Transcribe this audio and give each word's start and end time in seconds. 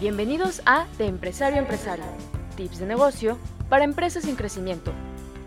Bienvenidos 0.00 0.62
a 0.64 0.86
De 0.96 1.06
Empresario 1.06 1.56
a 1.56 1.62
Empresario, 1.62 2.04
tips 2.54 2.78
de 2.78 2.86
negocio 2.86 3.36
para 3.68 3.82
empresas 3.82 4.26
en 4.26 4.36
crecimiento. 4.36 4.92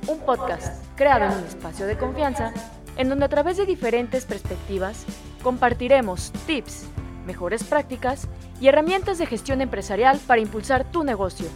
Un 0.07 0.19
podcast 0.19 0.83
creado 0.97 1.23
en 1.23 1.39
un 1.39 1.45
espacio 1.45 1.85
de 1.85 1.97
confianza 1.97 2.51
en 2.97 3.07
donde 3.07 3.23
a 3.23 3.29
través 3.29 3.55
de 3.55 3.65
diferentes 3.65 4.25
perspectivas 4.25 5.05
compartiremos 5.41 6.33
tips, 6.47 6.89
mejores 7.25 7.63
prácticas 7.63 8.27
y 8.59 8.67
herramientas 8.67 9.19
de 9.19 9.25
gestión 9.25 9.61
empresarial 9.61 10.19
para 10.27 10.41
impulsar 10.41 10.83
tu 10.91 11.05
negocio. 11.05 11.47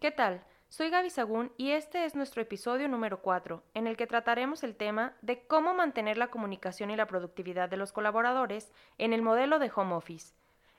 ¿Qué 0.00 0.10
tal? 0.10 0.47
Soy 0.70 0.90
Gaby 0.90 1.08
Sagún 1.08 1.50
y 1.56 1.70
este 1.70 2.04
es 2.04 2.14
nuestro 2.14 2.42
episodio 2.42 2.88
número 2.88 3.22
4, 3.22 3.62
en 3.72 3.86
el 3.86 3.96
que 3.96 4.06
trataremos 4.06 4.62
el 4.62 4.76
tema 4.76 5.14
de 5.22 5.46
cómo 5.46 5.72
mantener 5.72 6.18
la 6.18 6.28
comunicación 6.28 6.90
y 6.90 6.96
la 6.96 7.06
productividad 7.06 7.70
de 7.70 7.78
los 7.78 7.90
colaboradores 7.90 8.70
en 8.98 9.14
el 9.14 9.22
modelo 9.22 9.58
de 9.58 9.72
home 9.74 9.94
office. 9.94 10.34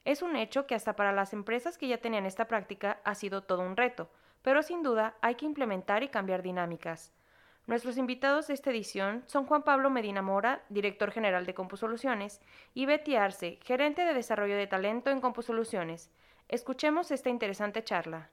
Es 0.06 0.22
un 0.22 0.36
hecho 0.36 0.68
que 0.68 0.76
hasta 0.76 0.96
para 0.96 1.12
las 1.12 1.34
empresas 1.34 1.80
que 1.80 1.88
ya 1.88 1.98
tenían 1.98 2.28
esta 2.28 2.48
práctica 2.48 3.00
ha 3.04 3.16
sido 3.16 3.42
todo 3.42 3.64
un 3.64 3.76
reto, 3.76 4.12
pero 4.44 4.62
sin 4.62 4.84
duda 4.84 5.16
hay 5.22 5.34
que 5.36 5.48
implementar 5.48 6.04
y 6.04 6.10
cambiar 6.10 6.44
dinámicas. 6.44 7.12
Nuestros 7.66 7.98
invitados 7.98 8.46
de 8.46 8.54
esta 8.54 8.70
edición 8.70 9.24
son 9.26 9.48
Juan 9.48 9.64
Pablo 9.64 9.90
Medina 9.90 10.22
Mora, 10.22 10.62
director 10.70 11.10
general 11.10 11.48
de 11.48 11.56
CompuSoluciones, 11.56 12.42
y 12.76 12.86
Betty 12.86 13.16
Arce, 13.16 13.58
gerente 13.64 14.06
de 14.06 14.14
desarrollo 14.14 14.56
de 14.56 14.68
talento 14.68 15.10
en 15.10 15.20
CompuSoluciones. 15.20 16.12
Escuchemos 16.48 17.10
esta 17.10 17.30
interesante 17.30 17.84
charla. 17.84 18.30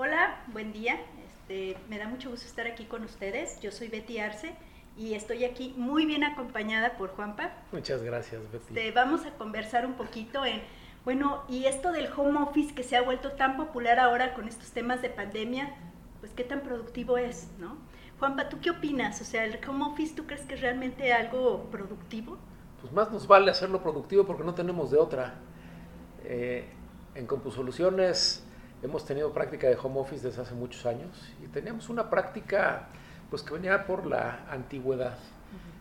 Hola, 0.00 0.44
buen 0.52 0.72
día. 0.72 0.96
Este, 1.24 1.76
me 1.88 1.98
da 1.98 2.06
mucho 2.06 2.30
gusto 2.30 2.46
estar 2.46 2.68
aquí 2.68 2.84
con 2.84 3.02
ustedes. 3.02 3.60
Yo 3.60 3.72
soy 3.72 3.88
Betty 3.88 4.20
Arce 4.20 4.54
y 4.96 5.14
estoy 5.14 5.44
aquí 5.44 5.74
muy 5.76 6.06
bien 6.06 6.22
acompañada 6.22 6.96
por 6.96 7.08
Juanpa. 7.16 7.50
Muchas 7.72 8.04
gracias, 8.04 8.40
Betty. 8.52 8.78
Este, 8.78 8.92
vamos 8.92 9.26
a 9.26 9.32
conversar 9.32 9.84
un 9.86 9.94
poquito 9.94 10.44
en, 10.44 10.62
bueno, 11.04 11.42
y 11.48 11.64
esto 11.64 11.90
del 11.90 12.08
home 12.16 12.40
office 12.40 12.76
que 12.76 12.84
se 12.84 12.96
ha 12.96 13.02
vuelto 13.02 13.32
tan 13.32 13.56
popular 13.56 13.98
ahora 13.98 14.34
con 14.34 14.46
estos 14.46 14.70
temas 14.70 15.02
de 15.02 15.10
pandemia, 15.10 15.74
pues 16.20 16.30
qué 16.32 16.44
tan 16.44 16.60
productivo 16.60 17.18
es, 17.18 17.48
¿no? 17.58 17.76
Juanpa, 18.20 18.48
¿tú 18.48 18.60
qué 18.60 18.70
opinas? 18.70 19.20
O 19.20 19.24
sea, 19.24 19.44
¿el 19.44 19.58
home 19.68 19.84
office 19.84 20.14
tú 20.14 20.26
crees 20.26 20.42
que 20.42 20.54
es 20.54 20.60
realmente 20.60 21.12
algo 21.12 21.64
productivo? 21.72 22.38
Pues 22.80 22.92
más 22.92 23.10
nos 23.10 23.26
vale 23.26 23.50
hacerlo 23.50 23.82
productivo 23.82 24.24
porque 24.24 24.44
no 24.44 24.54
tenemos 24.54 24.92
de 24.92 24.98
otra. 24.98 25.34
Eh, 26.22 26.68
en 27.16 27.26
CompuSoluciones 27.26 28.44
hemos 28.82 29.04
tenido 29.04 29.32
práctica 29.32 29.68
de 29.68 29.76
home 29.76 30.00
office 30.00 30.26
desde 30.26 30.42
hace 30.42 30.54
muchos 30.54 30.86
años 30.86 31.10
y 31.42 31.48
teníamos 31.48 31.88
una 31.88 32.08
práctica 32.10 32.88
pues 33.30 33.42
que 33.42 33.54
venía 33.54 33.86
por 33.86 34.06
la 34.06 34.46
antigüedad. 34.50 35.18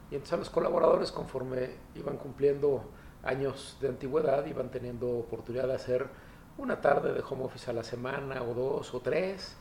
Y 0.09 0.15
entonces 0.15 0.33
a 0.33 0.37
los 0.37 0.49
colaboradores 0.49 1.11
conforme 1.11 1.71
iban 1.95 2.17
cumpliendo 2.17 2.83
años 3.23 3.77
de 3.81 3.89
antigüedad 3.89 4.45
iban 4.45 4.69
teniendo 4.69 5.09
oportunidad 5.09 5.67
de 5.67 5.75
hacer 5.75 6.07
una 6.57 6.81
tarde 6.81 7.13
de 7.13 7.21
home 7.27 7.43
office 7.43 7.69
a 7.69 7.73
la 7.73 7.83
semana 7.83 8.41
o 8.41 8.53
dos 8.53 8.93
o 8.93 8.99
tres 9.01 9.55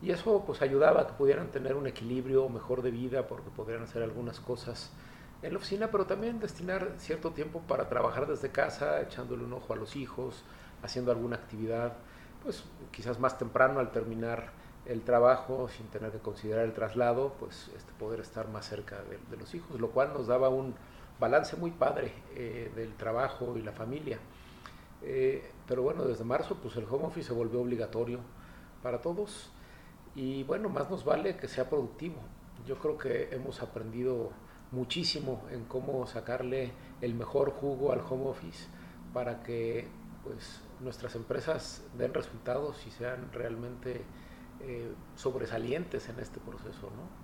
y 0.00 0.10
eso 0.10 0.42
pues 0.44 0.62
ayudaba 0.62 1.02
a 1.02 1.06
que 1.06 1.12
pudieran 1.12 1.48
tener 1.48 1.76
un 1.76 1.86
equilibrio 1.86 2.48
mejor 2.48 2.82
de 2.82 2.90
vida 2.90 3.26
porque 3.28 3.50
podrían 3.50 3.82
hacer 3.82 4.02
algunas 4.02 4.40
cosas 4.40 4.90
en 5.42 5.52
la 5.52 5.58
oficina, 5.58 5.90
pero 5.90 6.06
también 6.06 6.40
destinar 6.40 6.94
cierto 6.98 7.30
tiempo 7.30 7.60
para 7.66 7.88
trabajar 7.88 8.26
desde 8.26 8.50
casa, 8.50 9.00
echándole 9.00 9.44
un 9.44 9.52
ojo 9.52 9.72
a 9.72 9.76
los 9.76 9.96
hijos, 9.96 10.44
haciendo 10.82 11.10
alguna 11.10 11.36
actividad 11.36 11.94
pues 12.42 12.64
quizás 12.90 13.18
más 13.18 13.38
temprano 13.38 13.80
al 13.80 13.90
terminar 13.92 14.50
el 14.86 15.02
trabajo 15.02 15.68
sin 15.68 15.86
tener 15.86 16.10
que 16.10 16.18
considerar 16.18 16.64
el 16.64 16.72
traslado, 16.72 17.34
pues 17.38 17.70
este, 17.76 17.92
poder 17.98 18.20
estar 18.20 18.48
más 18.48 18.68
cerca 18.68 18.98
de, 19.30 19.36
los 19.36 19.54
hijos, 19.54 19.80
lo 19.80 19.90
cual 19.90 20.12
nos 20.12 20.26
daba 20.26 20.48
un 20.48 20.74
balance 21.20 21.56
muy 21.56 21.70
padre 21.70 22.12
eh, 22.34 22.72
del 22.74 22.94
trabajo 22.94 23.56
y 23.56 23.62
la 23.62 23.72
familia. 23.72 24.18
Eh, 25.02 25.50
pero 25.66 25.82
bueno, 25.82 26.04
desde 26.04 26.24
marzo 26.24 26.56
pues 26.56 26.76
el 26.76 26.84
home 26.84 27.06
office 27.06 27.28
se 27.28 27.34
volvió 27.34 27.60
obligatorio 27.60 28.20
para 28.82 29.00
todos 29.00 29.50
y 30.14 30.44
bueno, 30.44 30.68
más 30.68 30.90
nos 30.90 31.04
vale 31.04 31.36
que 31.36 31.48
sea 31.48 31.68
productivo. 31.68 32.16
Yo 32.66 32.76
creo 32.78 32.98
que 32.98 33.34
hemos 33.34 33.62
aprendido 33.62 34.30
muchísimo 34.70 35.42
en 35.50 35.64
cómo 35.64 36.06
sacarle 36.06 36.72
el 37.00 37.14
mejor 37.14 37.50
jugo 37.50 37.92
al 37.92 38.00
home 38.00 38.28
office 38.28 38.66
para 39.12 39.42
que 39.42 39.88
pues 40.24 40.60
nuestras 40.80 41.14
empresas 41.14 41.82
den 41.96 42.14
resultados 42.14 42.84
y 42.86 42.90
sean 42.90 43.30
realmente 43.32 44.02
eh, 44.60 44.92
sobresalientes 45.16 46.08
en 46.08 46.18
este 46.20 46.40
proceso, 46.40 46.90
¿no? 46.90 47.22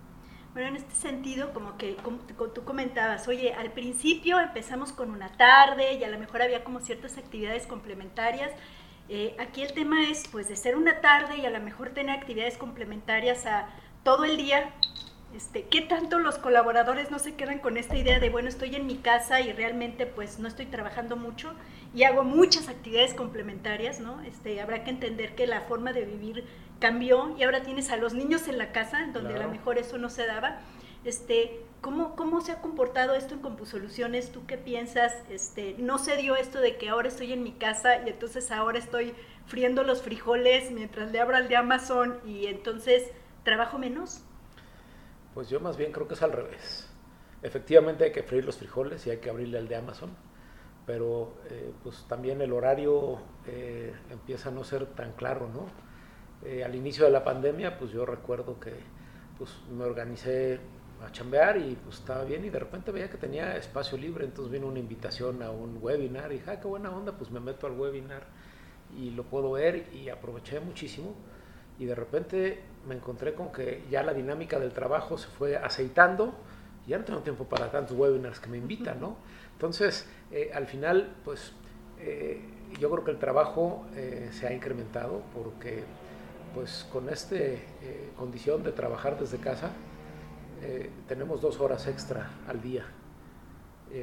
Bueno, 0.54 0.68
en 0.68 0.76
este 0.76 0.94
sentido, 0.94 1.52
como 1.52 1.76
que 1.76 1.96
como 1.96 2.18
tú 2.18 2.64
comentabas, 2.64 3.28
oye, 3.28 3.52
al 3.52 3.70
principio 3.72 4.40
empezamos 4.40 4.92
con 4.92 5.10
una 5.10 5.30
tarde 5.36 5.94
y 5.94 6.04
a 6.04 6.08
lo 6.08 6.18
mejor 6.18 6.42
había 6.42 6.64
como 6.64 6.80
ciertas 6.80 7.18
actividades 7.18 7.66
complementarias. 7.66 8.50
Eh, 9.08 9.36
aquí 9.38 9.62
el 9.62 9.72
tema 9.72 10.08
es, 10.08 10.26
pues, 10.28 10.48
de 10.48 10.56
ser 10.56 10.76
una 10.76 11.00
tarde 11.00 11.36
y 11.38 11.46
a 11.46 11.50
lo 11.50 11.60
mejor 11.60 11.90
tener 11.90 12.18
actividades 12.18 12.58
complementarias 12.58 13.46
a 13.46 13.68
todo 14.02 14.24
el 14.24 14.36
día. 14.36 14.74
Este, 15.34 15.64
¿Qué 15.64 15.82
tanto 15.82 16.18
los 16.18 16.38
colaboradores 16.38 17.10
no 17.10 17.18
se 17.18 17.34
quedan 17.34 17.58
con 17.58 17.76
esta 17.76 17.96
idea 17.96 18.18
de, 18.18 18.30
bueno, 18.30 18.48
estoy 18.48 18.74
en 18.74 18.86
mi 18.86 18.96
casa 18.96 19.40
y 19.40 19.52
realmente 19.52 20.06
pues 20.06 20.38
no 20.38 20.48
estoy 20.48 20.66
trabajando 20.66 21.16
mucho 21.16 21.52
y 21.94 22.04
hago 22.04 22.24
muchas 22.24 22.68
actividades 22.68 23.14
complementarias, 23.14 24.00
¿no? 24.00 24.20
Este, 24.22 24.60
habrá 24.60 24.84
que 24.84 24.90
entender 24.90 25.34
que 25.34 25.46
la 25.46 25.62
forma 25.62 25.92
de 25.92 26.06
vivir 26.06 26.44
cambió 26.80 27.36
y 27.36 27.42
ahora 27.42 27.62
tienes 27.62 27.90
a 27.90 27.96
los 27.96 28.14
niños 28.14 28.48
en 28.48 28.56
la 28.56 28.72
casa, 28.72 29.06
donde 29.12 29.34
a 29.34 29.38
lo 29.38 29.50
mejor 29.50 29.78
eso 29.78 29.98
no 29.98 30.08
se 30.08 30.26
daba. 30.26 30.60
Este, 31.04 31.60
¿cómo, 31.80 32.16
¿Cómo 32.16 32.40
se 32.40 32.52
ha 32.52 32.60
comportado 32.60 33.14
esto 33.14 33.34
en 33.34 33.40
CompuSoluciones? 33.40 34.32
¿Tú 34.32 34.46
qué 34.46 34.56
piensas? 34.56 35.14
Este, 35.30 35.76
¿No 35.78 35.98
se 35.98 36.16
dio 36.16 36.36
esto 36.36 36.60
de 36.60 36.76
que 36.76 36.88
ahora 36.88 37.08
estoy 37.08 37.32
en 37.32 37.42
mi 37.42 37.52
casa 37.52 38.02
y 38.04 38.08
entonces 38.08 38.50
ahora 38.50 38.78
estoy 38.78 39.14
friendo 39.46 39.82
los 39.82 40.02
frijoles 40.02 40.70
mientras 40.70 41.12
le 41.12 41.20
abro 41.20 41.36
al 41.36 41.48
de 41.48 41.56
Amazon 41.56 42.18
y 42.26 42.46
entonces 42.46 43.04
trabajo 43.44 43.78
menos? 43.78 44.22
Pues 45.38 45.50
yo 45.50 45.60
más 45.60 45.76
bien 45.76 45.92
creo 45.92 46.08
que 46.08 46.14
es 46.14 46.22
al 46.24 46.32
revés. 46.32 46.90
Efectivamente 47.44 48.02
hay 48.02 48.10
que 48.10 48.24
freír 48.24 48.44
los 48.44 48.56
frijoles 48.56 49.06
y 49.06 49.10
hay 49.10 49.18
que 49.18 49.30
abrirle 49.30 49.58
al 49.58 49.68
de 49.68 49.76
Amazon 49.76 50.10
pero 50.84 51.34
eh, 51.48 51.72
pues 51.84 52.06
también 52.08 52.40
el 52.40 52.52
horario 52.52 53.20
eh, 53.46 53.94
empieza 54.10 54.48
a 54.48 54.52
no 54.52 54.64
ser 54.64 54.86
tan 54.86 55.12
claro, 55.12 55.48
¿no? 55.48 55.66
Eh, 56.44 56.64
al 56.64 56.74
inicio 56.74 57.04
de 57.04 57.12
la 57.12 57.22
pandemia, 57.22 57.78
pues 57.78 57.92
yo 57.92 58.04
recuerdo 58.04 58.58
que 58.58 58.72
pues 59.38 59.50
me 59.70 59.84
organicé 59.84 60.58
a 61.06 61.12
chambear 61.12 61.58
y 61.58 61.76
pues 61.84 62.00
estaba 62.00 62.24
bien 62.24 62.44
y 62.44 62.50
de 62.50 62.58
repente 62.58 62.90
veía 62.90 63.08
que 63.08 63.18
tenía 63.18 63.56
espacio 63.56 63.96
libre, 63.96 64.24
entonces 64.24 64.50
vino 64.50 64.66
una 64.66 64.80
invitación 64.80 65.40
a 65.44 65.52
un 65.52 65.78
webinar 65.80 66.32
y 66.32 66.38
dije, 66.38 66.50
ah, 66.50 66.58
qué 66.58 66.66
buena 66.66 66.90
onda, 66.90 67.12
pues 67.12 67.30
me 67.30 67.38
meto 67.38 67.68
al 67.68 67.78
webinar 67.78 68.26
y 68.96 69.10
lo 69.10 69.22
puedo 69.22 69.52
ver 69.52 69.94
y 69.94 70.08
aproveché 70.08 70.58
muchísimo 70.58 71.14
y 71.78 71.84
de 71.84 71.94
repente 71.94 72.64
me 72.86 72.94
encontré 72.94 73.34
con 73.34 73.52
que 73.52 73.84
ya 73.90 74.02
la 74.02 74.12
dinámica 74.12 74.58
del 74.58 74.72
trabajo 74.72 75.18
se 75.18 75.28
fue 75.28 75.56
aceitando 75.56 76.34
y 76.86 76.90
ya 76.90 76.98
no 76.98 77.04
tengo 77.04 77.20
tiempo 77.20 77.44
para 77.44 77.70
tantos 77.70 77.96
webinars 77.96 78.40
que 78.40 78.48
me 78.48 78.58
invitan, 78.58 79.00
¿no? 79.00 79.16
Entonces, 79.52 80.06
eh, 80.30 80.50
al 80.54 80.66
final, 80.66 81.16
pues 81.24 81.52
eh, 81.98 82.40
yo 82.78 82.90
creo 82.90 83.04
que 83.04 83.10
el 83.10 83.18
trabajo 83.18 83.86
eh, 83.96 84.28
se 84.32 84.46
ha 84.46 84.52
incrementado 84.52 85.22
porque 85.34 85.82
pues 86.54 86.86
con 86.90 87.08
esta 87.08 87.36
condición 88.16 88.62
de 88.62 88.72
trabajar 88.72 89.18
desde 89.18 89.38
casa, 89.38 89.70
tenemos 91.06 91.40
dos 91.42 91.60
horas 91.60 91.86
extra 91.86 92.30
al 92.48 92.60
día. 92.62 92.84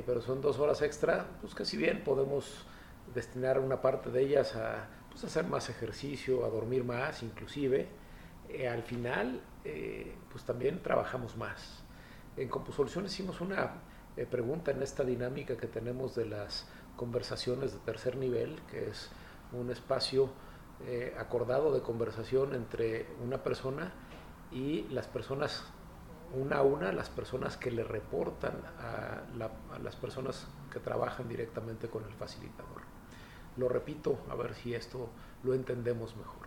pero 0.05 0.21
son 0.21 0.41
dos 0.41 0.59
horas 0.59 0.81
extra, 0.83 1.25
pues 1.41 1.55
que 1.55 1.65
si 1.65 1.75
bien 1.75 2.03
podemos 2.03 2.65
destinar 3.13 3.59
una 3.59 3.81
parte 3.81 4.09
de 4.09 4.21
ellas 4.21 4.55
a 4.55 4.87
pues, 5.09 5.23
hacer 5.23 5.45
más 5.45 5.69
ejercicio, 5.69 6.45
a 6.45 6.49
dormir 6.49 6.83
más 6.83 7.23
inclusive, 7.23 7.87
al 8.69 8.83
final 8.83 9.41
pues 10.31 10.43
también 10.43 10.81
trabajamos 10.81 11.35
más. 11.37 11.83
En 12.37 12.49
CompuSoluciones 12.49 13.13
hicimos 13.13 13.39
una 13.39 13.71
eh, 14.17 14.25
pregunta 14.25 14.71
en 14.71 14.81
esta 14.81 15.03
dinámica 15.03 15.57
que 15.57 15.67
tenemos 15.67 16.15
de 16.15 16.25
las 16.25 16.67
conversaciones 16.95 17.73
de 17.73 17.79
tercer 17.79 18.15
nivel, 18.15 18.61
que 18.69 18.89
es 18.89 19.09
un 19.51 19.69
espacio 19.71 20.29
eh, 20.85 21.15
acordado 21.17 21.73
de 21.73 21.81
conversación 21.81 22.55
entre 22.55 23.07
una 23.23 23.43
persona 23.43 23.93
y 24.51 24.83
las 24.89 25.07
personas, 25.07 25.63
una 26.33 26.57
a 26.57 26.61
una, 26.61 26.91
las 26.91 27.09
personas 27.09 27.57
que 27.57 27.71
le 27.71 27.83
reportan 27.83 28.53
a 28.79 29.23
las 29.81 29.95
personas 29.95 30.47
que 30.71 30.79
trabajan 30.79 31.27
directamente 31.27 31.89
con 31.89 32.03
el 32.03 32.13
facilitador. 32.13 32.81
Lo 33.57 33.69
repito, 33.69 34.19
a 34.29 34.35
ver 34.35 34.53
si 34.55 34.73
esto 34.73 35.09
lo 35.43 35.53
entendemos 35.53 36.15
mejor. 36.15 36.44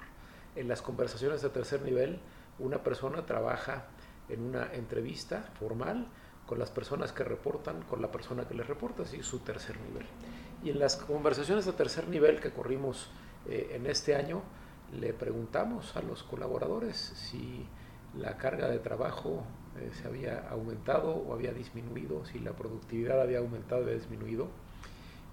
En 0.58 0.66
las 0.66 0.82
conversaciones 0.82 1.40
de 1.40 1.50
tercer 1.50 1.82
nivel, 1.82 2.18
una 2.58 2.82
persona 2.82 3.24
trabaja 3.24 3.84
en 4.28 4.42
una 4.42 4.74
entrevista 4.74 5.52
formal, 5.56 6.08
con 6.48 6.58
las 6.58 6.72
personas 6.72 7.12
que 7.12 7.22
reportan, 7.22 7.82
con 7.82 8.02
la 8.02 8.10
persona 8.10 8.48
que 8.48 8.54
les 8.54 8.66
reporta, 8.66 9.04
así 9.04 9.22
su 9.22 9.38
tercer 9.38 9.78
nivel. 9.80 10.04
Y 10.64 10.70
en 10.70 10.80
las 10.80 10.96
conversaciones 10.96 11.64
de 11.64 11.74
tercer 11.74 12.08
nivel 12.08 12.40
que 12.40 12.50
corrimos 12.50 13.08
eh, 13.46 13.70
en 13.74 13.86
este 13.86 14.16
año, 14.16 14.42
le 14.98 15.12
preguntamos 15.12 15.94
a 15.94 16.02
los 16.02 16.24
colaboradores 16.24 16.96
si 16.96 17.64
la 18.16 18.36
carga 18.36 18.68
de 18.68 18.80
trabajo 18.80 19.44
eh, 19.78 19.92
se 19.92 20.08
había 20.08 20.48
aumentado 20.48 21.14
o 21.14 21.34
había 21.34 21.52
disminuido, 21.52 22.24
si 22.24 22.40
la 22.40 22.50
productividad 22.50 23.22
había 23.22 23.38
aumentado 23.38 23.82
o 23.82 23.90
disminuido. 23.90 24.48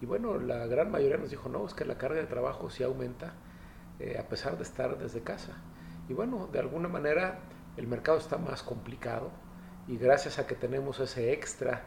Y 0.01 0.05
bueno, 0.05 0.37
la 0.37 0.67
gran 0.67 0.91
mayoría 0.91 1.17
nos 1.17 1.31
dijo, 1.31 1.49
no, 1.49 1.65
es 1.65 1.73
que 1.73 1.83
la 1.83 1.97
carga 1.97 2.19
de 2.19 2.27
trabajo 2.27 2.69
sí 2.69 2.83
aumenta 2.83 3.33
eh, 3.99 4.17
a 4.19 4.27
pesar 4.27 4.57
de 4.57 4.63
estar 4.63 4.97
desde 4.97 5.21
casa. 5.21 5.53
Y 6.09 6.13
bueno, 6.13 6.47
de 6.51 6.59
alguna 6.59 6.87
manera 6.87 7.39
el 7.77 7.87
mercado 7.87 8.17
está 8.17 8.37
más 8.37 8.63
complicado 8.63 9.31
y 9.87 9.97
gracias 9.97 10.39
a 10.39 10.47
que 10.47 10.55
tenemos 10.55 10.99
ese 10.99 11.33
extra 11.33 11.83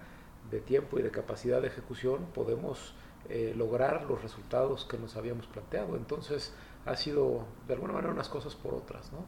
de 0.51 0.61
tiempo 0.61 0.99
y 0.99 1.03
de 1.03 1.11
capacidad 1.11 1.61
de 1.61 1.69
ejecución 1.69 2.27
podemos 2.35 2.95
eh, 3.29 3.53
lograr 3.57 4.05
los 4.05 4.23
resultados 4.23 4.85
que 4.85 4.99
nos 4.99 5.17
habíamos 5.17 5.47
planteado. 5.47 5.97
Entonces 5.97 6.55
ha 6.87 6.97
sido 6.97 7.47
de 7.67 7.75
alguna 7.75 7.93
manera 7.93 8.13
unas 8.13 8.29
cosas 8.29 8.55
por 8.55 8.75
otras, 8.75 9.13
¿no? 9.13 9.27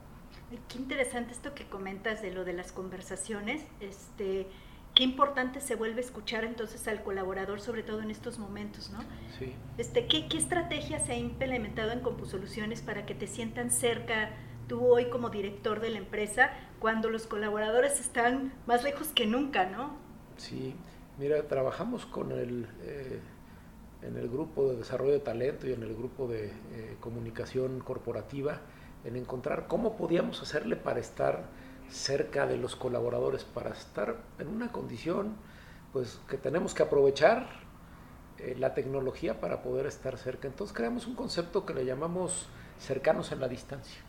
Qué 0.68 0.78
interesante 0.78 1.32
esto 1.32 1.54
que 1.54 1.68
comentas 1.68 2.22
de 2.22 2.32
lo 2.32 2.44
de 2.44 2.52
las 2.54 2.72
conversaciones. 2.72 3.62
Este, 3.80 4.48
qué 5.00 5.04
importante 5.04 5.62
se 5.62 5.76
vuelve 5.76 6.02
escuchar 6.02 6.44
entonces 6.44 6.86
al 6.86 7.02
colaborador, 7.02 7.62
sobre 7.62 7.82
todo 7.82 8.02
en 8.02 8.10
estos 8.10 8.38
momentos, 8.38 8.90
¿no? 8.90 8.98
Sí. 9.38 9.54
Este, 9.78 10.06
¿qué, 10.06 10.28
¿Qué 10.28 10.36
estrategia 10.36 10.98
se 10.98 11.12
ha 11.12 11.16
implementado 11.16 11.92
en 11.92 12.00
CompuSoluciones 12.00 12.82
para 12.82 13.06
que 13.06 13.14
te 13.14 13.26
sientan 13.26 13.70
cerca 13.70 14.28
tú 14.68 14.84
hoy 14.84 15.08
como 15.08 15.30
director 15.30 15.80
de 15.80 15.88
la 15.88 15.96
empresa 15.96 16.50
cuando 16.80 17.08
los 17.08 17.26
colaboradores 17.26 17.98
están 17.98 18.52
más 18.66 18.84
lejos 18.84 19.08
que 19.08 19.24
nunca, 19.24 19.70
¿no? 19.70 19.96
Sí, 20.36 20.74
mira, 21.18 21.48
trabajamos 21.48 22.04
con 22.04 22.32
el, 22.32 22.66
eh, 22.82 23.20
en 24.02 24.18
el 24.18 24.28
grupo 24.28 24.68
de 24.68 24.76
desarrollo 24.76 25.12
de 25.12 25.20
talento 25.20 25.66
y 25.66 25.72
en 25.72 25.82
el 25.82 25.94
grupo 25.94 26.28
de 26.28 26.48
eh, 26.48 26.96
comunicación 27.00 27.80
corporativa 27.80 28.60
en 29.04 29.16
encontrar 29.16 29.66
cómo 29.66 29.96
podíamos 29.96 30.42
hacerle 30.42 30.76
para 30.76 31.00
estar 31.00 31.48
cerca 31.90 32.46
de 32.46 32.56
los 32.56 32.76
colaboradores, 32.76 33.44
para 33.44 33.70
estar 33.70 34.16
en 34.38 34.48
una 34.48 34.72
condición 34.72 35.36
pues 35.92 36.20
que 36.28 36.36
tenemos 36.36 36.72
que 36.72 36.84
aprovechar 36.84 37.48
eh, 38.38 38.54
la 38.58 38.74
tecnología 38.74 39.40
para 39.40 39.62
poder 39.62 39.86
estar 39.86 40.16
cerca. 40.16 40.48
Entonces 40.48 40.76
creamos 40.76 41.06
un 41.06 41.14
concepto 41.14 41.66
que 41.66 41.74
le 41.74 41.84
llamamos 41.84 42.46
cercanos 42.78 43.32
en 43.32 43.40
la 43.40 43.48
distancia. 43.48 44.00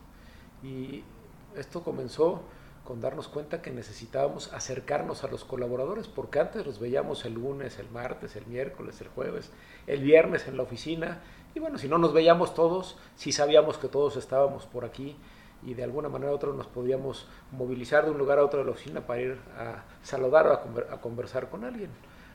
Y 0.63 1.03
esto 1.55 1.83
comenzó 1.83 2.43
con 2.83 3.01
darnos 3.01 3.27
cuenta 3.27 3.61
que 3.61 3.71
necesitábamos 3.71 4.51
acercarnos 4.53 5.23
a 5.23 5.27
los 5.27 5.43
colaboradores, 5.43 6.07
porque 6.07 6.39
antes 6.39 6.65
los 6.65 6.79
veíamos 6.79 7.25
el 7.25 7.33
lunes, 7.33 7.77
el 7.79 7.89
martes, 7.89 8.35
el 8.35 8.45
miércoles, 8.47 9.01
el 9.01 9.07
jueves, 9.09 9.51
el 9.87 10.01
viernes 10.01 10.47
en 10.47 10.57
la 10.57 10.63
oficina, 10.63 11.21
y 11.53 11.59
bueno, 11.59 11.77
si 11.77 11.87
no 11.87 11.97
nos 11.97 12.13
veíamos 12.13 12.55
todos, 12.55 12.97
sí 13.15 13.31
sabíamos 13.31 13.77
que 13.77 13.87
todos 13.87 14.15
estábamos 14.15 14.65
por 14.65 14.85
aquí 14.85 15.15
y 15.63 15.73
de 15.73 15.83
alguna 15.83 16.09
manera 16.09 16.31
u 16.31 16.35
otra 16.35 16.51
nos 16.51 16.67
podíamos 16.67 17.27
movilizar 17.51 18.05
de 18.05 18.11
un 18.11 18.17
lugar 18.17 18.39
a 18.39 18.45
otro 18.45 18.59
de 18.59 18.65
la 18.65 18.71
oficina 18.71 19.05
para 19.05 19.21
ir 19.21 19.39
a 19.57 19.83
saludar 20.01 20.47
o 20.47 20.53
a, 20.91 21.01
conversar 21.01 21.49
con 21.49 21.63
alguien. 21.63 21.91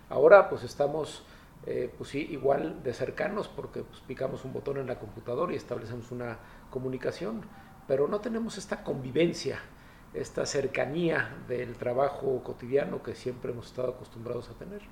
Ahora 0.08 0.48
pues 0.48 0.62
estamos 0.62 1.24
eh, 1.66 1.92
pues 1.98 2.10
sí, 2.10 2.26
igual 2.30 2.82
de 2.84 2.94
cercanos 2.94 3.48
porque 3.48 3.82
pues, 3.82 4.00
picamos 4.06 4.44
un 4.44 4.52
botón 4.52 4.78
en 4.78 4.86
la 4.86 5.00
computadora 5.00 5.52
y 5.52 5.56
establecemos 5.56 6.12
una 6.12 6.38
comunicación, 6.70 7.42
pero 7.88 8.06
no 8.06 8.20
tenemos 8.20 8.56
esta 8.56 8.84
convivencia, 8.84 9.58
esta 10.14 10.46
cercanía 10.46 11.36
del 11.48 11.76
trabajo 11.76 12.42
cotidiano 12.44 13.02
que 13.02 13.16
siempre 13.16 13.50
hemos 13.50 13.66
estado 13.66 13.90
acostumbrados 13.90 14.48
a 14.48 14.54
tener. 14.54 14.82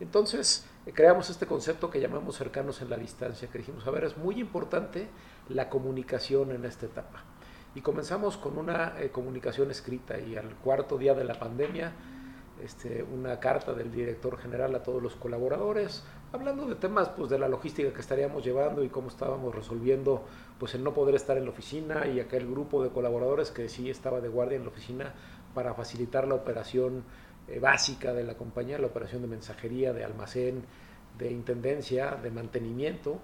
Entonces, 0.00 0.66
eh, 0.86 0.92
creamos 0.94 1.28
este 1.28 1.46
concepto 1.46 1.90
que 1.90 2.00
llamamos 2.00 2.36
cercanos 2.36 2.80
en 2.80 2.88
la 2.88 2.96
distancia, 2.96 3.48
que 3.48 3.58
dijimos, 3.58 3.86
a 3.86 3.90
ver, 3.90 4.04
es 4.04 4.16
muy 4.16 4.40
importante 4.40 5.08
la 5.50 5.68
comunicación 5.68 6.52
en 6.52 6.64
esta 6.64 6.86
etapa. 6.86 7.24
Y 7.76 7.82
comenzamos 7.82 8.38
con 8.38 8.56
una 8.56 8.94
eh, 8.98 9.10
comunicación 9.10 9.70
escrita 9.70 10.18
y 10.18 10.34
al 10.34 10.54
cuarto 10.56 10.96
día 10.96 11.12
de 11.12 11.24
la 11.24 11.38
pandemia, 11.38 11.92
este, 12.64 13.02
una 13.02 13.38
carta 13.38 13.74
del 13.74 13.92
director 13.92 14.38
general 14.38 14.74
a 14.74 14.82
todos 14.82 15.02
los 15.02 15.14
colaboradores, 15.14 16.02
hablando 16.32 16.66
de 16.66 16.76
temas 16.76 17.10
pues, 17.10 17.28
de 17.28 17.38
la 17.38 17.48
logística 17.48 17.92
que 17.92 18.00
estaríamos 18.00 18.42
llevando 18.42 18.82
y 18.82 18.88
cómo 18.88 19.08
estábamos 19.08 19.54
resolviendo 19.54 20.24
pues, 20.58 20.74
el 20.74 20.82
no 20.82 20.94
poder 20.94 21.16
estar 21.16 21.36
en 21.36 21.44
la 21.44 21.50
oficina 21.50 22.06
y 22.06 22.18
aquel 22.18 22.50
grupo 22.50 22.82
de 22.82 22.88
colaboradores 22.88 23.50
que 23.50 23.68
sí 23.68 23.90
estaba 23.90 24.22
de 24.22 24.30
guardia 24.30 24.56
en 24.56 24.62
la 24.62 24.70
oficina 24.70 25.12
para 25.52 25.74
facilitar 25.74 26.26
la 26.26 26.36
operación 26.36 27.04
eh, 27.46 27.60
básica 27.60 28.14
de 28.14 28.24
la 28.24 28.38
compañía, 28.38 28.78
la 28.78 28.86
operación 28.86 29.20
de 29.20 29.28
mensajería, 29.28 29.92
de 29.92 30.02
almacén, 30.02 30.64
de 31.18 31.30
intendencia, 31.30 32.12
de 32.12 32.30
mantenimiento. 32.30 33.18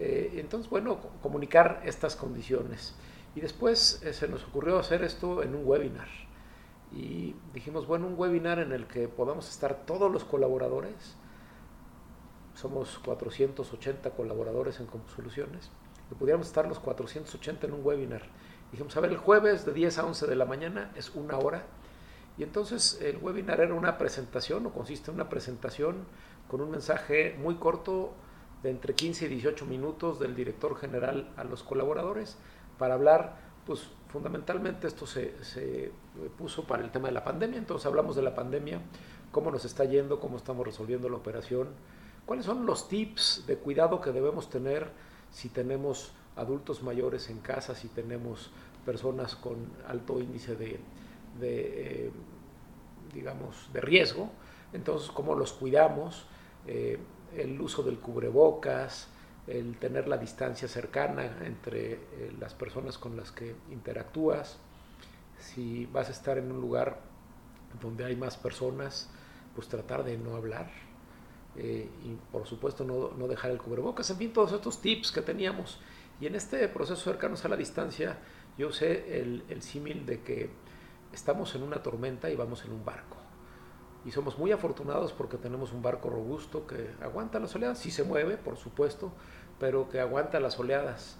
Eh, 0.00 0.32
entonces, 0.38 0.68
bueno, 0.68 0.98
comunicar 1.22 1.80
estas 1.84 2.16
condiciones. 2.16 2.96
Y 3.34 3.40
después 3.40 4.00
eh, 4.02 4.12
se 4.12 4.28
nos 4.28 4.44
ocurrió 4.44 4.78
hacer 4.78 5.02
esto 5.02 5.42
en 5.42 5.54
un 5.54 5.66
webinar. 5.66 6.08
Y 6.92 7.34
dijimos, 7.52 7.86
bueno, 7.86 8.06
un 8.06 8.14
webinar 8.16 8.58
en 8.58 8.72
el 8.72 8.86
que 8.86 9.08
podamos 9.08 9.50
estar 9.50 9.84
todos 9.86 10.10
los 10.10 10.24
colaboradores. 10.24 11.16
Somos 12.54 12.98
480 13.00 14.10
colaboradores 14.10 14.78
en 14.78 14.86
Soluciones. 15.14 15.70
Que 16.08 16.14
pudiéramos 16.14 16.46
estar 16.46 16.68
los 16.68 16.78
480 16.78 17.66
en 17.66 17.72
un 17.72 17.84
webinar. 17.84 18.22
Dijimos, 18.70 18.96
a 18.96 19.00
ver, 19.00 19.10
el 19.10 19.16
jueves 19.16 19.64
de 19.64 19.72
10 19.72 19.98
a 19.98 20.06
11 20.06 20.26
de 20.26 20.36
la 20.36 20.44
mañana 20.44 20.92
es 20.94 21.10
una 21.14 21.38
hora 21.38 21.64
y 22.36 22.42
entonces 22.42 22.98
el 23.00 23.18
webinar 23.18 23.60
era 23.60 23.74
una 23.74 23.96
presentación 23.96 24.66
o 24.66 24.72
consiste 24.72 25.10
en 25.10 25.16
una 25.16 25.28
presentación 25.28 26.04
con 26.48 26.60
un 26.60 26.70
mensaje 26.70 27.36
muy 27.38 27.56
corto 27.56 28.12
de 28.62 28.70
entre 28.70 28.94
15 28.94 29.26
y 29.26 29.28
18 29.28 29.66
minutos 29.66 30.18
del 30.18 30.34
director 30.34 30.76
general 30.76 31.32
a 31.36 31.44
los 31.44 31.62
colaboradores 31.62 32.36
para 32.78 32.94
hablar, 32.94 33.36
pues 33.66 33.88
fundamentalmente 34.08 34.86
esto 34.86 35.06
se, 35.06 35.42
se 35.44 35.92
puso 36.38 36.64
para 36.64 36.82
el 36.82 36.90
tema 36.90 37.08
de 37.08 37.14
la 37.14 37.24
pandemia, 37.24 37.58
entonces 37.58 37.86
hablamos 37.86 38.16
de 38.16 38.22
la 38.22 38.34
pandemia, 38.34 38.80
cómo 39.32 39.50
nos 39.50 39.64
está 39.64 39.84
yendo, 39.84 40.20
cómo 40.20 40.36
estamos 40.36 40.66
resolviendo 40.66 41.08
la 41.08 41.16
operación, 41.16 41.68
cuáles 42.26 42.46
son 42.46 42.66
los 42.66 42.88
tips 42.88 43.44
de 43.46 43.56
cuidado 43.56 44.00
que 44.00 44.12
debemos 44.12 44.50
tener 44.50 44.90
si 45.30 45.48
tenemos 45.48 46.12
adultos 46.36 46.82
mayores 46.82 47.30
en 47.30 47.38
casa, 47.38 47.74
si 47.74 47.88
tenemos 47.88 48.50
personas 48.84 49.34
con 49.34 49.56
alto 49.88 50.20
índice 50.20 50.54
de 50.56 50.80
eh, 51.40 52.10
digamos, 53.12 53.70
de 53.72 53.80
riesgo. 53.80 54.30
Entonces, 54.72 55.10
cómo 55.10 55.34
los 55.34 55.52
cuidamos, 55.52 56.26
eh, 56.66 56.98
el 57.36 57.60
uso 57.60 57.82
del 57.82 57.98
cubrebocas, 57.98 59.08
el 59.46 59.76
tener 59.78 60.08
la 60.08 60.16
distancia 60.16 60.68
cercana 60.68 61.38
entre 61.44 61.92
eh, 61.92 62.34
las 62.40 62.54
personas 62.54 62.98
con 62.98 63.16
las 63.16 63.30
que 63.30 63.54
interactúas. 63.70 64.58
Si 65.38 65.86
vas 65.86 66.08
a 66.08 66.12
estar 66.12 66.38
en 66.38 66.50
un 66.50 66.60
lugar 66.60 66.98
donde 67.80 68.04
hay 68.04 68.16
más 68.16 68.36
personas, 68.36 69.10
pues 69.54 69.68
tratar 69.68 70.04
de 70.04 70.16
no 70.16 70.36
hablar. 70.36 70.70
y 71.56 72.16
por 72.32 72.46
supuesto 72.46 72.84
no, 72.84 73.12
no, 73.16 73.28
dejar 73.28 73.52
el 73.52 73.58
cubrebocas, 73.58 74.10
en 74.10 74.16
fin, 74.16 74.32
todos 74.32 74.52
estos 74.52 74.80
tips 74.80 75.12
que 75.12 75.22
teníamos. 75.22 75.78
Y 76.20 76.26
en 76.26 76.34
este 76.34 76.66
proceso 76.68 77.00
cercanos 77.02 77.44
a 77.44 77.48
la 77.48 77.56
distancia, 77.56 78.18
yo 78.58 78.68
usé 78.68 79.20
el, 79.20 79.44
el 79.48 79.62
símil 79.62 80.06
de 80.06 80.22
que 80.22 80.50
estamos 81.12 81.54
en 81.54 81.62
una 81.62 81.82
tormenta 81.82 82.30
y 82.30 82.36
vamos 82.36 82.64
en 82.64 82.72
un 82.72 82.84
barco. 82.84 83.23
Y 84.04 84.10
somos 84.10 84.38
muy 84.38 84.52
afortunados 84.52 85.12
porque 85.12 85.36
tenemos 85.38 85.72
un 85.72 85.82
barco 85.82 86.10
robusto 86.10 86.66
que 86.66 86.90
aguanta 87.02 87.38
las 87.38 87.54
oleadas, 87.54 87.78
sí 87.78 87.90
se 87.90 88.04
mueve, 88.04 88.36
por 88.36 88.56
supuesto, 88.56 89.12
pero 89.58 89.88
que 89.88 90.00
aguanta 90.00 90.40
las 90.40 90.58
oleadas. 90.58 91.16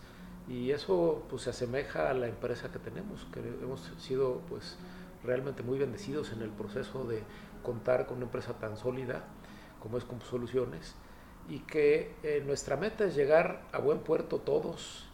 Y 0.48 0.70
eso 0.72 1.22
pues 1.30 1.42
se 1.42 1.50
asemeja 1.50 2.10
a 2.10 2.14
la 2.14 2.28
empresa 2.28 2.70
que 2.70 2.78
tenemos, 2.78 3.26
que 3.32 3.40
hemos 3.40 3.80
sido 3.98 4.42
pues 4.48 4.76
realmente 5.24 5.62
muy 5.62 5.78
bendecidos 5.78 6.32
en 6.32 6.42
el 6.42 6.50
proceso 6.50 7.04
de 7.04 7.22
contar 7.62 8.06
con 8.06 8.18
una 8.18 8.26
empresa 8.26 8.52
tan 8.58 8.76
sólida 8.76 9.24
como 9.80 9.98
es 9.98 10.04
Soluciones 10.30 10.94
y 11.48 11.58
que 11.60 12.14
eh, 12.22 12.42
nuestra 12.46 12.76
meta 12.76 13.04
es 13.04 13.14
llegar 13.14 13.62
a 13.72 13.78
buen 13.78 13.98
puerto 13.98 14.38
todos 14.38 15.06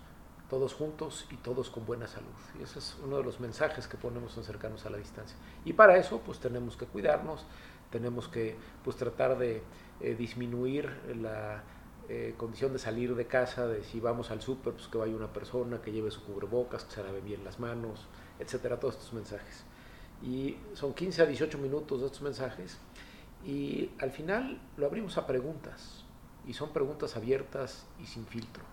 todos 0.51 0.75
juntos 0.75 1.27
y 1.31 1.37
todos 1.37 1.71
con 1.71 1.87
buena 1.87 2.09
salud. 2.09 2.29
Y 2.59 2.65
ese 2.65 2.81
es 2.81 2.97
uno 3.05 3.19
de 3.19 3.23
los 3.23 3.39
mensajes 3.39 3.87
que 3.87 3.97
ponemos 3.97 4.37
en 4.37 4.43
cercanos 4.45 4.85
a 4.85 4.91
la 4.91 4.99
distancia. 4.99 5.37
Y 5.65 5.73
para 5.73 5.97
eso, 5.97 6.21
pues 6.21 6.41
tenemos 6.41 6.77
que 6.77 6.87
cuidarnos, 6.87 7.47
tenemos 7.91 8.29
que 8.29 8.57
pues, 8.85 8.97
tratar 8.97 9.39
de 9.39 9.63
eh, 10.01 10.15
disminuir 10.17 10.91
la 11.17 11.63
eh, 12.09 12.35
condición 12.37 12.73
de 12.73 12.81
salir 12.81 13.15
de 13.15 13.27
casa, 13.29 13.69
de 13.69 13.85
si 13.85 14.01
vamos 14.01 14.33
al 14.33 14.43
súper, 14.43 14.73
pues 14.73 14.89
que 14.89 14.99
vaya 14.99 15.15
una 15.15 15.33
persona, 15.33 15.81
que 15.81 15.93
lleve 15.93 16.11
su 16.11 16.25
cubrebocas, 16.25 16.85
que 16.85 16.95
se 16.97 17.03
lave 17.05 17.21
bien 17.21 17.45
las 17.45 17.61
manos, 17.61 18.09
etcétera, 18.41 18.81
todos 18.81 18.97
estos 18.97 19.13
mensajes. 19.13 19.63
Y 20.21 20.57
son 20.75 20.93
15 20.93 21.23
a 21.23 21.27
18 21.27 21.59
minutos 21.59 22.01
de 22.01 22.07
estos 22.07 22.23
mensajes 22.23 22.79
y 23.45 23.91
al 24.01 24.11
final 24.11 24.61
lo 24.77 24.87
abrimos 24.87 25.17
a 25.17 25.27
preguntas 25.27 26.05
y 26.47 26.53
son 26.53 26.73
preguntas 26.73 27.17
abiertas 27.17 27.87
y 28.03 28.07
sin 28.07 28.27
filtro. 28.27 28.70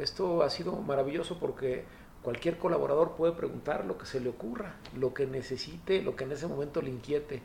Esto 0.00 0.42
ha 0.42 0.50
sido 0.50 0.76
maravilloso 0.76 1.38
porque 1.38 1.84
cualquier 2.22 2.58
colaborador 2.58 3.12
puede 3.12 3.32
preguntar 3.32 3.84
lo 3.84 3.98
que 3.98 4.06
se 4.06 4.20
le 4.20 4.28
ocurra, 4.28 4.76
lo 4.96 5.14
que 5.14 5.26
necesite, 5.26 6.02
lo 6.02 6.16
que 6.16 6.24
en 6.24 6.32
ese 6.32 6.46
momento 6.46 6.82
le 6.82 6.90
inquiete. 6.90 7.42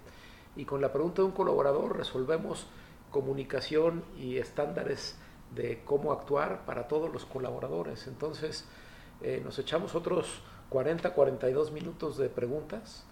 Y 0.56 0.66
con 0.66 0.82
la 0.82 0.92
pregunta 0.92 1.22
de 1.22 1.28
un 1.28 1.34
colaborador 1.34 1.98
resolvemos 1.98 2.68
comunicación 3.12 4.04
y 4.18 4.38
estándares 4.38 5.16
de 5.54 5.82
cómo 5.86 6.12
actuar 6.12 6.66
para 6.66 6.88
todos 6.88 7.12
los 7.12 7.26
colaboradores. 7.26 8.08
Entonces 8.08 8.66
eh, 9.22 9.42
nos 9.44 9.60
echamos 9.60 9.96
otros 9.96 10.42
40, 10.70 11.14
42 11.14 11.72
minutos 11.72 12.18
de 12.18 12.30
preguntas 12.30 13.06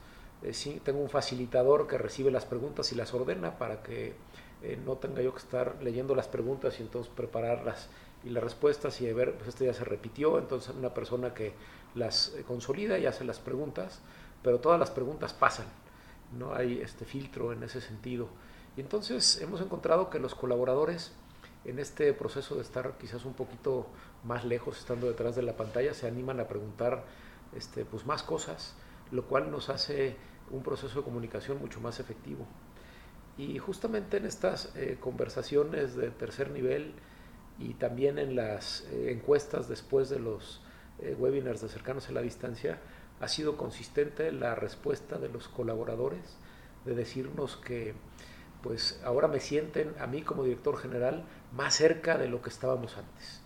eh, 0.43 0.53
sí, 0.53 0.81
tengo 0.83 0.99
un 0.99 1.09
facilitador 1.09 1.87
que 1.87 1.97
recibe 1.97 2.29
las 2.29 2.45
preguntas 2.45 2.91
y 2.91 2.95
las 2.95 3.13
ordena 3.13 3.57
para 3.57 3.81
que 3.81 4.13
eh, 4.61 4.77
no 4.85 4.97
tenga 4.97 5.21
yo 5.21 5.31
que 5.31 5.39
estar 5.39 5.81
leyendo 5.81 6.15
las 6.15 6.27
preguntas 6.27 6.79
y 6.79 6.83
entonces 6.83 7.11
prepararlas 7.15 7.89
y 8.23 8.29
las 8.29 8.43
respuestas 8.43 8.99
y 9.01 9.11
ver, 9.11 9.35
pues 9.35 9.49
esto 9.49 9.65
ya 9.65 9.73
se 9.73 9.83
repitió, 9.83 10.37
entonces 10.39 10.73
una 10.75 10.93
persona 10.93 11.33
que 11.33 11.53
las 11.95 12.33
eh, 12.35 12.43
consolida 12.43 12.97
y 12.97 13.05
hace 13.05 13.23
las 13.23 13.39
preguntas, 13.39 14.01
pero 14.41 14.59
todas 14.59 14.79
las 14.79 14.91
preguntas 14.91 15.33
pasan, 15.33 15.65
no 16.37 16.53
hay 16.53 16.79
este 16.81 17.05
filtro 17.05 17.53
en 17.53 17.63
ese 17.63 17.81
sentido. 17.81 18.27
Y 18.75 18.81
entonces 18.81 19.39
hemos 19.41 19.61
encontrado 19.61 20.09
que 20.09 20.19
los 20.19 20.35
colaboradores 20.35 21.13
en 21.65 21.79
este 21.79 22.13
proceso 22.13 22.55
de 22.55 22.61
estar 22.61 22.97
quizás 22.97 23.25
un 23.25 23.33
poquito 23.33 23.87
más 24.23 24.43
lejos, 24.43 24.79
estando 24.79 25.07
detrás 25.07 25.35
de 25.35 25.43
la 25.43 25.55
pantalla, 25.55 25.93
se 25.93 26.07
animan 26.07 26.39
a 26.39 26.47
preguntar 26.47 27.05
este, 27.55 27.85
pues 27.85 28.05
más 28.05 28.23
cosas, 28.23 28.75
lo 29.11 29.25
cual 29.25 29.51
nos 29.51 29.69
hace 29.69 30.15
un 30.51 30.63
proceso 30.63 30.99
de 30.99 31.05
comunicación 31.05 31.59
mucho 31.59 31.79
más 31.79 31.99
efectivo. 31.99 32.45
Y 33.37 33.57
justamente 33.59 34.17
en 34.17 34.25
estas 34.25 34.75
eh, 34.75 34.97
conversaciones 34.99 35.95
de 35.95 36.11
tercer 36.11 36.51
nivel 36.51 36.93
y 37.59 37.75
también 37.75 38.17
en 38.17 38.35
las 38.35 38.81
eh, 38.91 39.11
encuestas 39.11 39.67
después 39.67 40.09
de 40.09 40.19
los 40.19 40.61
eh, 40.99 41.15
webinars 41.17 41.61
de 41.61 41.69
cercanos 41.69 42.09
a 42.09 42.11
la 42.11 42.21
distancia, 42.21 42.79
ha 43.19 43.27
sido 43.27 43.57
consistente 43.57 44.31
la 44.31 44.55
respuesta 44.55 45.17
de 45.17 45.29
los 45.29 45.47
colaboradores 45.47 46.37
de 46.85 46.95
decirnos 46.95 47.57
que 47.57 47.93
pues 48.61 49.01
ahora 49.03 49.27
me 49.27 49.39
sienten 49.39 49.93
a 49.99 50.07
mí 50.07 50.21
como 50.21 50.43
director 50.43 50.77
general 50.77 51.25
más 51.51 51.75
cerca 51.75 52.17
de 52.17 52.27
lo 52.27 52.41
que 52.41 52.49
estábamos 52.49 52.97
antes. 52.97 53.41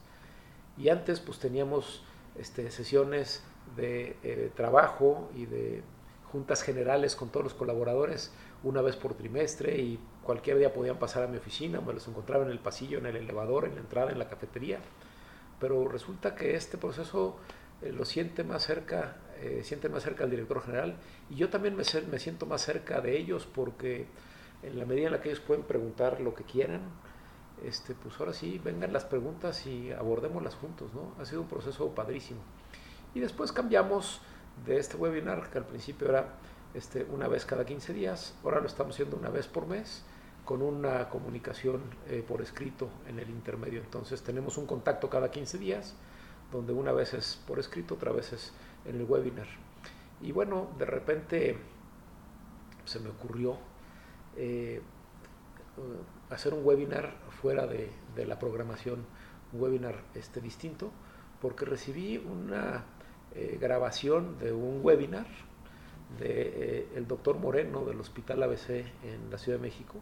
Y 0.77 0.89
antes 0.89 1.19
pues 1.19 1.39
teníamos 1.39 2.03
este, 2.37 2.69
sesiones 2.71 3.43
de 3.75 4.51
trabajo 4.55 5.29
y 5.35 5.45
de 5.45 5.83
juntas 6.31 6.61
generales 6.61 7.15
con 7.15 7.29
todos 7.29 7.43
los 7.43 7.53
colaboradores 7.53 8.31
una 8.63 8.81
vez 8.81 8.95
por 8.95 9.13
trimestre 9.13 9.77
y 9.77 9.99
cualquier 10.27 10.57
día 10.57 10.73
podían 10.73 10.97
pasar 10.99 11.23
a 11.23 11.27
mi 11.27 11.37
oficina, 11.37 11.79
me 11.79 11.93
los 11.93 12.05
encontraba 12.07 12.43
en 12.43 12.51
el 12.51 12.59
pasillo, 12.59 12.97
en 12.97 13.05
el 13.05 13.15
elevador, 13.15 13.63
en 13.63 13.75
la 13.75 13.81
entrada, 13.81 14.11
en 14.11 14.19
la 14.19 14.27
cafetería. 14.27 14.79
Pero 15.57 15.87
resulta 15.87 16.35
que 16.35 16.55
este 16.55 16.77
proceso 16.77 17.37
eh, 17.81 17.93
lo 17.93 18.03
siente 18.03 18.43
más 18.43 18.63
cerca, 18.63 19.15
eh, 19.39 19.61
siente 19.63 19.87
más 19.87 20.03
cerca 20.03 20.25
al 20.25 20.29
director 20.29 20.61
general 20.61 20.97
y 21.29 21.35
yo 21.35 21.49
también 21.49 21.77
me, 21.77 21.83
me 22.11 22.19
siento 22.19 22.45
más 22.45 22.61
cerca 22.61 22.99
de 22.99 23.17
ellos 23.17 23.47
porque 23.47 24.07
en 24.63 24.77
la 24.77 24.85
medida 24.85 25.07
en 25.07 25.13
la 25.13 25.21
que 25.21 25.29
ellos 25.29 25.39
pueden 25.39 25.63
preguntar 25.63 26.19
lo 26.19 26.35
que 26.35 26.43
quieran, 26.43 26.81
este, 27.63 27.95
pues 27.95 28.19
ahora 28.19 28.33
sí, 28.33 28.59
vengan 28.63 28.91
las 28.91 29.05
preguntas 29.05 29.65
y 29.65 29.91
abordémoslas 29.93 30.55
juntos, 30.55 30.93
¿no? 30.93 31.13
Ha 31.21 31.25
sido 31.25 31.41
un 31.41 31.47
proceso 31.47 31.89
padrísimo. 31.95 32.41
Y 33.15 33.21
después 33.21 33.51
cambiamos 33.53 34.21
de 34.65 34.77
este 34.77 34.97
webinar, 34.97 35.49
que 35.49 35.57
al 35.57 35.65
principio 35.65 36.09
era 36.09 36.33
este, 36.73 37.05
una 37.09 37.27
vez 37.27 37.45
cada 37.45 37.65
15 37.65 37.93
días, 37.93 38.35
ahora 38.43 38.59
lo 38.59 38.67
estamos 38.67 38.93
haciendo 38.93 39.15
una 39.15 39.29
vez 39.29 39.47
por 39.47 39.65
mes, 39.65 40.03
con 40.47 40.61
una 40.61 41.09
comunicación 41.09 41.81
eh, 42.07 42.23
por 42.25 42.41
escrito 42.41 42.87
en 43.05 43.19
el 43.19 43.29
intermedio. 43.29 43.81
Entonces 43.81 44.23
tenemos 44.23 44.57
un 44.57 44.65
contacto 44.65 45.09
cada 45.09 45.29
15 45.29 45.57
días, 45.57 45.93
donde 46.53 46.71
una 46.71 46.93
vez 46.93 47.13
es 47.13 47.37
por 47.45 47.59
escrito, 47.59 47.95
otra 47.95 48.13
vez 48.13 48.31
es 48.31 48.53
en 48.85 48.95
el 48.95 49.03
webinar. 49.03 49.47
Y 50.21 50.31
bueno, 50.31 50.69
de 50.79 50.85
repente 50.85 51.57
se 52.85 53.01
me 53.01 53.09
ocurrió 53.09 53.57
eh, 54.37 54.81
hacer 56.29 56.53
un 56.53 56.65
webinar 56.65 57.17
fuera 57.41 57.67
de, 57.67 57.91
la 58.25 58.39
programación, 58.39 59.05
un 59.51 59.61
webinar 59.61 60.01
este, 60.15 60.39
distinto, 60.39 60.91
porque 61.41 61.65
recibí 61.65 62.19
una 62.19 62.85
eh, 63.35 63.57
grabación 63.59 64.39
de 64.39 64.53
un 64.53 64.79
webinar 64.81 65.27
del 66.17 66.87
de, 66.93 67.05
doctor 67.05 67.37
Moreno 67.37 67.83
del 67.83 67.99
Hospital 67.99 68.43
ABC 68.43 68.69
en 69.03 69.29
la 69.29 69.37
Ciudad 69.37 69.57
de 69.57 69.63
México, 69.63 69.99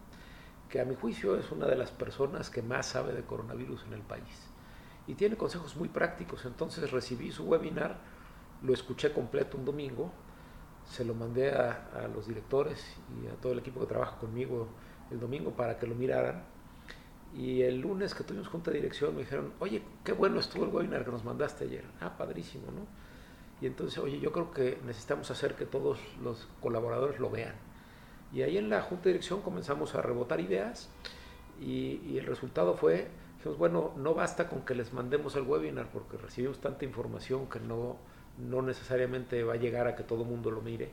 que 0.69 0.79
a 0.79 0.86
mi 0.86 0.95
juicio 0.95 1.38
es 1.38 1.51
una 1.51 1.67
de 1.67 1.75
las 1.75 1.91
personas 1.91 2.50
que 2.50 2.62
más 2.62 2.88
sabe 2.88 3.13
de 3.13 3.24
coronavirus 3.24 3.84
en 3.88 3.93
el 3.93 4.01
país. 4.01 4.50
Y 5.07 5.13
tiene 5.15 5.38
consejos 5.38 5.75
muy 5.75 5.89
prácticos. 5.89 6.45
Entonces 6.45 6.91
recibí 6.91 7.31
su 7.31 7.43
webinar, 7.43 7.98
lo 8.63 8.74
escuché 8.74 9.13
completo 9.13 9.57
un 9.57 9.65
domingo, 9.65 10.12
se 10.86 11.05
lo 11.05 11.13
mandé 11.13 11.51
a, 11.51 12.07
los 12.13 12.27
directores 12.27 12.84
y 13.22 13.27
a 13.27 13.36
todo 13.36 13.53
el 13.53 13.60
equipo 13.60 13.79
que 13.79 13.88
trabaja 13.88 14.17
conmigo 14.17 14.67
el 15.12 15.19
domingo 15.19 15.51
para 15.51 15.77
que 15.77 15.88
lo 15.88 15.95
miraran. 15.95 16.43
Y 17.36 17.62
el 17.62 17.81
lunes 17.81 18.15
que 18.15 18.24
tuvimos 18.24 18.48
junta 18.48 18.72
de 18.72 18.77
dirección 18.77 19.13
me 19.13 19.22
dijeron, 19.22 19.53
oye, 19.60 19.84
qué 20.03 20.13
bueno 20.13 20.39
estuvo 20.39 20.63
el 20.63 20.72
webinar 20.72 21.03
que 21.03 21.12
nos 21.12 21.24
mandaste 21.24 21.65
ayer. 21.65 21.84
Ah, 22.00 22.17
padrísimo, 22.17 22.72
¿no? 22.72 22.88
Y 23.62 23.67
entonces, 23.67 23.98
oye, 24.00 24.19
yo 24.19 24.31
creo 24.31 24.51
que 24.51 24.79
necesitamos 24.86 25.29
hacer 25.31 25.55
que 25.55 25.65
todos 25.65 26.00
los 26.22 26.48
colaboradores 26.62 27.19
lo 27.19 27.29
vean. 27.29 27.55
Y 28.34 28.41
ahí 28.41 28.58
en 28.58 28.70
la 28.70 28.82
junta 28.82 29.05
de 29.05 29.12
dirección 29.12 29.41
comenzamos 29.41 29.96
a 29.96 30.01
rebotar 30.01 30.39
ideas 30.39 30.89
y, 31.62 32.17
el 32.17 32.25
resultado 32.25 32.75
fue, 32.75 33.08
dijimos, 33.38 33.58
bueno, 33.58 33.94
no 33.98 34.13
basta 34.13 34.50
con 34.50 34.62
que 34.62 34.75
les 34.75 34.94
mandemos 34.94 35.36
el 35.36 35.44
webinar 35.44 35.88
porque 35.91 36.17
recibimos 36.17 36.60
tanta 36.60 36.86
información 36.86 37.48
que 37.48 37.60
no, 37.60 37.98
no 38.38 38.62
necesariamente 38.62 39.44
va 39.44 39.53
a 39.53 39.58
llegar 39.58 39.88
a 39.88 39.96
que 39.96 40.03
todo 40.03 40.24
el 40.24 40.29
mundo 40.29 40.51
lo 40.51 40.62
mire. 40.62 40.89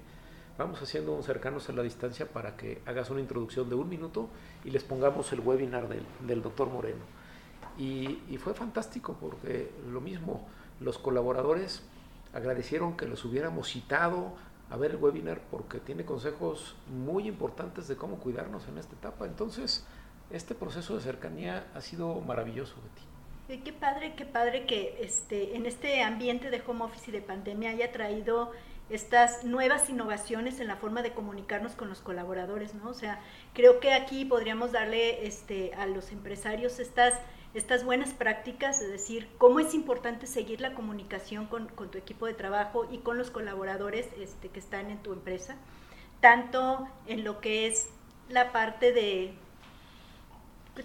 Vamos 0.58 0.82
haciendo 0.82 1.14
un 1.14 1.22
cercanos 1.22 1.68
a 1.68 1.72
la 1.72 1.82
distancia 1.82 2.26
para 2.26 2.56
que 2.56 2.82
hagas 2.84 3.10
una 3.10 3.20
introducción 3.20 3.68
de 3.68 3.74
un 3.74 3.88
minuto 3.88 4.28
y 4.64 4.70
les 4.70 4.84
pongamos 4.84 5.32
el 5.32 5.40
webinar 5.40 5.88
del, 5.88 6.04
del 6.26 6.42
doctor 6.42 6.68
Moreno. 6.68 7.04
Y, 7.78 8.20
y 8.28 8.36
fue 8.36 8.52
fantástico 8.52 9.16
porque 9.18 9.72
lo 9.90 10.00
mismo, 10.00 10.46
los 10.78 10.98
colaboradores 10.98 11.82
agradecieron 12.34 12.96
que 12.96 13.06
los 13.06 13.24
hubiéramos 13.24 13.68
citado 13.68 14.34
a 14.72 14.76
ver 14.76 14.92
el 14.92 14.96
webinar 14.96 15.42
porque 15.50 15.80
tiene 15.80 16.06
consejos 16.06 16.76
muy 16.88 17.28
importantes 17.28 17.88
de 17.88 17.96
cómo 17.96 18.16
cuidarnos 18.16 18.66
en 18.68 18.78
esta 18.78 18.94
etapa. 18.94 19.26
Entonces, 19.26 19.84
este 20.30 20.54
proceso 20.54 20.96
de 20.96 21.02
cercanía 21.02 21.66
ha 21.74 21.82
sido 21.82 22.18
maravilloso, 22.22 22.76
de 23.48 23.58
ti. 23.58 23.58
qué 23.64 23.72
padre, 23.74 24.14
qué 24.16 24.24
padre 24.24 24.64
que 24.64 24.96
este, 25.00 25.56
en 25.56 25.66
este 25.66 26.02
ambiente 26.02 26.48
de 26.48 26.62
home 26.66 26.84
office 26.84 27.10
y 27.10 27.12
de 27.12 27.20
pandemia 27.20 27.68
haya 27.68 27.92
traído 27.92 28.52
estas 28.88 29.44
nuevas 29.44 29.90
innovaciones 29.90 30.58
en 30.58 30.68
la 30.68 30.76
forma 30.76 31.02
de 31.02 31.12
comunicarnos 31.12 31.72
con 31.72 31.90
los 31.90 32.00
colaboradores, 32.00 32.74
¿no? 32.74 32.88
O 32.88 32.94
sea, 32.94 33.20
creo 33.52 33.78
que 33.78 33.92
aquí 33.92 34.24
podríamos 34.24 34.72
darle 34.72 35.26
este, 35.26 35.74
a 35.74 35.84
los 35.84 36.12
empresarios 36.12 36.78
estas 36.78 37.12
estas 37.54 37.84
buenas 37.84 38.10
prácticas, 38.14 38.80
es 38.80 38.90
decir, 38.90 39.28
cómo 39.38 39.60
es 39.60 39.74
importante 39.74 40.26
seguir 40.26 40.60
la 40.60 40.74
comunicación 40.74 41.46
con, 41.46 41.68
tu 41.68 41.98
equipo 41.98 42.26
de 42.26 42.34
trabajo 42.34 42.86
y 42.90 42.98
con 42.98 43.18
los 43.18 43.30
colaboradores 43.30 44.08
este, 44.18 44.48
que 44.48 44.58
están 44.58 44.90
en 44.90 45.02
tu 45.02 45.12
empresa, 45.12 45.56
tanto 46.20 46.88
en 47.06 47.24
lo 47.24 47.40
que 47.40 47.66
es 47.66 47.88
la 48.28 48.52
parte 48.52 48.92
de, 48.92 49.34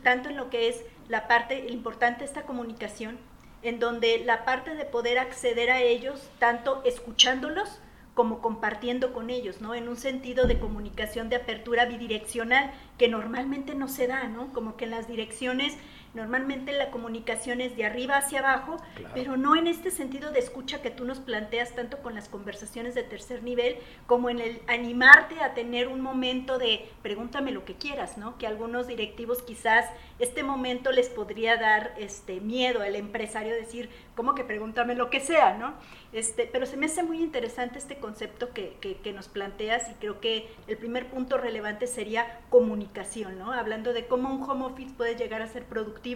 tanto 0.04 0.30
en 0.30 0.36
lo 0.36 0.50
que 0.50 0.68
es 0.68 0.84
la 1.08 1.28
parte 1.28 1.68
importante 1.70 2.26
esta 2.26 2.44
comunicación, 2.44 3.18
en 3.64 3.80
donde 3.80 4.20
la 4.26 4.44
parte 4.44 4.76
de 4.76 4.86
poder 4.86 5.20
acceder 5.20 5.72
a 5.72 5.82
ellos, 5.82 6.30
tanto 6.38 6.82
escuchándolos 6.84 7.80
como 8.14 8.42
compartiendo 8.42 9.14
con 9.14 9.30
ellos, 9.30 9.62
¿no? 9.62 9.76
En 9.76 9.88
un 9.88 9.96
sentido 9.96 10.48
de 10.48 10.60
comunicación 10.60 11.30
de 11.30 11.36
apertura 11.36 11.86
bidireccional 11.86 12.72
que 12.98 13.08
normalmente 13.08 13.76
no 13.76 13.88
se 13.88 14.08
da, 14.08 14.24
¿no? 14.24 14.52
Como 14.54 14.76
que 14.76 14.86
en 14.86 14.92
las 14.92 15.08
direcciones 15.08 15.78
Normalmente 16.18 16.72
la 16.72 16.90
comunicación 16.90 17.62
es 17.62 17.78
de 17.78 17.86
arriba 17.86 18.18
hacia 18.18 18.40
abajo, 18.40 18.78
pero 19.14 19.38
no 19.38 19.56
en 19.56 19.68
este 19.68 19.92
sentido 19.92 20.32
de 20.32 20.40
escucha 20.40 20.82
que 20.82 20.90
tú 20.90 21.06
nos 21.06 21.20
planteas 21.20 21.76
tanto 21.76 22.00
con 22.00 22.16
las 22.16 22.28
conversaciones 22.28 22.96
de 22.96 23.04
tercer 23.04 23.44
nivel 23.44 23.76
como 24.08 24.32
en 24.32 24.40
el 24.40 24.60
animarte 24.66 25.40
a 25.42 25.54
tener 25.54 25.88
un 25.88 26.02
momento 26.02 26.58
de 26.58 26.90
pregúntame 27.04 27.52
lo 27.52 27.66
que 27.66 27.76
quieras, 27.76 28.18
¿no? 28.18 28.40
Que 28.40 28.48
algunos 28.48 28.88
directivos 28.88 29.44
quizás 29.44 29.86
este 30.18 30.42
momento 30.42 30.92
les 30.92 31.08
podría 31.10 31.56
dar 31.58 31.94
este 32.00 32.42
miedo 32.42 32.82
al 32.82 32.96
empresario 32.96 33.54
decir, 33.54 33.92
¿cómo 34.16 34.34
que 34.34 34.44
pregúntame 34.44 34.96
lo 34.96 35.12
que 35.12 35.20
sea, 35.20 35.54
¿no? 35.54 35.76
Este, 36.14 36.50
pero 36.52 36.66
se 36.66 36.78
me 36.78 36.88
hace 36.88 37.04
muy 37.04 37.22
interesante 37.22 37.78
este 37.78 37.98
concepto 37.98 38.54
que, 38.54 38.78
que, 38.82 39.14
nos 39.14 39.28
planteas 39.28 39.90
y 39.90 39.94
creo 39.96 40.20
que 40.20 40.48
el 40.68 40.78
primer 40.78 41.08
punto 41.08 41.38
relevante 41.38 41.86
sería 41.86 42.40
comunicación, 42.50 43.38
¿no? 43.38 43.52
Hablando 43.52 43.94
de 43.94 44.08
cómo 44.08 44.34
un 44.34 44.42
home 44.42 44.66
office 44.66 44.94
puede 44.96 45.16
llegar 45.16 45.42
a 45.42 45.48
ser 45.48 45.66
productivo, 45.66 46.07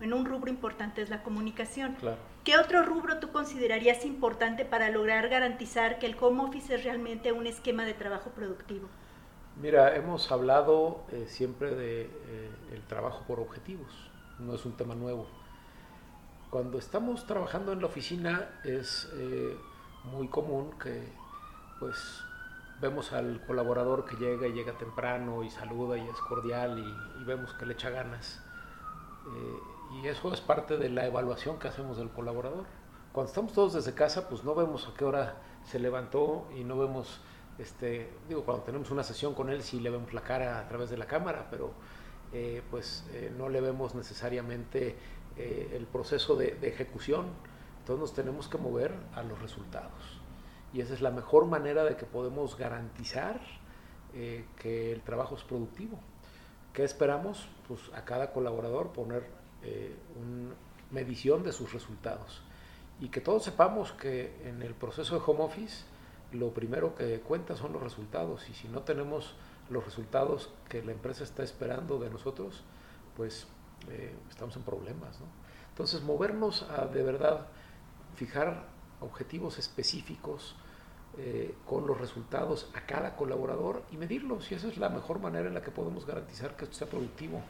en 0.00 0.12
un 0.12 0.24
rubro 0.24 0.50
importante 0.50 1.02
es 1.02 1.10
la 1.10 1.22
comunicación. 1.22 1.96
¿Qué 2.44 2.58
otro 2.58 2.82
rubro 2.82 3.18
tú 3.18 3.30
considerarías 3.32 4.04
importante 4.04 4.64
para 4.64 4.90
lograr 4.90 5.28
garantizar 5.28 5.98
que 5.98 6.06
el 6.06 6.16
home 6.20 6.42
office 6.42 6.74
es 6.74 6.84
realmente 6.84 7.32
un 7.32 7.46
esquema 7.46 7.84
de 7.84 7.94
trabajo 7.94 8.30
productivo? 8.30 8.88
Mira, 9.60 9.96
hemos 9.96 10.30
hablado 10.30 11.04
eh, 11.12 11.24
siempre 11.28 11.74
de 11.74 12.02
eh, 12.02 12.50
el 12.72 12.82
trabajo 12.82 13.24
por 13.26 13.40
objetivos, 13.40 13.90
no 14.38 14.54
es 14.54 14.66
un 14.66 14.76
tema 14.76 14.94
nuevo 14.94 15.26
cuando 16.50 16.78
estamos 16.78 17.26
trabajando 17.26 17.72
en 17.72 17.80
la 17.80 17.86
oficina 17.86 18.48
es 18.64 19.10
eh, 19.14 19.56
muy 20.04 20.28
común 20.28 20.70
que 20.78 21.12
pues 21.78 22.22
vemos 22.80 23.12
al 23.12 23.44
colaborador 23.46 24.04
que 24.04 24.16
llega 24.16 24.46
y 24.46 24.52
llega 24.52 24.72
temprano 24.78 25.42
y 25.42 25.50
saluda 25.50 25.98
y 25.98 26.08
es 26.08 26.16
cordial 26.28 26.78
y, 26.78 27.24
vemos 27.24 27.52
que 27.54 27.66
le 27.66 27.72
echa 27.72 27.90
ganas. 27.90 28.40
Eh, 29.26 29.60
y 30.02 30.08
eso 30.08 30.32
es 30.32 30.40
parte 30.40 30.76
de 30.76 30.88
la 30.88 31.06
evaluación 31.06 31.58
que 31.58 31.68
hacemos 31.68 31.96
del 31.98 32.10
colaborador. 32.10 32.64
Cuando 33.12 33.30
estamos 33.30 33.52
todos 33.52 33.74
desde 33.74 33.94
casa, 33.94 34.28
pues 34.28 34.44
no 34.44 34.54
vemos 34.54 34.86
a 34.88 34.96
qué 34.96 35.04
hora 35.04 35.36
se 35.64 35.78
levantó 35.78 36.46
y 36.54 36.64
no 36.64 36.78
vemos 36.78 37.20
este, 37.58 38.10
digo, 38.28 38.44
cuando 38.44 38.64
tenemos 38.64 38.90
una 38.90 39.02
sesión 39.02 39.34
con 39.34 39.48
él 39.48 39.62
sí 39.62 39.80
le 39.80 39.88
vemos 39.88 40.12
la 40.12 40.20
cara 40.20 40.60
a 40.60 40.68
través 40.68 40.90
de 40.90 40.98
la 40.98 41.06
cámara, 41.06 41.46
pero 41.50 41.72
eh, 42.34 42.62
pues 42.70 43.06
eh, 43.12 43.32
no 43.36 43.48
le 43.48 43.62
vemos 43.62 43.94
necesariamente 43.94 44.96
el 45.36 45.86
proceso 45.86 46.34
de, 46.34 46.58
ejecución. 46.62 47.26
Entonces 47.80 48.00
nos 48.00 48.14
tenemos 48.14 48.48
que 48.48 48.56
mover 48.56 48.94
a 49.14 49.22
los 49.22 49.40
resultados. 49.42 50.20
Y 50.72 50.80
esa 50.80 50.94
es 50.94 51.02
la 51.02 51.10
mejor 51.10 51.44
manera 51.44 51.84
de 51.84 51.96
que 51.96 52.06
podemos 52.06 52.56
garantizar 52.56 53.38
que 54.14 54.92
el 54.92 55.02
trabajo 55.02 55.34
es 55.34 55.44
productivo. 55.44 56.00
¿Qué 56.72 56.84
esperamos? 56.84 57.50
Pues 57.68 57.80
a 57.94 58.04
cada 58.04 58.32
colaborador 58.32 58.92
poner 58.92 59.26
una 60.16 60.54
medición 60.90 61.42
de 61.42 61.52
sus 61.52 61.72
resultados. 61.72 62.42
Y 63.00 63.08
que 63.08 63.20
todos 63.20 63.44
sepamos 63.44 63.92
que 63.92 64.48
en 64.48 64.62
el 64.62 64.74
proceso 64.74 65.16
de 65.18 65.22
home 65.26 65.44
office 65.44 65.84
lo 66.32 66.50
primero 66.50 66.94
que 66.94 67.20
cuenta 67.20 67.56
son 67.56 67.72
los 67.72 67.82
resultados 67.82 68.48
y 68.48 68.54
si 68.54 68.68
no 68.68 68.82
tenemos 68.82 69.34
los 69.70 69.84
resultados 69.84 70.50
que 70.68 70.82
la 70.82 70.92
empresa 70.92 71.24
está 71.24 71.42
esperando 71.42 71.98
de 71.98 72.10
nosotros, 72.10 72.62
pues 73.16 73.46
eh, 73.90 74.14
estamos 74.30 74.56
en 74.56 74.62
problemas. 74.62 75.18
Entonces, 75.70 76.02
movernos 76.02 76.62
a 76.62 76.86
de 76.86 77.02
verdad 77.02 77.46
fijar 78.14 78.66
objetivos 79.00 79.58
específicos 79.58 80.56
eh, 81.18 81.54
con 81.66 81.86
los 81.86 81.98
resultados 81.98 82.70
a 82.74 82.86
cada 82.86 83.16
colaborador 83.16 83.82
y 83.92 83.96
medirlos. 83.96 84.50
Y 84.50 84.54
esa 84.54 84.68
es 84.68 84.78
la 84.78 84.88
mejor 84.88 85.18
manera 85.20 85.48
en 85.48 85.54
la 85.54 85.62
que 85.62 85.70
podemos 85.70 86.06
garantizar 86.06 86.56
que 86.56 86.64
esto 86.64 86.76
sea 86.76 86.88
productivo. 86.88 87.42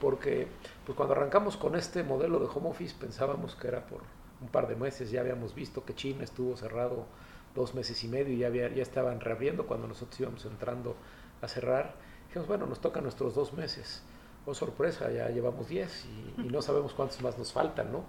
Porque 0.00 0.46
pues 0.86 0.96
cuando 0.96 1.14
arrancamos 1.14 1.56
con 1.56 1.74
este 1.74 2.02
modelo 2.02 2.38
de 2.38 2.46
home 2.46 2.70
office 2.70 2.94
pensábamos 2.98 3.56
que 3.56 3.68
era 3.68 3.86
por 3.86 4.02
un 4.40 4.48
par 4.48 4.68
de 4.68 4.76
meses, 4.76 5.10
ya 5.10 5.20
habíamos 5.20 5.54
visto 5.54 5.84
que 5.84 5.94
China 5.94 6.24
estuvo 6.24 6.56
cerrado 6.56 7.06
dos 7.54 7.74
meses 7.74 8.02
y 8.04 8.08
medio 8.08 8.32
y 8.32 8.38
ya, 8.38 8.46
había, 8.46 8.68
ya 8.68 8.82
estaban 8.82 9.20
reabriendo 9.20 9.66
cuando 9.66 9.88
nosotros 9.88 10.20
íbamos 10.20 10.44
entrando 10.44 10.94
a 11.42 11.48
cerrar. 11.48 11.94
Dijimos, 12.28 12.48
bueno, 12.48 12.66
nos 12.66 12.80
toca 12.80 13.00
nuestros 13.00 13.34
dos 13.34 13.52
meses. 13.52 14.02
Oh, 14.46 14.54
sorpresa, 14.54 15.10
ya 15.10 15.28
llevamos 15.28 15.68
diez 15.68 16.06
y, 16.38 16.42
no 16.42 16.62
sabemos 16.62 16.94
cuántos 16.94 17.20
más 17.20 17.36
nos 17.36 17.52
faltan, 17.52 17.92
¿no? 17.92 18.04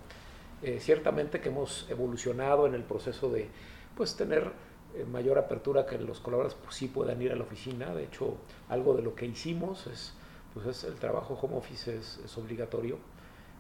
Eh, 0.62 0.80
ciertamente 0.80 1.42
que 1.42 1.50
hemos 1.50 1.90
evolucionado 1.90 2.68
en 2.68 2.76
el 2.76 2.84
proceso 2.84 3.30
de, 3.30 3.50
pues, 3.98 4.16
tener 4.16 4.52
eh, 4.96 5.06
mayor 5.06 5.38
apertura 5.38 5.86
que 5.86 5.98
los 5.98 6.20
colaboradores 6.20 6.58
pues, 6.64 6.76
sí 6.76 6.88
puedan 6.88 7.22
ir 7.22 7.32
a 7.32 7.36
la 7.36 7.44
oficina. 7.44 7.94
De 7.94 8.04
hecho, 8.04 8.38
algo 8.70 8.94
de 8.94 9.02
lo 9.02 9.16
que 9.16 9.26
hicimos 9.26 9.88
es, 9.88 10.14
pues, 10.54 10.66
es 10.66 10.84
el 10.84 10.96
trabajo 10.96 11.38
home 11.42 11.58
office 11.58 11.98
es, 11.98 12.38
obligatorio 12.38 12.98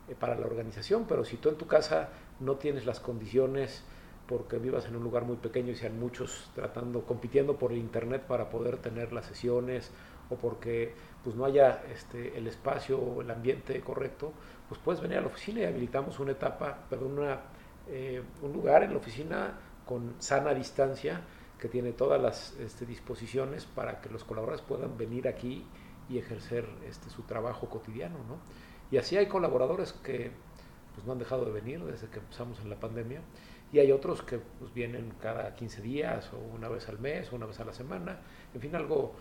eh, 0.07 0.15
para 0.19 0.35
la 0.35 0.45
organización, 0.45 1.05
pero 1.07 1.25
si 1.25 1.37
tú 1.37 1.49
en 1.49 1.55
tu 1.55 1.67
casa 1.67 2.09
no 2.39 2.55
tienes 2.55 2.85
las 2.85 2.99
condiciones 2.99 3.83
porque 4.27 4.57
vivas 4.57 4.85
en 4.85 4.95
un 4.95 5.03
lugar 5.03 5.23
muy 5.23 5.37
pequeño 5.37 5.71
y 5.71 5.75
sean 5.75 5.99
muchos 5.99 6.51
tratando, 6.53 7.03
compitiendo 7.03 7.57
por 7.57 7.71
el 7.71 7.79
internet 7.79 8.23
para 8.27 8.49
poder 8.49 8.77
tener 8.77 9.11
las 9.11 9.25
sesiones 9.25 9.91
o 10.29 10.35
porque 10.35 10.93
pues 11.23 11.35
no 11.35 11.45
haya 11.45 11.83
este, 11.91 12.37
el 12.37 12.47
espacio 12.47 12.99
o 12.99 13.21
el 13.21 13.31
ambiente 13.31 13.81
correcto, 13.81 14.31
pues 14.67 14.79
puedes 14.79 15.01
venir 15.01 15.17
a 15.17 15.21
la 15.21 15.27
oficina 15.27 15.61
y 15.61 15.65
habilitamos 15.65 16.19
una 16.19 16.33
etapa, 16.33 16.85
perdón, 16.89 17.17
una, 17.17 17.39
eh, 17.87 18.21
un 18.43 18.53
lugar 18.53 18.83
en 18.83 18.91
la 18.91 18.97
oficina 18.97 19.53
con 19.85 20.13
sana 20.19 20.53
distancia 20.53 21.21
que 21.59 21.67
tiene 21.67 21.91
todas 21.91 22.21
las 22.21 22.53
este, 22.59 22.85
disposiciones 22.85 23.65
para 23.65 23.99
que 23.99 24.09
los 24.09 24.23
colaboradores 24.23 24.65
puedan 24.65 24.97
venir 24.97 25.27
aquí 25.27 25.65
y 26.09 26.17
ejercer 26.17 26.67
este, 26.87 27.09
su 27.09 27.23
trabajo 27.23 27.69
cotidiano. 27.69 28.17
¿no? 28.27 28.37
Y 28.91 28.97
así 28.97 29.17
hay 29.17 29.27
colaboradores 29.27 29.93
que 29.93 30.31
pues, 30.95 31.05
no 31.05 31.13
han 31.13 31.19
dejado 31.19 31.45
de 31.45 31.51
venir 31.51 31.83
desde 31.83 32.07
que 32.07 32.19
empezamos 32.19 32.59
en 32.61 32.69
la 32.69 32.79
pandemia 32.79 33.21
y 33.71 33.79
hay 33.79 33.91
otros 33.91 34.23
que 34.23 34.39
pues, 34.39 34.73
vienen 34.73 35.13
cada 35.21 35.55
15 35.55 35.81
días 35.81 36.31
o 36.33 36.37
una 36.55 36.69
vez 36.69 36.89
al 36.89 36.99
mes 36.99 37.31
o 37.31 37.35
una 37.35 37.45
vez 37.45 37.59
a 37.59 37.65
la 37.65 37.73
semana, 37.73 38.19
en 38.53 38.61
fin, 38.61 38.75
algo 38.75 39.13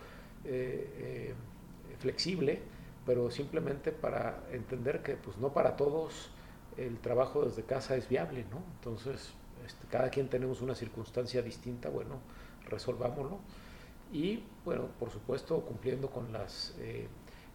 eh, 0.43 0.89
eh, 0.97 1.95
flexible, 1.99 2.61
pero 3.05 3.29
simplemente 3.29 3.91
para 3.91 4.43
entender 4.51 5.01
que 5.03 5.15
pues, 5.15 5.37
no 5.37 5.53
para 5.53 5.75
todos 5.75 6.31
el 6.77 6.97
trabajo 6.99 7.45
desde 7.45 7.63
casa 7.63 7.95
es 7.95 8.07
viable, 8.07 8.45
¿no? 8.49 8.63
Entonces, 8.77 9.33
este, 9.65 9.87
cada 9.87 10.09
quien 10.09 10.29
tenemos 10.29 10.61
una 10.61 10.75
circunstancia 10.75 11.41
distinta, 11.41 11.89
bueno, 11.89 12.19
resolvámoslo. 12.69 13.39
Y, 14.11 14.43
bueno, 14.65 14.87
por 14.99 15.11
supuesto, 15.11 15.61
cumpliendo 15.61 16.09
con 16.09 16.31
las 16.33 16.75
eh, 16.79 17.07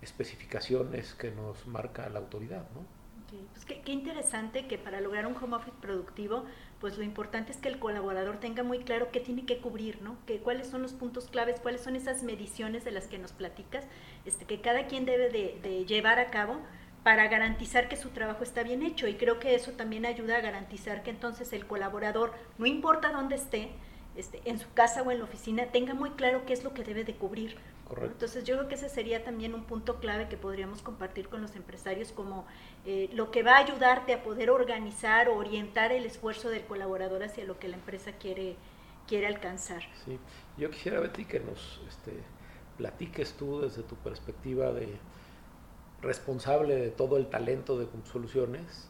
especificaciones 0.03 1.15
que 1.15 1.31
nos 1.31 1.67
marca 1.67 2.09
la 2.09 2.21
autoridad, 2.21 2.69
¿no? 2.75 3.05
Pues 3.53 3.65
qué, 3.65 3.93
interesante 3.93 4.67
que 4.67 4.79
para 4.79 5.01
lograr 5.01 5.27
un 5.27 5.37
home 5.37 5.57
office 5.57 5.77
productivo, 5.81 6.45
pues 6.81 6.99
lo 6.99 7.05
importante 7.05 7.53
es 7.53 7.59
que 7.59 7.69
el 7.69 7.79
colaborador 7.79 8.39
tenga 8.39 8.63
muy 8.63 8.81
claro 8.81 9.11
qué 9.11 9.21
tiene 9.21 9.45
que 9.45 9.59
cubrir, 9.59 10.03
¿no? 10.03 10.17
Que 10.27 10.39
cuáles 10.39 10.69
son 10.69 10.83
los 10.83 10.93
puntos 10.93 11.29
claves, 11.29 11.61
cuáles 11.61 11.81
son 11.81 11.97
esas 11.97 12.23
mediciones 12.23 12.85
de 12.85 12.91
las 12.91 13.07
que 13.09 13.19
nos 13.19 13.33
platicas, 13.33 13.87
este, 14.25 14.45
que 14.45 14.61
cada 14.61 14.87
quien 14.87 15.05
debe 15.05 15.31
de, 15.31 15.85
llevar 15.85 16.19
a 16.19 16.31
cabo 16.31 16.59
para 17.03 17.29
garantizar 17.29 17.89
que 17.89 17.97
su 17.97 18.11
trabajo 18.11 18.45
está 18.45 18.63
bien 18.63 18.83
hecho. 18.83 19.09
Y 19.09 19.15
creo 19.15 19.39
que 19.39 19.55
eso 19.55 19.73
también 19.73 20.07
ayuda 20.07 20.37
a 20.37 20.41
garantizar 20.41 21.03
que 21.03 21.11
entonces 21.11 21.53
el 21.53 21.67
colaborador, 21.67 22.33
no 22.59 22.67
importa 22.67 23.13
dónde 23.13 23.37
esté, 23.37 23.71
este, 24.17 24.41
en 24.45 24.59
su 24.59 24.73
casa 24.73 25.03
o 25.03 25.11
en 25.11 25.19
la 25.19 25.25
oficina, 25.25 25.67
tenga 25.67 25.95
muy 25.95 26.11
claro 26.11 26.45
qué 26.47 26.53
es 26.53 26.65
lo 26.65 26.75
que 26.75 26.85
debe 26.85 27.05
de 27.05 27.15
cubrir. 27.15 27.57
Entonces 28.03 28.45
yo 28.45 28.57
creo 28.57 28.69
que 28.69 28.75
ese 28.75 28.89
sería 28.89 29.25
también 29.25 29.55
un 29.55 29.65
punto 29.65 30.01
clave 30.01 30.29
que 30.29 30.37
podríamos 30.37 30.83
compartir 30.83 31.29
con 31.29 31.43
los 31.43 31.55
empresarios 31.55 32.13
como 32.13 32.47
eh, 32.87 33.11
lo 33.13 33.31
que 33.31 33.43
va 33.43 33.57
a 33.57 33.59
ayudarte 33.59 34.15
a 34.15 34.23
poder 34.23 34.51
organizar 34.51 35.29
o 35.29 35.37
orientar 35.37 35.93
el 35.93 36.07
esfuerzo 36.07 36.49
del 36.49 36.65
colaborador 36.65 37.23
hacia 37.23 37.45
lo 37.45 37.59
que 37.59 37.69
la 37.69 37.77
empresa 37.77 38.13
quiere, 38.13 38.57
quiere 39.07 39.27
alcanzar. 39.27 39.83
Sí, 40.05 40.19
yo 40.57 40.71
quisiera, 40.71 40.99
Betty, 40.99 41.25
que 41.27 41.41
nos 41.41 41.83
este, 41.87 42.13
platiques 42.79 43.35
tú 43.35 43.61
desde 43.61 43.83
tu 43.83 43.97
perspectiva 43.97 44.73
de 44.73 44.99
responsable 46.01 46.77
de 46.77 46.91
todo 46.91 47.17
el 47.17 47.29
talento 47.29 47.79
de 47.79 47.87
Soluciones, 48.11 48.89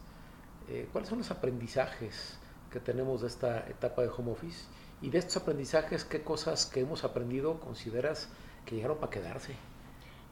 eh, 0.68 0.88
¿cuáles 0.92 1.08
son 1.08 1.18
los 1.18 1.30
aprendizajes 1.30 2.38
que 2.70 2.80
tenemos 2.80 3.20
de 3.20 3.28
esta 3.28 3.68
etapa 3.68 4.02
de 4.02 4.08
home 4.08 4.32
office? 4.32 4.66
Y 5.04 5.10
de 5.10 5.18
estos 5.18 5.36
aprendizajes, 5.36 6.02
¿qué 6.04 6.22
cosas 6.22 6.64
que 6.64 6.80
hemos 6.80 7.04
aprendido 7.04 7.60
consideras 7.60 8.30
que 8.64 8.76
llegaron 8.76 8.96
para 8.96 9.10
quedarse. 9.10 9.54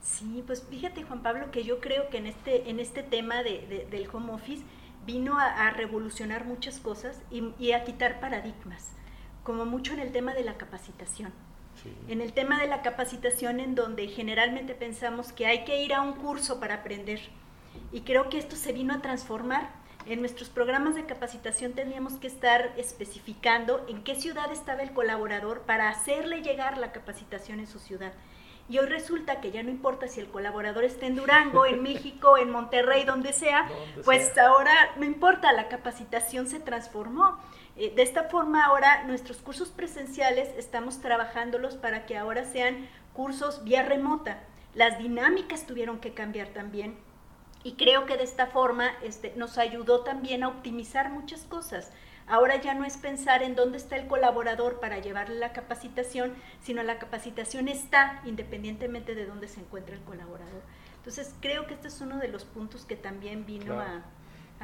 Sí, 0.01 0.43
pues 0.47 0.63
fíjate 0.67 1.03
Juan 1.03 1.21
Pablo 1.21 1.51
que 1.51 1.63
yo 1.63 1.79
creo 1.79 2.09
que 2.09 2.17
en 2.17 2.25
este, 2.25 2.69
en 2.71 2.79
este 2.79 3.03
tema 3.03 3.43
de, 3.43 3.87
del 3.91 4.09
home 4.11 4.33
office 4.33 4.63
vino 5.05 5.37
a, 5.37 5.69
revolucionar 5.69 6.45
muchas 6.45 6.79
cosas 6.79 7.21
y, 7.29 7.71
a 7.73 7.83
quitar 7.83 8.19
paradigmas, 8.19 8.89
como 9.43 9.63
mucho 9.65 9.93
en 9.93 9.99
el 9.99 10.11
tema 10.11 10.33
de 10.33 10.43
la 10.43 10.57
capacitación. 10.57 11.31
En 12.07 12.21
el 12.21 12.33
tema 12.33 12.59
de 12.59 12.67
la 12.67 12.81
capacitación 12.81 13.59
en 13.59 13.75
donde 13.75 14.07
generalmente 14.07 14.73
pensamos 14.73 15.33
que 15.33 15.45
hay 15.45 15.65
que 15.65 15.83
ir 15.83 15.93
a 15.93 16.01
un 16.01 16.13
curso 16.13 16.59
para 16.59 16.75
aprender. 16.75 17.19
Y 17.91 18.01
creo 18.01 18.29
que 18.29 18.39
esto 18.39 18.55
se 18.55 18.71
vino 18.71 18.93
a 18.93 19.01
transformar. 19.01 19.82
En 20.05 20.19
nuestros 20.19 20.49
programas 20.49 20.95
de 20.95 21.05
capacitación 21.05 21.71
teníamos 21.73 22.13
que 22.15 22.27
estar 22.27 22.73
especificando 22.75 23.85
en 23.87 24.03
qué 24.03 24.15
ciudad 24.15 24.51
estaba 24.51 24.81
el 24.81 24.91
colaborador 24.91 25.61
para 25.61 25.87
hacerle 25.87 26.41
llegar 26.41 26.77
la 26.77 26.91
capacitación 26.91 27.61
en 27.61 27.67
su 27.67 27.79
ciudad. 27.79 28.11
Y 28.67 28.79
hoy 28.79 28.87
resulta 28.87 29.39
que 29.39 29.51
ya 29.51 29.63
no 29.63 29.69
importa 29.69 30.09
si 30.09 30.19
el 30.19 30.27
colaborador 30.27 30.83
está 30.83 31.05
en 31.05 31.15
Durango, 31.15 31.65
en 31.65 31.81
México, 31.83 32.37
en 32.37 32.49
Monterrey, 32.49 33.05
donde 33.05 33.31
sea, 33.31 33.69
pues 34.03 34.37
ahora 34.37 34.73
no 34.97 35.05
importa, 35.05 35.53
la 35.53 35.69
capacitación 35.69 36.47
se 36.47 36.59
transformó. 36.59 37.37
Eh, 37.77 37.93
de 37.95 38.03
esta 38.03 38.23
forma 38.25 38.65
ahora 38.65 39.05
nuestros 39.05 39.37
cursos 39.37 39.69
presenciales 39.69 40.49
estamos 40.57 40.99
trabajándolos 40.99 41.75
para 41.75 42.05
que 42.05 42.17
ahora 42.17 42.43
sean 42.43 42.89
cursos 43.13 43.63
vía 43.63 43.83
remota. 43.83 44.43
Las 44.75 44.97
dinámicas 44.97 45.65
tuvieron 45.65 45.99
que 45.99 46.13
cambiar 46.13 46.49
también 46.49 46.97
y 47.63 47.73
creo 47.73 48.05
que 48.05 48.17
de 48.17 48.23
esta 48.23 48.47
forma 48.47 48.91
este, 49.03 49.33
nos 49.35 49.57
ayudó 49.57 50.01
también 50.01 50.43
a 50.43 50.49
optimizar 50.49 51.09
muchas 51.09 51.41
cosas. 51.43 51.91
Ahora 52.27 52.61
ya 52.61 52.73
no 52.73 52.85
es 52.85 52.97
pensar 52.97 53.43
en 53.43 53.55
dónde 53.55 53.77
está 53.77 53.97
el 53.97 54.07
colaborador 54.07 54.79
para 54.79 54.99
llevarle 54.99 55.35
la 55.35 55.51
capacitación, 55.51 56.33
sino 56.61 56.81
la 56.83 56.97
capacitación 56.97 57.67
está 57.67 58.21
independientemente 58.25 59.15
de 59.15 59.25
dónde 59.25 59.47
se 59.47 59.59
encuentra 59.59 59.95
el 59.95 60.01
colaborador. 60.01 60.61
Entonces 60.97 61.35
creo 61.41 61.67
que 61.67 61.73
este 61.73 61.89
es 61.89 61.99
uno 61.99 62.19
de 62.19 62.29
los 62.29 62.45
puntos 62.45 62.85
que 62.85 62.95
también 62.95 63.45
vino 63.45 63.79
a, 63.79 64.03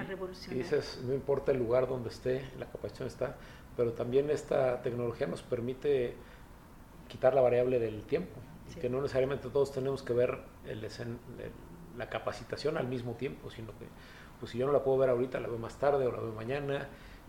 revolucionar. 0.07 0.55
Y 0.55 0.59
dices, 0.63 1.01
no 1.03 1.13
importa 1.13 1.51
el 1.51 1.57
lugar 1.57 1.85
donde 1.85 2.07
esté, 2.07 2.49
la 2.57 2.67
capacitación 2.67 3.09
está, 3.09 3.35
pero 3.75 3.91
también 3.91 4.29
esta 4.29 4.81
tecnología 4.81 5.27
nos 5.27 5.41
permite 5.41 6.15
quitar 7.09 7.33
la 7.33 7.41
variable 7.41 7.79
del 7.79 8.03
tiempo, 8.03 8.39
que 8.79 8.87
no 8.87 9.01
necesariamente 9.01 9.49
todos 9.49 9.73
tenemos 9.73 10.01
que 10.01 10.13
ver 10.13 10.39
la 11.99 12.09
capacitación 12.09 12.77
al 12.77 12.87
mismo 12.87 13.13
tiempo, 13.13 13.51
sino 13.51 13.67
que 13.77 13.85
pues 14.39 14.51
si 14.51 14.57
yo 14.57 14.65
no 14.65 14.71
la 14.71 14.83
puedo 14.83 14.97
ver 14.97 15.09
ahorita, 15.09 15.39
la 15.39 15.47
veo 15.47 15.59
más 15.59 15.75
tarde 15.77 16.07
o 16.07 16.11
la 16.11 16.19
veo 16.19 16.33
mañana, 16.33 16.87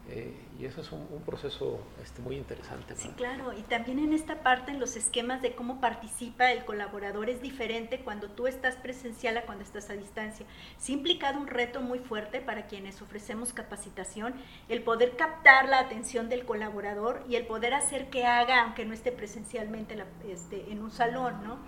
Eh, 0.09 0.35
y 0.59 0.65
eso 0.65 0.81
es 0.81 0.91
un, 0.93 1.23
proceso 1.25 1.79
este, 2.03 2.23
muy 2.23 2.37
interesante. 2.37 2.97
Sí, 2.97 3.11
claro. 3.17 3.53
Y 3.53 3.63
también 3.63 3.99
en 3.99 4.13
esta 4.13 4.43
parte, 4.43 4.73
en 4.73 4.81
los 4.81 4.97
esquemas 4.97 5.43
de 5.43 5.55
cómo 5.55 5.81
participa 5.81 6.51
el 6.51 6.65
colaborador, 6.65 7.29
es 7.29 7.41
diferente 7.41 8.01
cuando 8.01 8.29
tú 8.29 8.47
estás 8.47 8.77
presencial 8.77 9.37
a 9.37 9.43
cuando 9.43 9.63
estás 9.63 9.91
a 9.91 9.93
distancia. 9.93 10.47
Sí 10.79 10.93
ha 10.93 10.97
implicado 10.97 11.39
un 11.39 11.47
reto 11.47 11.81
muy 11.81 11.99
fuerte 11.99 12.41
para 12.41 12.67
quienes 12.67 13.01
ofrecemos 13.03 13.53
capacitación, 13.53 14.35
el 14.69 14.83
poder 14.83 15.17
captar 15.17 15.69
la 15.69 15.79
atención 15.79 16.29
del 16.29 16.45
colaborador 16.45 17.23
y 17.29 17.37
el 17.37 17.47
poder 17.47 17.75
hacer 17.75 18.11
que 18.11 18.25
haga, 18.25 18.63
aunque 18.63 18.85
no 18.87 18.95
esté 18.95 19.13
presencialmente 19.13 19.97
este, 20.27 20.73
en 20.73 20.83
un 20.83 20.91
salón, 20.91 21.45
¿no? 21.45 21.59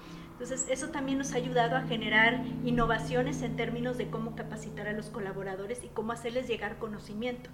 Entonces, 0.42 0.68
eso 0.70 0.88
también 0.88 1.18
nos 1.18 1.34
ha 1.34 1.36
ayudado 1.36 1.76
a 1.76 1.82
generar 1.82 2.42
innovaciones 2.64 3.42
en 3.42 3.54
términos 3.54 3.96
de 3.96 4.10
cómo 4.10 4.34
capacitar 4.34 4.88
a 4.88 4.92
los 4.92 5.06
colaboradores 5.06 5.84
y 5.84 5.86
cómo 5.86 6.10
hacerles 6.10 6.48
llegar 6.48 6.80
conocimiento. 6.80 7.48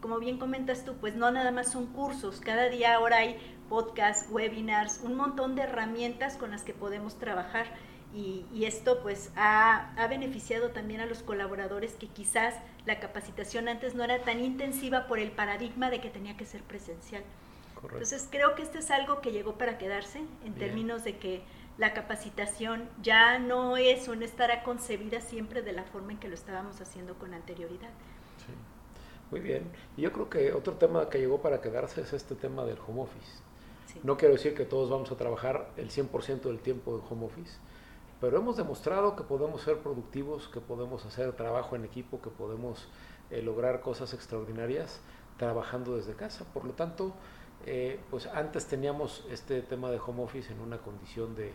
Como 0.00 0.18
bien 0.18 0.38
comentas 0.38 0.86
tú, 0.86 0.94
pues 0.94 1.14
no 1.14 1.30
nada 1.30 1.50
más 1.50 1.70
son 1.70 1.88
cursos, 1.88 2.40
cada 2.40 2.70
día 2.70 2.94
ahora 2.94 3.18
hay 3.18 3.36
podcasts, 3.68 4.30
webinars, 4.30 5.00
un 5.04 5.14
montón 5.14 5.54
de 5.56 5.62
herramientas 5.64 6.38
con 6.38 6.52
las 6.52 6.62
que 6.62 6.72
podemos 6.72 7.18
trabajar. 7.18 7.66
Y, 8.14 8.64
esto 8.64 9.02
pues 9.02 9.30
ha, 9.36 9.94
beneficiado 10.08 10.70
también 10.70 11.00
a 11.02 11.06
los 11.06 11.22
colaboradores 11.22 11.92
que 11.92 12.06
quizás 12.06 12.54
la 12.86 12.98
capacitación 12.98 13.68
antes 13.68 13.94
no 13.94 14.04
era 14.04 14.22
tan 14.22 14.42
intensiva 14.42 15.06
por 15.06 15.18
el 15.18 15.32
paradigma 15.32 15.90
de 15.90 16.00
que 16.00 16.08
tenía 16.08 16.38
que 16.38 16.46
ser 16.46 16.62
presencial. 16.62 17.24
Entonces 17.82 18.28
creo 18.30 18.54
que 18.54 18.62
esto 18.62 18.78
es 18.78 18.90
algo 18.90 19.20
que 19.20 19.32
llegó 19.32 19.58
para 19.58 19.76
quedarse 19.76 20.22
en 20.44 20.54
términos 20.54 21.04
de 21.04 21.18
que 21.18 21.42
la 21.78 21.94
capacitación 21.94 22.88
ya 23.02 23.38
no 23.38 23.76
es 23.76 24.08
o 24.08 24.14
no 24.14 24.24
estará 24.24 24.62
concebida 24.62 25.20
siempre 25.20 25.62
de 25.62 25.72
la 25.72 25.84
forma 25.84 26.12
en 26.12 26.18
que 26.18 26.28
lo 26.28 26.34
estábamos 26.34 26.80
haciendo 26.80 27.14
con 27.14 27.34
anterioridad. 27.34 27.90
Muy 29.30 29.40
bien. 29.40 29.64
Y 29.96 30.02
yo 30.02 30.12
creo 30.12 30.28
que 30.28 30.52
otro 30.52 30.74
tema 30.74 31.08
que 31.08 31.18
llegó 31.18 31.40
para 31.40 31.62
quedarse 31.62 32.02
es 32.02 32.12
este 32.12 32.34
tema 32.34 32.64
del 32.64 32.78
home 32.86 33.02
office. 33.02 33.42
No 34.02 34.16
quiero 34.16 34.34
decir 34.34 34.54
que 34.54 34.64
todos 34.64 34.90
vamos 34.90 35.10
a 35.10 35.16
trabajar 35.16 35.70
el 35.76 35.90
100% 35.90 36.42
del 36.42 36.60
tiempo 36.60 36.96
en 36.96 37.02
home 37.08 37.26
office, 37.26 37.58
pero 38.20 38.38
hemos 38.38 38.56
demostrado 38.56 39.16
que 39.16 39.22
podemos 39.22 39.62
ser 39.62 39.78
productivos, 39.78 40.48
que 40.48 40.60
podemos 40.60 41.04
hacer 41.06 41.32
trabajo 41.32 41.76
en 41.76 41.84
equipo, 41.84 42.20
que 42.20 42.30
podemos 42.30 42.88
eh, 43.30 43.42
lograr 43.42 43.80
cosas 43.80 44.12
extraordinarias 44.14 45.00
trabajando 45.38 45.96
desde 45.96 46.14
casa. 46.14 46.44
Por 46.52 46.64
lo 46.64 46.72
tanto, 46.72 47.14
eh, 47.66 48.00
pues 48.10 48.26
antes 48.26 48.66
teníamos 48.66 49.24
este 49.30 49.62
tema 49.62 49.90
de 49.90 49.98
home 49.98 50.22
office 50.22 50.52
en 50.52 50.60
una 50.60 50.78
condición 50.78 51.34
de, 51.34 51.52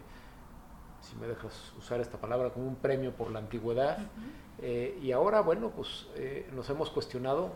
si 1.01 1.15
me 1.17 1.27
dejas 1.27 1.73
usar 1.77 1.99
esta 1.99 2.19
palabra, 2.19 2.51
como 2.51 2.67
un 2.67 2.75
premio 2.75 3.11
por 3.13 3.31
la 3.31 3.39
antigüedad. 3.39 3.97
Eh, 4.61 4.97
y 5.01 5.11
ahora, 5.11 5.41
bueno, 5.41 5.71
pues 5.71 6.07
eh, 6.15 6.49
nos 6.53 6.69
hemos 6.69 6.89
cuestionado, 6.89 7.51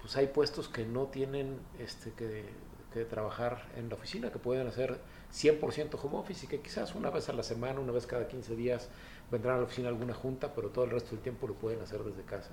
pues 0.00 0.16
hay 0.16 0.26
puestos 0.26 0.68
que 0.68 0.84
no 0.84 1.06
tienen 1.06 1.60
este, 1.78 2.12
que, 2.12 2.72
trabajar 3.08 3.68
en 3.76 3.88
la 3.88 3.94
oficina, 3.94 4.30
que 4.30 4.38
pueden 4.38 4.66
hacer 4.66 5.00
100% 5.32 5.98
home 6.02 6.18
office 6.18 6.44
y 6.44 6.48
que 6.48 6.60
quizás 6.60 6.94
una 6.94 7.08
vez 7.08 7.30
a 7.30 7.32
la 7.32 7.42
semana, 7.42 7.80
una 7.80 7.92
vez 7.92 8.06
cada 8.06 8.28
15 8.28 8.54
días 8.54 8.90
vendrán 9.30 9.54
a 9.54 9.58
la 9.60 9.64
oficina 9.64 9.88
alguna 9.88 10.12
junta, 10.12 10.52
pero 10.54 10.68
todo 10.68 10.84
el 10.84 10.90
resto 10.90 11.12
del 11.12 11.20
tiempo 11.20 11.46
lo 11.46 11.54
pueden 11.54 11.80
hacer 11.80 12.02
desde 12.02 12.22
casa. 12.22 12.50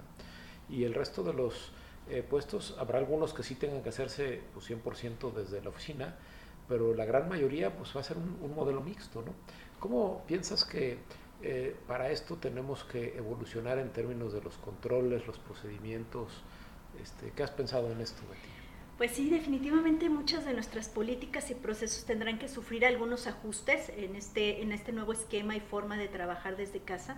Y 0.70 0.86
el 0.86 0.94
resto 0.94 1.24
de 1.24 1.34
los 1.34 1.74
puestos, 2.30 2.76
habrá 2.80 3.00
algunos 3.00 3.34
que 3.34 3.44
sí 3.44 3.56
tengan 3.56 3.82
que 3.82 3.90
hacerse 3.90 4.42
pues, 4.54 4.70
100% 4.70 5.32
desde 5.34 5.62
la 5.62 5.70
oficina, 5.70 6.16
pero 6.68 6.94
la 6.94 7.06
gran 7.06 7.30
mayoría 7.30 7.76
pues 7.76 7.96
va 7.96 8.02
a 8.02 8.04
ser 8.04 8.18
un, 8.18 8.38
un 8.42 8.56
modelo 8.56 8.82
mixto, 8.82 9.22
¿no? 9.22 9.34
¿Cómo 9.80 10.24
piensas 10.28 10.66
que 10.66 11.00
eh, 11.42 11.74
para 11.88 12.12
esto 12.12 12.36
tenemos 12.36 12.84
que 12.84 13.18
evolucionar 13.18 13.80
en 13.80 13.90
términos 13.92 14.34
de 14.34 14.42
los 14.42 14.56
controles, 14.58 15.26
los 15.26 15.40
procedimientos. 15.40 16.44
Este, 17.02 17.32
¿Qué 17.32 17.44
has 17.44 17.52
pensado 17.52 17.92
en 17.92 18.02
esto, 18.02 18.22
Betty? 18.28 18.50
Pues 18.98 19.12
sí, 19.12 19.30
definitivamente 19.30 20.10
muchas 20.10 20.44
de 20.44 20.54
nuestras 20.54 20.90
políticas 20.90 21.50
y 21.50 21.56
procesos 21.56 22.04
tendrán 22.04 22.38
que 22.40 22.50
sufrir 22.50 22.86
algunos 22.86 23.28
ajustes 23.28 23.90
en 23.96 24.18
este, 24.18 24.62
en 24.62 24.74
este 24.74 24.92
nuevo 24.92 25.14
esquema 25.14 25.56
y 25.56 25.62
forma 25.62 25.98
de 25.98 26.10
trabajar 26.10 26.58
desde 26.58 26.80
casa, 26.80 27.16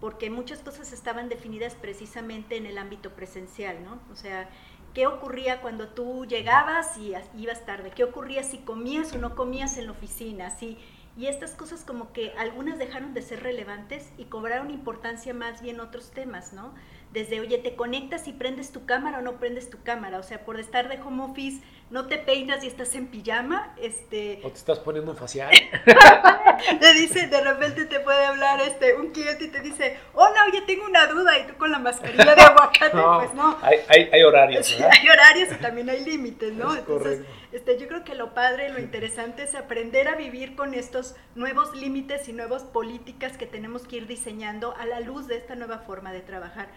porque 0.00 0.30
muchas 0.30 0.60
cosas 0.60 0.92
estaban 0.92 1.28
definidas 1.28 1.74
precisamente 1.74 2.56
en 2.56 2.66
el 2.66 2.78
ámbito 2.78 3.10
presencial, 3.10 3.84
¿no? 3.84 4.00
O 4.12 4.16
sea, 4.16 4.48
¿qué 4.94 5.06
ocurría 5.06 5.60
cuando 5.60 5.88
tú 5.88 6.24
llegabas 6.26 6.96
y 6.96 7.14
ibas 7.36 7.66
tarde? 7.66 7.90
¿Qué 7.94 8.04
ocurría 8.04 8.42
si 8.42 8.58
comías 8.58 9.12
o 9.12 9.18
no 9.18 9.34
comías 9.34 9.76
en 9.76 9.86
la 9.86 9.92
oficina? 9.92 10.50
Si 10.50 10.78
y 11.16 11.26
estas 11.26 11.50
cosas 11.52 11.82
como 11.84 12.12
que 12.12 12.32
algunas 12.38 12.78
dejaron 12.78 13.14
de 13.14 13.22
ser 13.22 13.42
relevantes 13.42 14.10
y 14.16 14.24
cobraron 14.24 14.70
importancia 14.70 15.34
más 15.34 15.60
bien 15.60 15.80
otros 15.80 16.12
temas, 16.12 16.52
¿no? 16.52 16.72
Desde, 17.12 17.40
oye, 17.40 17.58
te 17.58 17.74
conectas 17.74 18.28
y 18.28 18.32
prendes 18.32 18.70
tu 18.70 18.86
cámara 18.86 19.18
o 19.18 19.20
no 19.20 19.38
prendes 19.38 19.68
tu 19.68 19.82
cámara, 19.82 20.18
o 20.18 20.22
sea, 20.22 20.44
por 20.44 20.60
estar 20.60 20.88
de 20.88 20.98
home 21.00 21.24
office, 21.24 21.60
no 21.90 22.06
te 22.06 22.18
peinas 22.18 22.62
y 22.62 22.68
estás 22.68 22.94
en 22.94 23.08
pijama, 23.08 23.74
este... 23.76 24.40
O 24.44 24.48
te 24.48 24.58
estás 24.58 24.78
poniendo 24.78 25.10
un 25.10 25.16
facial. 25.16 25.50
te 26.80 26.94
dice, 26.94 27.26
de 27.26 27.40
repente 27.40 27.84
te 27.84 27.98
puede 28.00 28.24
hablar 28.24 28.39
este, 28.66 28.94
un 28.94 29.10
cliente 29.10 29.44
y 29.44 29.48
te 29.48 29.60
dice, 29.60 29.98
hola, 30.14 30.44
oye, 30.48 30.62
tengo 30.62 30.86
una 30.86 31.06
duda, 31.06 31.38
y 31.38 31.46
tú 31.46 31.56
con 31.56 31.70
la 31.70 31.78
mascarilla 31.78 32.34
de 32.34 32.40
aguacate, 32.42 32.96
pues 33.18 33.34
no. 33.34 33.56
Hay, 33.62 33.78
hay, 33.88 34.10
hay 34.12 34.22
horarios, 34.22 34.72
hay 34.80 35.08
horarios 35.08 35.48
y 35.52 35.56
también 35.56 35.90
hay 35.90 36.04
límites, 36.04 36.52
¿no? 36.52 36.74
Entonces, 36.74 37.22
este, 37.52 37.78
yo 37.78 37.88
creo 37.88 38.04
que 38.04 38.14
lo 38.14 38.34
padre, 38.34 38.68
lo 38.70 38.78
interesante 38.78 39.42
es 39.42 39.54
aprender 39.54 40.08
a 40.08 40.14
vivir 40.14 40.54
con 40.54 40.74
estos 40.74 41.16
nuevos 41.34 41.74
límites 41.74 42.28
y 42.28 42.32
nuevas 42.32 42.64
políticas 42.64 43.36
que 43.36 43.46
tenemos 43.46 43.86
que 43.86 43.96
ir 43.96 44.06
diseñando 44.06 44.74
a 44.76 44.86
la 44.86 45.00
luz 45.00 45.26
de 45.26 45.36
esta 45.36 45.56
nueva 45.56 45.78
forma 45.78 46.12
de 46.12 46.20
trabajar. 46.20 46.68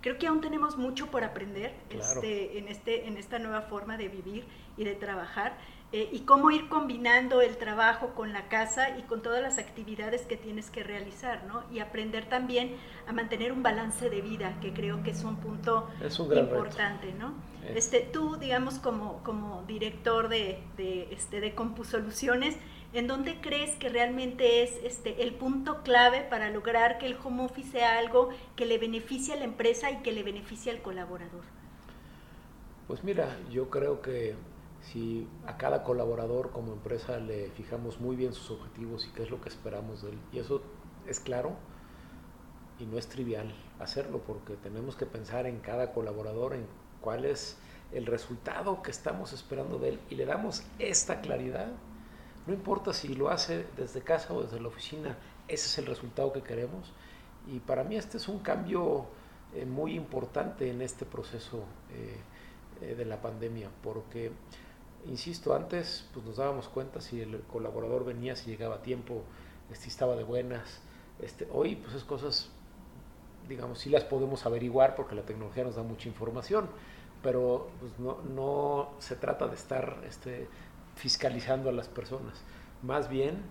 Creo 0.00 0.18
que 0.18 0.26
aún 0.26 0.40
tenemos 0.40 0.76
mucho 0.76 1.10
por 1.10 1.22
aprender 1.22 1.72
este, 1.90 2.58
en, 2.58 2.68
este, 2.68 3.06
en 3.06 3.16
esta 3.16 3.38
nueva 3.38 3.62
forma 3.62 3.96
de 3.96 4.08
vivir 4.08 4.44
y 4.76 4.84
de 4.84 4.94
trabajar. 4.94 5.56
Eh, 5.92 6.08
y 6.10 6.20
cómo 6.20 6.50
ir 6.50 6.70
combinando 6.70 7.42
el 7.42 7.58
trabajo 7.58 8.14
con 8.14 8.32
la 8.32 8.48
casa 8.48 8.96
y 8.98 9.02
con 9.02 9.20
todas 9.20 9.42
las 9.42 9.58
actividades 9.58 10.22
que 10.22 10.38
tienes 10.38 10.70
que 10.70 10.82
realizar, 10.82 11.44
¿no? 11.44 11.64
Y 11.70 11.80
aprender 11.80 12.24
también 12.30 12.76
a 13.06 13.12
mantener 13.12 13.52
un 13.52 13.62
balance 13.62 14.08
de 14.08 14.22
vida, 14.22 14.58
que 14.62 14.72
creo 14.72 15.02
que 15.02 15.10
es 15.10 15.22
un 15.22 15.36
punto 15.36 15.90
importante, 16.00 17.12
¿no? 17.12 17.34
Este, 17.74 18.00
tú, 18.00 18.36
digamos, 18.36 18.78
como, 18.78 19.22
como 19.22 19.64
director 19.68 20.28
de, 20.28 20.62
de, 20.78 21.12
este, 21.12 21.40
de 21.40 21.54
CompuSoluciones, 21.54 22.56
¿en 22.94 23.06
dónde 23.06 23.42
crees 23.42 23.76
que 23.76 23.90
realmente 23.90 24.62
es 24.62 24.72
este, 24.84 25.22
el 25.22 25.34
punto 25.34 25.82
clave 25.82 26.22
para 26.22 26.48
lograr 26.48 26.96
que 26.96 27.04
el 27.04 27.18
home 27.22 27.44
office 27.44 27.70
sea 27.70 27.98
algo 27.98 28.30
que 28.56 28.64
le 28.64 28.78
beneficie 28.78 29.34
a 29.34 29.36
la 29.36 29.44
empresa 29.44 29.90
y 29.90 29.98
que 29.98 30.12
le 30.12 30.22
beneficie 30.22 30.72
al 30.72 30.80
colaborador? 30.80 31.44
Pues 32.88 33.04
mira, 33.04 33.36
yo 33.50 33.68
creo 33.68 34.00
que 34.00 34.34
si 34.82 35.28
a 35.46 35.56
cada 35.56 35.84
colaborador 35.84 36.50
como 36.50 36.72
empresa 36.72 37.18
le 37.18 37.50
fijamos 37.50 38.00
muy 38.00 38.16
bien 38.16 38.32
sus 38.32 38.50
objetivos 38.50 39.06
y 39.06 39.10
qué 39.12 39.22
es 39.22 39.30
lo 39.30 39.40
que 39.40 39.48
esperamos 39.48 40.02
de 40.02 40.10
él, 40.10 40.18
y 40.32 40.38
eso 40.38 40.62
es 41.06 41.20
claro 41.20 41.56
y 42.78 42.86
no 42.86 42.98
es 42.98 43.08
trivial 43.08 43.54
hacerlo 43.78 44.22
porque 44.26 44.54
tenemos 44.54 44.96
que 44.96 45.06
pensar 45.06 45.46
en 45.46 45.60
cada 45.60 45.92
colaborador, 45.92 46.54
en 46.54 46.66
cuál 47.00 47.24
es 47.24 47.58
el 47.92 48.06
resultado 48.06 48.82
que 48.82 48.90
estamos 48.90 49.32
esperando 49.32 49.78
de 49.78 49.90
él 49.90 50.00
y 50.10 50.14
le 50.14 50.24
damos 50.26 50.62
esta 50.78 51.20
claridad. 51.20 51.68
No 52.46 52.54
importa 52.54 52.92
si 52.92 53.08
lo 53.14 53.28
hace 53.28 53.66
desde 53.76 54.00
casa 54.00 54.32
o 54.32 54.42
desde 54.42 54.60
la 54.60 54.68
oficina, 54.68 55.16
ese 55.46 55.66
es 55.66 55.78
el 55.78 55.86
resultado 55.86 56.32
que 56.32 56.42
queremos. 56.42 56.92
Y 57.46 57.60
para 57.60 57.84
mí 57.84 57.96
este 57.96 58.16
es 58.16 58.28
un 58.28 58.38
cambio 58.40 59.06
eh, 59.54 59.66
muy 59.66 59.94
importante 59.94 60.70
en 60.70 60.80
este 60.82 61.04
proceso 61.04 61.64
eh, 61.92 62.16
eh, 62.80 62.94
de 62.94 63.04
la 63.04 63.20
pandemia, 63.20 63.68
porque 63.82 64.32
insisto, 65.06 65.54
antes 65.54 66.08
pues 66.12 66.24
nos 66.24 66.36
dábamos 66.36 66.68
cuenta 66.68 67.00
si 67.00 67.20
el 67.20 67.40
colaborador 67.42 68.04
venía, 68.04 68.36
si 68.36 68.50
llegaba 68.50 68.76
a 68.76 68.82
tiempo, 68.82 69.22
si 69.72 69.88
estaba 69.88 70.16
de 70.16 70.24
buenas. 70.24 70.80
Este, 71.20 71.48
hoy 71.52 71.76
pues 71.76 71.94
es 71.94 72.04
cosas, 72.04 72.50
digamos, 73.48 73.78
sí 73.78 73.90
las 73.90 74.04
podemos 74.04 74.46
averiguar 74.46 74.94
porque 74.94 75.14
la 75.14 75.22
tecnología 75.22 75.64
nos 75.64 75.76
da 75.76 75.82
mucha 75.82 76.08
información, 76.08 76.68
pero 77.22 77.70
pues, 77.80 77.98
no, 77.98 78.18
no, 78.22 78.90
se 78.98 79.16
trata 79.16 79.46
de 79.46 79.54
estar 79.54 79.98
este, 80.06 80.48
fiscalizando 80.96 81.68
a 81.68 81.72
las 81.72 81.88
personas. 81.88 82.42
Más 82.82 83.08
bien 83.08 83.42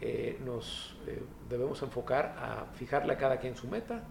eh, 0.00 0.38
nos 0.44 0.96
eh, 1.06 1.22
debemos 1.48 1.82
enfocar 1.82 2.36
a 2.38 2.66
fijarle 2.74 3.14
a 3.14 3.18
cada 3.18 3.38
quien 3.38 3.56
su 3.56 3.66
meta, 3.68 4.04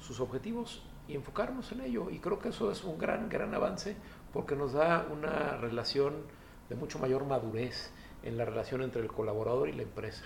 sus 0.00 0.20
objetivos 0.20 0.82
y 1.08 1.14
enfocarnos 1.14 1.72
en 1.72 1.80
ello. 1.80 2.10
Y 2.10 2.18
creo 2.18 2.38
que 2.38 2.50
eso 2.50 2.70
es 2.70 2.84
un 2.84 2.98
gran, 2.98 3.28
gran 3.28 3.54
avance 3.54 3.96
porque 4.32 4.54
nos 4.54 4.72
da 4.72 5.06
una 5.10 5.56
relación 5.56 6.24
de 6.70 6.76
mucho 6.76 6.98
mayor 6.98 7.26
madurez 7.26 7.90
en 8.22 8.38
la 8.38 8.46
relación 8.46 8.80
entre 8.80 9.02
el 9.02 9.08
colaborador 9.08 9.68
y 9.68 9.72
la 9.72 9.82
empresa. 9.82 10.24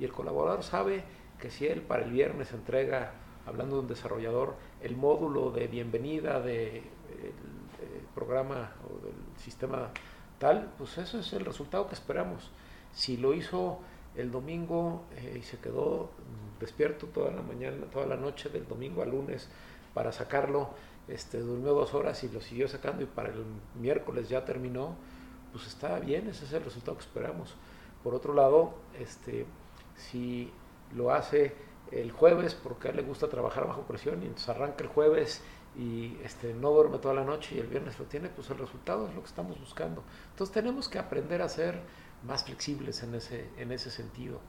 Y 0.00 0.04
el 0.04 0.12
colaborador 0.12 0.64
sabe 0.64 1.04
que 1.38 1.50
si 1.50 1.66
él 1.66 1.82
para 1.82 2.04
el 2.04 2.10
viernes 2.10 2.52
entrega, 2.52 3.12
hablando 3.46 3.76
de 3.76 3.82
un 3.82 3.88
desarrollador, 3.88 4.56
el 4.80 4.96
módulo 4.96 5.52
de 5.52 5.68
bienvenida 5.68 6.40
del 6.40 6.82
programa 8.14 8.72
o 8.88 9.04
del 9.04 9.14
sistema 9.36 9.90
tal, 10.38 10.72
pues 10.78 10.98
eso 10.98 11.20
es 11.20 11.32
el 11.32 11.44
resultado 11.44 11.86
que 11.86 11.94
esperamos. 11.94 12.50
Si 12.92 13.16
lo 13.16 13.34
hizo 13.34 13.78
el 14.16 14.30
domingo 14.30 15.04
eh, 15.16 15.36
y 15.38 15.42
se 15.42 15.58
quedó 15.58 16.10
despierto 16.60 17.06
toda 17.08 17.32
la 17.32 17.42
mañana, 17.42 17.86
toda 17.92 18.06
la 18.06 18.16
noche 18.16 18.48
del 18.48 18.66
domingo 18.66 19.02
al 19.02 19.10
lunes 19.10 19.48
para 19.92 20.12
sacarlo 20.12 20.70
este, 21.08 21.38
durmió 21.40 21.74
dos 21.74 21.94
horas 21.94 22.22
y 22.24 22.28
lo 22.28 22.40
siguió 22.40 22.68
sacando 22.68 23.02
y 23.02 23.06
para 23.06 23.28
el 23.28 23.44
miércoles 23.80 24.28
ya 24.28 24.44
terminó, 24.44 24.96
pues 25.54 25.68
está 25.68 26.00
bien, 26.00 26.26
ese 26.28 26.46
es 26.46 26.52
el 26.52 26.64
resultado 26.64 26.96
que 26.96 27.04
esperamos. 27.04 27.54
Por 28.02 28.12
otro 28.12 28.34
lado, 28.34 28.74
este, 28.98 29.46
si 29.94 30.52
lo 30.96 31.12
hace 31.12 31.54
el 31.92 32.10
jueves 32.10 32.56
porque 32.56 32.88
a 32.88 32.90
él 32.90 32.96
le 32.96 33.02
gusta 33.04 33.28
trabajar 33.28 33.64
bajo 33.64 33.82
presión 33.82 34.20
y 34.24 34.26
entonces 34.26 34.48
arranca 34.48 34.82
el 34.82 34.90
jueves 34.90 35.42
y 35.76 36.18
este, 36.24 36.54
no 36.54 36.72
duerme 36.72 36.98
toda 36.98 37.14
la 37.14 37.22
noche 37.22 37.54
y 37.54 37.60
el 37.60 37.68
viernes 37.68 37.96
lo 38.00 38.06
tiene, 38.06 38.30
pues 38.30 38.50
el 38.50 38.58
resultado 38.58 39.06
es 39.06 39.14
lo 39.14 39.20
que 39.20 39.28
estamos 39.28 39.60
buscando. 39.60 40.02
Entonces 40.30 40.52
tenemos 40.52 40.88
que 40.88 40.98
aprender 40.98 41.40
a 41.40 41.48
ser 41.48 41.80
más 42.24 42.42
flexibles 42.42 43.04
en 43.04 43.14
ese, 43.14 43.48
en 43.56 43.70
ese 43.70 43.92
sentido. 43.92 44.40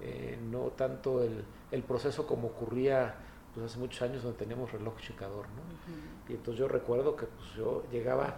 Eh, 0.00 0.38
no 0.50 0.68
tanto 0.68 1.22
el, 1.22 1.44
el, 1.70 1.82
proceso 1.82 2.26
como 2.26 2.48
ocurría 2.48 3.14
pues, 3.52 3.66
hace 3.66 3.78
muchos 3.78 4.00
años 4.00 4.22
donde 4.22 4.38
teníamos 4.38 4.72
reloj 4.72 4.98
checador. 5.02 5.46
¿no? 5.50 6.32
Y 6.32 6.34
entonces 6.34 6.60
yo 6.60 6.66
recuerdo 6.66 7.14
que 7.14 7.26
pues, 7.26 7.52
yo 7.54 7.82
llegaba 7.92 8.36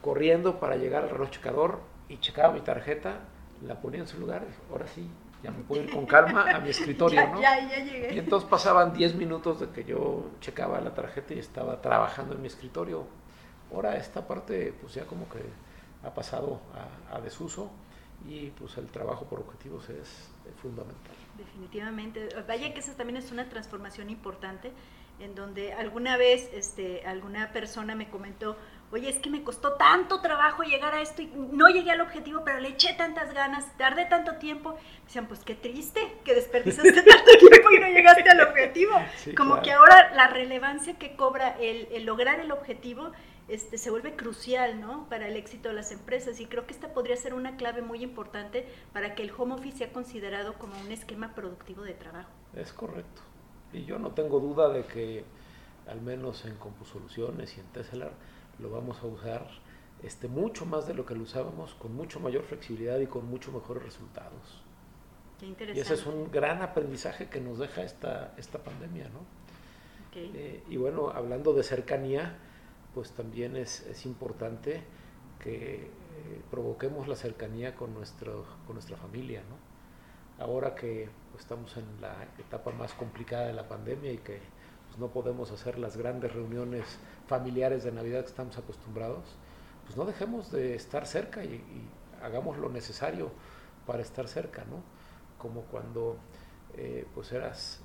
corriendo 0.00 0.58
para 0.58 0.76
llegar 0.76 1.04
al 1.04 1.10
reloj 1.10 1.30
checador 1.30 1.80
y 2.08 2.18
checaba 2.18 2.52
mi 2.52 2.60
tarjeta, 2.60 3.20
la 3.66 3.80
ponía 3.80 4.00
en 4.00 4.08
su 4.08 4.18
lugar 4.18 4.44
y 4.48 4.72
ahora 4.72 4.86
sí, 4.88 5.08
ya 5.42 5.50
me 5.50 5.62
puedo 5.62 5.82
ir 5.82 5.90
con 5.90 6.06
calma 6.06 6.50
a 6.50 6.60
mi 6.60 6.70
escritorio, 6.70 7.26
¿no? 7.28 7.40
Ya, 7.40 7.68
ya 7.68 7.84
llegué. 7.84 8.14
Y 8.14 8.18
entonces 8.18 8.48
pasaban 8.48 8.92
10 8.92 9.14
minutos 9.14 9.60
de 9.60 9.68
que 9.70 9.84
yo 9.84 10.30
checaba 10.40 10.80
la 10.80 10.94
tarjeta 10.94 11.34
y 11.34 11.38
estaba 11.38 11.80
trabajando 11.80 12.34
en 12.34 12.42
mi 12.42 12.48
escritorio. 12.48 13.04
Ahora 13.72 13.96
esta 13.96 14.26
parte 14.26 14.74
pues 14.80 14.94
ya 14.94 15.04
como 15.04 15.28
que 15.28 15.40
ha 16.02 16.12
pasado 16.12 16.60
a, 17.10 17.16
a 17.16 17.20
desuso 17.20 17.70
y 18.28 18.50
pues 18.50 18.76
el 18.76 18.86
trabajo 18.86 19.24
por 19.24 19.40
objetivos 19.40 19.88
es, 19.88 20.28
fundamental. 20.60 21.14
Definitivamente. 21.38 22.28
Vaya 22.46 22.74
que 22.74 22.80
esa 22.80 22.96
también 22.96 23.16
es 23.16 23.30
una 23.30 23.48
transformación 23.48 24.10
importante 24.10 24.72
en 25.20 25.34
donde 25.34 25.72
alguna 25.72 26.16
vez 26.16 26.50
este, 26.52 27.06
alguna 27.06 27.52
persona 27.52 27.94
me 27.94 28.10
comentó, 28.10 28.56
oye, 28.92 29.08
es 29.08 29.18
que 29.18 29.30
me 29.30 29.42
costó 29.42 29.74
tanto 29.74 30.20
trabajo 30.20 30.62
llegar 30.62 30.94
a 30.94 31.00
esto 31.00 31.22
y 31.22 31.26
no 31.52 31.68
llegué 31.68 31.90
al 31.90 32.00
objetivo, 32.00 32.42
pero 32.44 32.60
le 32.60 32.70
eché 32.70 32.94
tantas 32.94 33.32
ganas, 33.32 33.64
tardé 33.76 34.06
tanto 34.06 34.36
tiempo. 34.36 34.72
Me 34.72 35.04
decían, 35.04 35.26
pues 35.26 35.40
qué 35.44 35.54
triste 35.54 36.00
que 36.24 36.34
desperdiciaste 36.34 36.92
tanto 37.02 37.30
tiempo 37.38 37.70
y 37.70 37.80
no 37.80 37.88
llegaste 37.88 38.28
al 38.28 38.40
objetivo. 38.40 38.92
Sí, 39.16 39.34
Como 39.34 39.54
claro. 39.54 39.62
que 39.62 39.72
ahora 39.72 40.14
la 40.14 40.26
relevancia 40.28 40.98
que 40.98 41.16
cobra 41.16 41.56
el, 41.60 41.88
el 41.92 42.04
lograr 42.04 42.40
el 42.40 42.52
objetivo 42.52 43.12
este, 43.48 43.78
se 43.78 43.90
vuelve 43.90 44.14
crucial 44.14 44.80
¿no? 44.80 45.08
para 45.08 45.26
el 45.26 45.36
éxito 45.36 45.70
de 45.70 45.74
las 45.74 45.90
empresas 45.90 46.38
y 46.40 46.46
creo 46.46 46.66
que 46.66 46.72
esta 46.72 46.94
podría 46.94 47.16
ser 47.16 47.34
una 47.34 47.56
clave 47.56 47.82
muy 47.82 48.02
importante 48.02 48.64
para 48.92 49.16
que 49.16 49.24
el 49.24 49.32
home 49.36 49.54
office 49.54 49.78
sea 49.78 49.92
considerado 49.92 50.54
como 50.54 50.78
un 50.80 50.92
esquema 50.92 51.34
productivo 51.34 51.82
de 51.82 51.94
trabajo. 51.94 52.30
Es 52.54 52.72
correcto. 52.72 53.22
Y 53.72 53.84
yo 53.84 53.98
no 53.98 54.12
tengo 54.12 54.38
duda 54.38 54.68
de 54.68 54.84
que 54.84 55.24
al 55.88 56.00
menos 56.00 56.44
en 56.44 56.54
CompuSoluciones 56.56 57.56
y 57.56 57.60
en 57.60 57.66
Tesla 57.66 58.10
lo 58.60 58.70
vamos 58.70 58.98
a 59.02 59.06
usar 59.06 59.46
este, 60.02 60.28
mucho 60.28 60.66
más 60.66 60.86
de 60.86 60.94
lo 60.94 61.04
que 61.04 61.14
lo 61.14 61.22
usábamos, 61.22 61.74
con 61.74 61.94
mucho 61.94 62.20
mayor 62.20 62.44
flexibilidad 62.44 62.98
y 62.98 63.06
con 63.06 63.26
mucho 63.26 63.52
mejores 63.52 63.82
resultados. 63.82 64.62
Qué 65.38 65.46
interesante. 65.46 65.78
Y 65.78 65.82
ese 65.82 65.94
es 65.94 66.06
un 66.06 66.30
gran 66.30 66.62
aprendizaje 66.62 67.28
que 67.28 67.40
nos 67.40 67.58
deja 67.58 67.82
esta, 67.82 68.34
esta 68.36 68.58
pandemia, 68.58 69.08
¿no? 69.08 69.20
Okay. 70.10 70.32
Eh, 70.34 70.62
y 70.68 70.76
bueno, 70.76 71.10
hablando 71.10 71.52
de 71.52 71.62
cercanía, 71.62 72.36
pues 72.94 73.12
también 73.12 73.56
es, 73.56 73.86
es 73.86 74.06
importante 74.06 74.82
que 75.38 75.74
eh, 75.74 76.42
provoquemos 76.50 77.08
la 77.08 77.16
cercanía 77.16 77.74
con, 77.74 77.94
nuestro, 77.94 78.44
con 78.66 78.74
nuestra 78.74 78.96
familia, 78.96 79.42
¿no? 79.48 80.44
Ahora 80.44 80.74
que 80.74 81.08
pues, 81.30 81.42
estamos 81.42 81.76
en 81.76 81.84
la 82.00 82.14
etapa 82.38 82.70
más 82.72 82.94
complicada 82.94 83.46
de 83.46 83.52
la 83.52 83.68
pandemia 83.68 84.12
y 84.12 84.18
que 84.18 84.40
pues, 84.90 84.98
no 84.98 85.08
podemos 85.08 85.52
hacer 85.52 85.78
las 85.78 85.96
grandes 85.96 86.32
reuniones 86.32 86.84
familiares 87.28 87.84
de 87.84 87.92
Navidad 87.92 88.22
que 88.22 88.30
estamos 88.30 88.58
acostumbrados, 88.58 89.24
pues 89.84 89.96
no 89.96 90.04
dejemos 90.04 90.50
de 90.50 90.74
estar 90.74 91.06
cerca 91.06 91.44
y, 91.44 91.62
hagamos 92.22 92.58
lo 92.58 92.68
necesario 92.68 93.30
para 93.86 94.02
estar 94.02 94.28
cerca, 94.28 94.66
¿no? 94.66 94.82
Como 95.38 95.62
cuando 95.62 96.18
eh, 96.76 97.06
pues 97.14 97.32
eras 97.32 97.80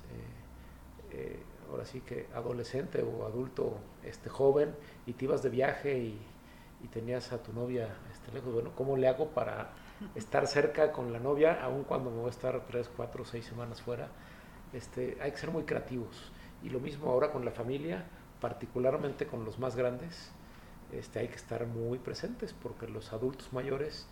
eh, 1.10 1.16
eh, 1.16 1.42
ahora 1.70 1.86
sí 1.86 2.02
que 2.02 2.26
adolescente 2.34 3.02
o 3.02 3.24
adulto 3.24 3.78
este 4.04 4.28
joven 4.28 4.74
y 5.06 5.14
te 5.14 5.24
ibas 5.24 5.42
de 5.42 5.48
viaje 5.48 5.98
y, 5.98 6.20
y 6.84 6.88
tenías 6.88 7.32
a 7.32 7.42
tu 7.42 7.54
novia 7.54 7.88
este, 8.12 8.30
lejos, 8.32 8.52
bueno, 8.52 8.72
¿cómo 8.76 8.98
le 8.98 9.08
hago 9.08 9.28
para 9.30 9.70
estar 10.14 10.46
cerca 10.46 10.92
con 10.92 11.14
la 11.14 11.18
novia, 11.18 11.62
aun 11.62 11.84
cuando 11.84 12.10
me 12.10 12.18
voy 12.18 12.26
a 12.26 12.30
estar 12.30 12.66
tres, 12.66 12.90
cuatro, 12.94 13.24
seis 13.24 13.46
semanas 13.46 13.80
fuera? 13.80 14.08
Este, 14.74 15.16
hay 15.22 15.30
que 15.30 15.38
ser 15.38 15.50
muy 15.50 15.62
creativos. 15.62 16.30
Y 16.62 16.70
lo 16.70 16.80
mismo 16.80 17.10
ahora 17.10 17.30
con 17.32 17.44
la 17.44 17.50
familia, 17.50 18.04
particularmente 18.40 19.26
con 19.26 19.44
los 19.44 19.58
más 19.58 19.76
grandes, 19.76 20.30
este, 20.92 21.18
hay 21.18 21.28
que 21.28 21.36
estar 21.36 21.66
muy 21.66 21.98
presentes 21.98 22.52
porque 22.52 22.86
los 22.86 23.12
adultos 23.12 23.52
mayores 23.52 24.06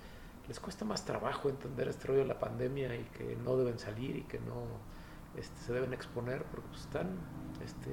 les 0.49 0.61
cuesta 0.61 0.85
más 0.85 1.05
trabajo 1.05 1.49
entender 1.49 1.89
este 1.89 2.09
rollo 2.09 2.21
de 2.21 2.27
la 2.27 2.39
pandemia 2.39 2.95
y 2.97 3.05
que 3.17 3.37
no 3.45 3.57
deben 3.57 3.79
salir 3.79 4.17
y 4.17 4.23
que 4.23 4.39
no 4.41 4.65
este, 5.37 5.59
se 5.61 5.73
deben 5.73 5.93
exponer 5.93 6.43
porque 6.45 6.69
pues, 6.69 6.83
están, 6.83 7.09
este, 7.65 7.91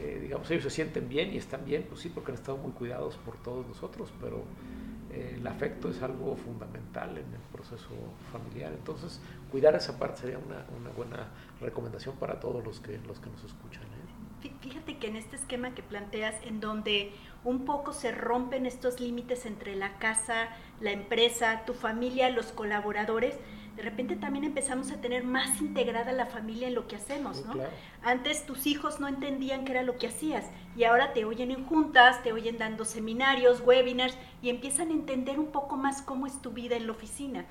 eh, 0.00 0.18
digamos, 0.20 0.50
ellos 0.50 0.64
se 0.64 0.70
sienten 0.70 1.08
bien 1.08 1.32
y 1.32 1.36
están 1.36 1.64
bien, 1.64 1.84
pues 1.88 2.00
sí, 2.00 2.08
porque 2.08 2.32
han 2.32 2.38
estado 2.38 2.58
muy 2.58 2.72
cuidados 2.72 3.16
por 3.18 3.36
todos 3.42 3.66
nosotros, 3.66 4.12
pero 4.20 4.44
eh, 5.12 5.36
el 5.38 5.46
afecto 5.46 5.90
es 5.90 6.02
algo 6.02 6.34
fundamental 6.36 7.10
en 7.10 7.32
el 7.32 7.40
proceso 7.52 7.90
familiar. 8.32 8.72
Entonces, 8.72 9.20
cuidar 9.54 9.76
esa 9.76 9.96
parte 10.00 10.22
sería 10.22 10.38
una, 10.38 10.66
una 10.76 10.90
buena 10.90 11.28
recomendación 11.60 12.16
para 12.16 12.40
todos 12.40 12.64
los 12.64 12.80
que, 12.80 12.98
los 13.06 13.20
que 13.20 13.30
nos 13.30 13.44
escuchan. 13.44 13.84
¿eh? 13.84 14.50
Fíjate 14.60 14.98
que 14.98 15.06
en 15.06 15.14
este 15.14 15.36
esquema 15.36 15.76
que 15.76 15.82
planteas, 15.84 16.34
en 16.44 16.58
donde 16.58 17.12
un 17.44 17.64
poco 17.64 17.92
se 17.92 18.10
rompen 18.10 18.66
estos 18.66 18.98
límites 18.98 19.46
entre 19.46 19.76
la 19.76 19.96
casa, 19.98 20.48
la 20.80 20.90
empresa, 20.90 21.62
tu 21.66 21.72
familia, 21.72 22.30
los 22.30 22.46
colaboradores, 22.46 23.38
de 23.76 23.82
repente 23.84 24.16
también 24.16 24.44
empezamos 24.44 24.90
a 24.90 25.00
tener 25.00 25.22
más 25.22 25.60
integrada 25.60 26.10
la 26.10 26.26
familia 26.26 26.66
en 26.66 26.74
lo 26.74 26.88
que 26.88 26.96
hacemos, 26.96 27.46
¿no? 27.46 27.52
Claro. 27.52 27.70
Antes 28.02 28.46
tus 28.46 28.66
hijos 28.66 28.98
no 28.98 29.06
entendían 29.06 29.64
qué 29.64 29.70
era 29.70 29.84
lo 29.84 29.98
que 29.98 30.08
hacías 30.08 30.50
y 30.76 30.82
ahora 30.82 31.12
te 31.12 31.24
oyen 31.24 31.52
en 31.52 31.64
juntas, 31.64 32.24
te 32.24 32.32
oyen 32.32 32.58
dando 32.58 32.84
seminarios, 32.84 33.60
webinars 33.60 34.18
y 34.42 34.50
empiezan 34.50 34.88
a 34.88 34.94
entender 34.94 35.38
un 35.38 35.52
poco 35.52 35.76
más 35.76 36.02
cómo 36.02 36.26
es 36.26 36.42
tu 36.42 36.50
vida 36.50 36.74
en 36.74 36.88
la 36.88 36.92
oficina. 36.92 37.44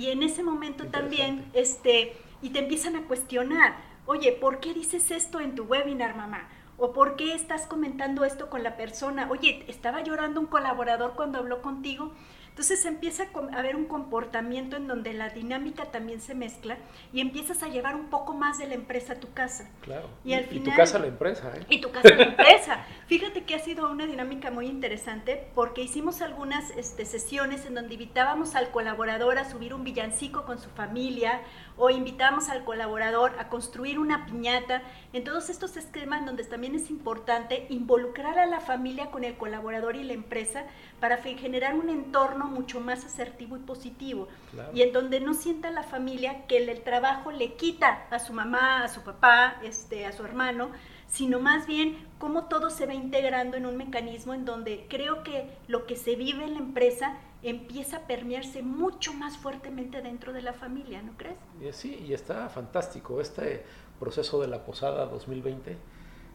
Y 0.00 0.08
en 0.08 0.22
ese 0.22 0.42
momento 0.42 0.86
también, 0.86 1.44
este, 1.52 2.16
y 2.40 2.48
te 2.48 2.60
empiezan 2.60 2.96
a 2.96 3.02
cuestionar, 3.02 3.76
oye, 4.06 4.32
¿por 4.32 4.58
qué 4.58 4.72
dices 4.72 5.10
esto 5.10 5.40
en 5.40 5.54
tu 5.54 5.64
webinar, 5.64 6.16
mamá? 6.16 6.48
¿O 6.78 6.94
por 6.94 7.16
qué 7.16 7.34
estás 7.34 7.66
comentando 7.66 8.24
esto 8.24 8.48
con 8.48 8.62
la 8.62 8.78
persona? 8.78 9.28
Oye, 9.30 9.62
¿estaba 9.68 10.02
llorando 10.02 10.40
un 10.40 10.46
colaborador 10.46 11.12
cuando 11.16 11.38
habló 11.38 11.60
contigo? 11.60 12.14
Entonces 12.60 12.84
empieza 12.84 13.22
a 13.22 13.58
haber 13.58 13.74
un 13.74 13.86
comportamiento 13.86 14.76
en 14.76 14.86
donde 14.86 15.14
la 15.14 15.30
dinámica 15.30 15.86
también 15.86 16.20
se 16.20 16.34
mezcla 16.34 16.76
y 17.10 17.22
empiezas 17.22 17.62
a 17.62 17.68
llevar 17.68 17.94
un 17.94 18.10
poco 18.10 18.34
más 18.34 18.58
de 18.58 18.66
la 18.66 18.74
empresa 18.74 19.14
a 19.14 19.16
tu 19.16 19.32
casa. 19.32 19.70
Claro. 19.80 20.10
Y, 20.26 20.34
al 20.34 20.44
y 20.44 20.48
final, 20.48 20.64
tu 20.64 20.76
casa 20.76 20.98
a 20.98 21.00
la 21.00 21.06
empresa, 21.06 21.50
¿eh? 21.56 21.64
Y 21.70 21.80
tu 21.80 21.90
casa 21.90 22.08
a 22.08 22.16
la 22.16 22.22
empresa. 22.36 22.84
Fíjate 23.06 23.44
que 23.44 23.54
ha 23.54 23.60
sido 23.60 23.90
una 23.90 24.04
dinámica 24.04 24.50
muy 24.50 24.66
interesante 24.66 25.48
porque 25.54 25.80
hicimos 25.80 26.20
algunas 26.20 26.70
este, 26.72 27.06
sesiones 27.06 27.64
en 27.64 27.76
donde 27.76 27.94
invitábamos 27.94 28.54
al 28.54 28.70
colaborador 28.72 29.38
a 29.38 29.48
subir 29.48 29.72
un 29.72 29.82
villancico 29.82 30.44
con 30.44 30.58
su 30.58 30.68
familia 30.68 31.40
o 31.80 31.88
invitábamos 31.88 32.50
al 32.50 32.62
colaborador 32.62 33.32
a 33.38 33.48
construir 33.48 33.98
una 33.98 34.26
piñata. 34.26 34.82
En 35.14 35.24
todos 35.24 35.48
estos 35.48 35.78
esquemas 35.78 36.26
donde 36.26 36.44
también 36.44 36.74
es 36.74 36.90
importante 36.90 37.66
involucrar 37.70 38.38
a 38.38 38.44
la 38.44 38.60
familia 38.60 39.10
con 39.10 39.24
el 39.24 39.38
colaborador 39.38 39.96
y 39.96 40.04
la 40.04 40.12
empresa 40.12 40.64
para 41.00 41.16
generar 41.16 41.74
un 41.74 41.88
entorno 41.88 42.44
mucho 42.44 42.80
más 42.80 43.06
asertivo 43.06 43.56
y 43.56 43.60
positivo. 43.60 44.28
Claro. 44.50 44.70
Y 44.74 44.82
en 44.82 44.92
donde 44.92 45.20
no 45.20 45.32
sienta 45.32 45.70
la 45.70 45.82
familia 45.82 46.46
que 46.46 46.58
el, 46.58 46.68
el, 46.68 46.82
trabajo 46.82 47.32
le 47.32 47.54
quita 47.54 48.06
a 48.10 48.18
su 48.18 48.34
mamá, 48.34 48.84
a 48.84 48.88
su 48.88 49.00
papá, 49.00 49.56
este, 49.62 50.04
a 50.04 50.12
su 50.12 50.22
hermano, 50.22 50.70
sino 51.08 51.40
más 51.40 51.66
bien 51.66 51.96
cómo 52.18 52.44
todo 52.44 52.68
se 52.68 52.84
va 52.84 52.92
integrando 52.92 53.56
en 53.56 53.64
un 53.64 53.78
mecanismo 53.78 54.34
en 54.34 54.44
donde 54.44 54.86
creo 54.88 55.22
que 55.22 55.50
lo 55.66 55.86
que 55.86 55.96
se 55.96 56.14
vive 56.14 56.44
en 56.44 56.54
la 56.54 56.60
empresa 56.60 57.16
empieza 57.42 57.98
a 57.98 58.00
permearse 58.06 58.62
mucho 58.62 59.12
más 59.12 59.36
fuertemente 59.36 60.02
dentro 60.02 60.32
de 60.32 60.42
la 60.42 60.52
familia, 60.52 61.02
¿no 61.02 61.12
crees? 61.16 61.36
Sí, 61.74 62.04
y 62.06 62.12
está 62.12 62.48
fantástico 62.48 63.20
este 63.20 63.64
proceso 63.98 64.40
de 64.40 64.48
la 64.48 64.64
Posada 64.64 65.06
2020, 65.06 65.76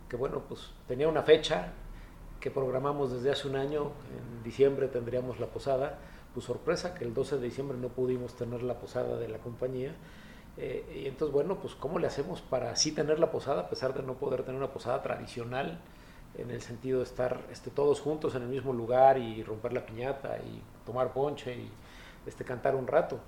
que 0.10 0.16
bueno, 0.16 0.44
pues 0.48 0.72
tenía 0.88 1.08
una 1.08 1.24
fecha, 1.24 1.74
que 2.40 2.52
programamos 2.52 3.12
desde 3.12 3.32
hace 3.32 3.48
un 3.48 3.56
año, 3.56 3.92
en 4.12 4.44
diciembre 4.44 4.88
tendríamos 4.88 5.40
la 5.40 5.48
posada, 5.48 5.98
pues 6.34 6.46
sorpresa 6.46 6.94
que 6.94 7.04
el 7.04 7.14
12 7.14 7.38
de 7.38 7.46
diciembre 7.46 7.76
no 7.76 7.88
pudimos 7.88 8.36
tener 8.36 8.62
la 8.62 8.76
posada 8.76 9.18
de 9.18 9.28
la 9.28 9.40
compañía. 9.40 9.96
Eh, 10.58 11.02
y 11.04 11.08
entonces, 11.08 11.34
bueno, 11.34 11.58
pues 11.60 11.74
¿cómo 11.74 11.98
le 11.98 12.06
hacemos 12.06 12.42
para 12.42 12.76
sí 12.76 12.92
tener 12.92 13.20
la 13.20 13.32
posada 13.32 13.62
a 13.62 13.70
pesar 13.70 13.94
de 13.96 14.04
no 14.04 14.14
poder 14.14 14.44
tener 14.44 14.58
una 14.58 14.72
posada 14.72 15.02
tradicional? 15.02 15.80
En 16.38 16.52
el 16.52 16.62
sentido 16.62 17.00
de 17.00 17.06
estar 17.06 17.42
este, 17.52 17.70
todos 17.72 18.02
juntos 18.02 18.36
en 18.36 18.44
el 18.44 18.50
mismo 18.50 18.74
lugar 18.74 19.18
y 19.18 19.44
romper 19.44 19.74
la 19.74 19.86
piñata 19.86 20.38
y 20.40 20.62
tomar 20.86 21.14
ponche 21.14 21.56
y 21.56 21.70
este, 22.26 22.44
cantar 22.44 22.76
un 22.76 22.88
rato. 22.88 23.20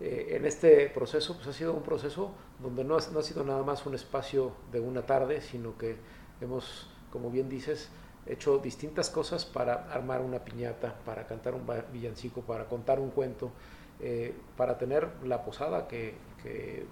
Eh, 0.00 0.36
en 0.36 0.46
este 0.46 0.88
proceso, 0.88 1.34
pues 1.34 1.46
ha 1.46 1.52
sido 1.52 1.72
un 1.72 1.82
proceso 1.82 2.32
donde 2.60 2.82
no 2.84 2.98
no 3.12 3.18
ha 3.18 3.22
sido 3.22 3.44
nada 3.44 3.62
más 3.62 3.86
un 3.86 3.94
espacio 3.94 4.52
de 4.72 4.80
una 4.80 5.02
tarde, 5.02 5.40
sino 5.40 5.76
que 5.78 5.96
hemos 6.40 6.88
como 7.12 7.30
bien 7.30 7.48
dices, 7.48 7.90
hecho 8.26 8.58
distintas 8.58 9.10
cosas 9.10 9.44
para 9.44 9.92
armar 9.92 10.22
una 10.22 10.38
piñata, 10.38 10.94
para 11.04 11.26
cantar 11.26 11.54
un 11.54 11.62
villancico, 11.92 12.40
para 12.40 12.64
contar 12.64 12.98
un 12.98 13.10
cuento, 13.10 13.52
eh, 14.00 14.34
para 14.56 14.78
tener 14.78 15.08
la 15.24 15.44
posada 15.44 15.86
que, 15.86 16.32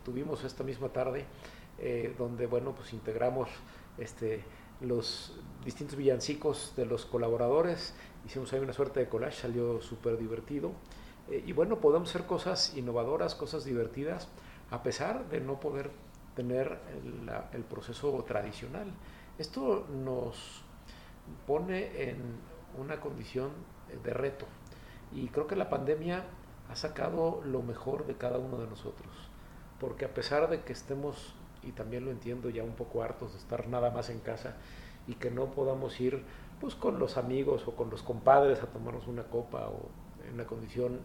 tuvimos 0.05 0.45
esta 0.45 0.63
misma 0.63 0.91
tarde, 0.91 1.25
eh, 1.81 2.15
donde 2.17 2.47
bueno, 2.47 2.73
pues 2.73 2.93
integramos 2.93 3.49
este, 3.99 4.45
los 4.81 5.33
distintos 5.65 5.97
villancicos 5.97 6.73
de 6.77 6.87
los 6.87 7.07
colaboradores, 7.07 7.95
hicimos 8.27 8.53
ahí 8.53 8.61
una 8.61 8.73
suerte 8.73 9.01
de 9.01 9.09
collage, 9.09 9.43
salió 9.43 9.81
súper 9.81 10.19
divertido. 10.19 10.73
Eh, 11.29 11.45
y 11.47 11.53
bueno, 11.53 11.81
podemos 11.81 12.11
hacer 12.11 12.27
cosas 12.27 12.77
innovadoras, 12.77 13.35
cosas 13.35 13.65
divertidas, 13.65 14.29
a 14.71 14.83
pesar 14.83 15.29
de 15.29 15.41
no 15.41 15.61
poder 15.61 15.91
tener 16.35 16.79
el 17.53 17.65
proceso 17.65 18.25
tradicional. 18.27 18.93
Esto 19.39 19.87
nos 20.05 20.63
pone 21.47 22.11
en 22.11 22.19
una 22.79 23.01
condición 23.01 23.51
de 24.03 24.15
reto. 24.15 24.47
Y 25.13 25.29
creo 25.29 25.47
que 25.47 25.57
la 25.57 25.69
pandemia 25.69 26.25
ha 26.71 26.77
sacado 26.77 27.43
lo 27.45 27.63
mejor 27.63 28.07
de 28.07 28.15
cada 28.15 28.39
uno 28.39 28.59
de 28.59 28.67
nosotros. 28.67 29.11
Porque 29.81 30.05
a 30.05 30.15
pesar 30.15 30.49
de 30.49 30.63
que 30.63 30.73
estemos, 30.73 31.35
y 31.63 31.73
también 31.73 32.05
lo 32.05 32.11
entiendo, 32.11 32.51
ya 32.51 32.63
un 32.63 32.75
poco 32.75 33.03
hartos 33.03 33.33
de 33.33 33.39
estar 33.39 33.69
nada 33.69 33.91
más 33.91 34.11
en 34.11 34.21
casa 34.21 34.57
y 35.07 35.15
que 35.15 35.31
no 35.31 35.47
podamos 35.47 35.99
ir 36.01 36.23
pues 36.61 36.75
con 36.75 36.99
los 36.99 37.17
amigos 37.17 37.67
o 37.67 37.75
con 37.75 37.91
los 37.91 38.03
compadres 38.03 38.63
a 38.63 38.67
tomarnos 38.67 39.07
una 39.07 39.25
copa 39.25 39.69
o 39.69 39.89
en 40.27 40.35
una 40.35 40.45
condición 40.45 41.01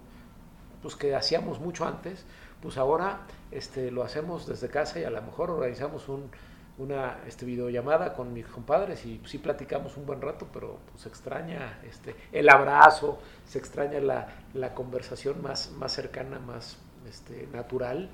pues 0.81 0.95
que 0.95 1.15
hacíamos 1.15 1.59
mucho 1.59 1.85
antes, 1.85 2.25
pues 2.61 2.77
ahora 2.77 3.21
este, 3.51 3.89
lo 3.89 4.03
hacemos 4.03 4.45
desde 4.45 4.69
casa 4.69 4.99
y 4.99 5.03
a 5.03 5.09
lo 5.09 5.21
mejor 5.21 5.49
organizamos 5.49 6.07
un, 6.09 6.29
una 6.77 7.19
este, 7.25 7.45
videollamada 7.45 8.13
con 8.13 8.33
mis 8.33 8.45
compadres 8.45 9.05
y 9.05 9.21
sí 9.25 9.37
platicamos 9.37 9.97
un 9.97 10.05
buen 10.05 10.21
rato, 10.21 10.47
pero 10.53 10.79
pues, 10.91 11.03
se 11.03 11.09
extraña 11.09 11.79
este, 11.87 12.15
el 12.31 12.49
abrazo, 12.49 13.19
se 13.45 13.57
extraña 13.57 13.99
la, 13.99 14.27
la 14.53 14.73
conversación 14.73 15.41
más, 15.41 15.71
más 15.71 15.93
cercana, 15.93 16.39
más 16.39 16.77
este, 17.07 17.47
natural. 17.51 18.09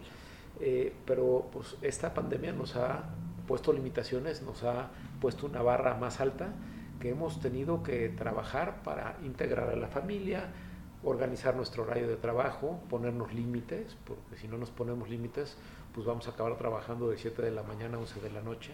Eh, 0.59 0.93
pero 1.05 1.49
pues 1.51 1.75
esta 1.81 2.13
pandemia 2.13 2.51
nos 2.51 2.75
ha 2.75 3.03
puesto 3.47 3.73
limitaciones, 3.73 4.41
nos 4.41 4.63
ha 4.63 4.89
puesto 5.19 5.45
una 5.45 5.61
barra 5.61 5.95
más 5.95 6.19
alta 6.19 6.53
que 6.99 7.09
hemos 7.09 7.39
tenido 7.39 7.81
que 7.83 8.09
trabajar 8.09 8.83
para 8.83 9.17
integrar 9.23 9.69
a 9.69 9.75
la 9.75 9.87
familia, 9.87 10.51
organizar 11.03 11.55
nuestro 11.55 11.83
horario 11.83 12.07
de 12.07 12.15
trabajo, 12.15 12.79
ponernos 12.89 13.33
límites, 13.33 13.97
porque 14.05 14.37
si 14.37 14.47
no 14.47 14.57
nos 14.57 14.69
ponemos 14.69 15.09
límites, 15.09 15.57
pues 15.93 16.05
vamos 16.05 16.27
a 16.27 16.31
acabar 16.31 16.57
trabajando 16.57 17.09
de 17.09 17.17
7 17.17 17.41
de 17.41 17.51
la 17.51 17.63
mañana 17.63 17.97
a 17.97 17.99
11 17.99 18.21
de 18.21 18.29
la 18.29 18.41
noche, 18.41 18.71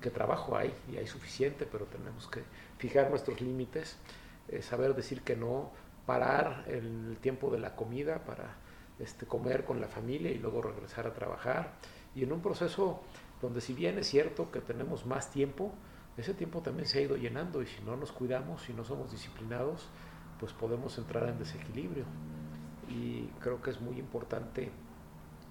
que 0.00 0.10
trabajo 0.10 0.56
hay 0.56 0.74
y 0.92 0.98
hay 0.98 1.06
suficiente, 1.06 1.66
pero 1.70 1.86
tenemos 1.86 2.28
que 2.28 2.42
fijar 2.76 3.08
nuestros 3.08 3.40
límites, 3.40 3.96
eh, 4.48 4.60
saber 4.60 4.94
decir 4.94 5.22
que 5.22 5.36
no, 5.36 5.70
parar 6.04 6.64
el 6.68 7.16
tiempo 7.22 7.50
de 7.50 7.58
la 7.58 7.74
comida 7.74 8.18
para 8.24 8.56
este, 8.98 9.26
comer 9.26 9.64
con 9.64 9.80
la 9.80 9.88
familia 9.88 10.30
y 10.30 10.38
luego 10.38 10.62
regresar 10.62 11.06
a 11.06 11.14
trabajar. 11.14 11.74
Y 12.14 12.22
en 12.22 12.32
un 12.32 12.40
proceso 12.40 13.02
donde 13.42 13.60
si 13.60 13.74
bien 13.74 13.98
es 13.98 14.06
cierto 14.08 14.50
que 14.50 14.60
tenemos 14.60 15.06
más 15.06 15.30
tiempo, 15.30 15.72
ese 16.16 16.34
tiempo 16.34 16.60
también 16.60 16.86
se 16.86 16.98
ha 16.98 17.02
ido 17.02 17.16
llenando 17.16 17.62
y 17.62 17.66
si 17.66 17.82
no 17.82 17.96
nos 17.96 18.12
cuidamos, 18.12 18.62
si 18.62 18.72
no 18.72 18.84
somos 18.84 19.10
disciplinados, 19.10 19.88
pues 20.38 20.52
podemos 20.52 20.96
entrar 20.98 21.28
en 21.28 21.38
desequilibrio. 21.38 22.04
Y 22.88 23.26
creo 23.40 23.60
que 23.60 23.70
es 23.70 23.80
muy 23.80 23.98
importante 23.98 24.70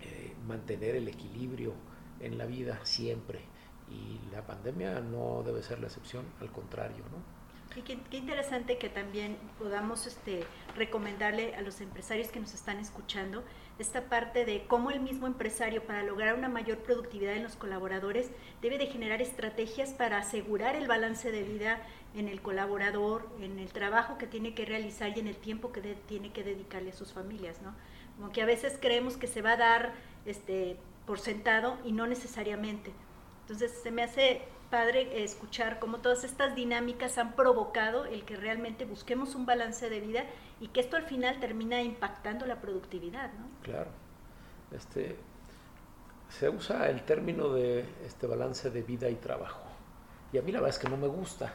eh, 0.02 0.36
mantener 0.48 0.96
el 0.96 1.08
equilibrio 1.08 1.74
en 2.20 2.38
la 2.38 2.46
vida 2.46 2.80
siempre. 2.84 3.42
Y 3.90 4.20
la 4.32 4.46
pandemia 4.46 5.02
no 5.02 5.44
debe 5.44 5.62
ser 5.62 5.80
la 5.80 5.88
excepción, 5.88 6.26
al 6.40 6.52
contrario, 6.52 7.04
¿no? 7.12 7.43
Qué, 7.82 8.18
interesante 8.18 8.78
que 8.78 8.90
también 8.90 9.38
podamos 9.58 10.06
este, 10.08 10.46
recomendarle 10.76 11.56
a 11.56 11.62
los 11.62 11.82
empresarios 11.82 12.30
que 12.30 12.40
nos 12.40 12.54
están 12.54 12.80
escuchando 12.80 13.44
esta 13.80 14.04
parte 14.04 14.46
de 14.46 14.66
cómo 14.68 14.92
el 14.92 15.00
mismo 15.00 15.26
empresario 15.26 15.84
para 15.84 16.04
lograr 16.04 16.36
una 16.36 16.50
mayor 16.50 16.78
productividad 16.80 17.34
en 17.34 17.44
los 17.44 17.56
colaboradores 17.56 18.30
debe 18.62 18.78
de 18.78 18.88
generar 18.88 19.22
estrategias 19.22 19.90
para 19.92 20.20
asegurar 20.20 20.76
el 20.76 20.88
balance 20.88 21.32
de 21.32 21.44
vida 21.44 21.82
en 22.16 22.28
el 22.28 22.42
colaborador, 22.42 23.28
en 23.42 23.58
el 23.58 23.72
trabajo 23.72 24.18
que 24.20 24.28
tiene 24.28 24.54
que 24.54 24.66
realizar 24.66 25.18
y 25.18 25.20
en 25.20 25.28
el 25.28 25.38
tiempo 25.38 25.72
que 25.72 25.82
tiene 25.82 26.32
que 26.32 26.44
dedicarle 26.44 26.92
a 26.92 26.94
sus 26.94 27.14
familias, 27.14 27.62
¿no? 27.64 27.74
Como 28.18 28.32
que 28.32 28.44
a 28.44 28.46
veces 28.46 28.78
creemos 28.80 29.18
que 29.18 29.26
se 29.26 29.42
va 29.42 29.54
a 29.54 29.58
dar 29.58 29.94
este, 30.28 30.78
por 31.08 31.20
sentado 31.20 31.78
y 31.84 31.92
no 31.92 32.06
necesariamente. 32.06 32.92
Entonces 33.42 33.72
se 33.82 33.90
me 33.90 34.04
hace 34.04 34.44
padre 34.74 35.24
escuchar 35.24 35.78
cómo 35.78 36.00
todas 36.00 36.24
estas 36.24 36.56
dinámicas 36.56 37.20
han 37.20 37.34
provocado 37.36 38.06
el 38.06 38.26
que 38.26 38.36
realmente 38.36 38.86
busquemos 38.86 39.36
un 39.36 39.46
balance 39.46 39.88
de 39.88 40.00
vida 40.00 40.26
y 40.60 40.70
que 40.70 40.80
esto 40.80 40.98
al 40.98 41.04
final 41.04 41.40
termina 41.40 41.84
impactando 41.84 42.48
la 42.48 42.60
productividad, 42.60 43.32
¿no? 43.34 43.46
Claro. 43.62 43.92
Este, 44.72 45.16
se 46.28 46.50
usa 46.50 46.90
el 46.90 47.04
término 47.04 47.50
de 47.50 47.86
este 48.04 48.26
balance 48.26 48.72
de 48.72 48.82
vida 48.82 49.12
y 49.12 49.16
trabajo. 49.18 49.62
Y 50.32 50.40
a 50.40 50.42
mí 50.42 50.52
la 50.52 50.60
verdad 50.60 50.76
es 50.76 50.82
que 50.82 50.90
no 50.90 50.98
me 50.98 51.06
gusta, 51.06 51.54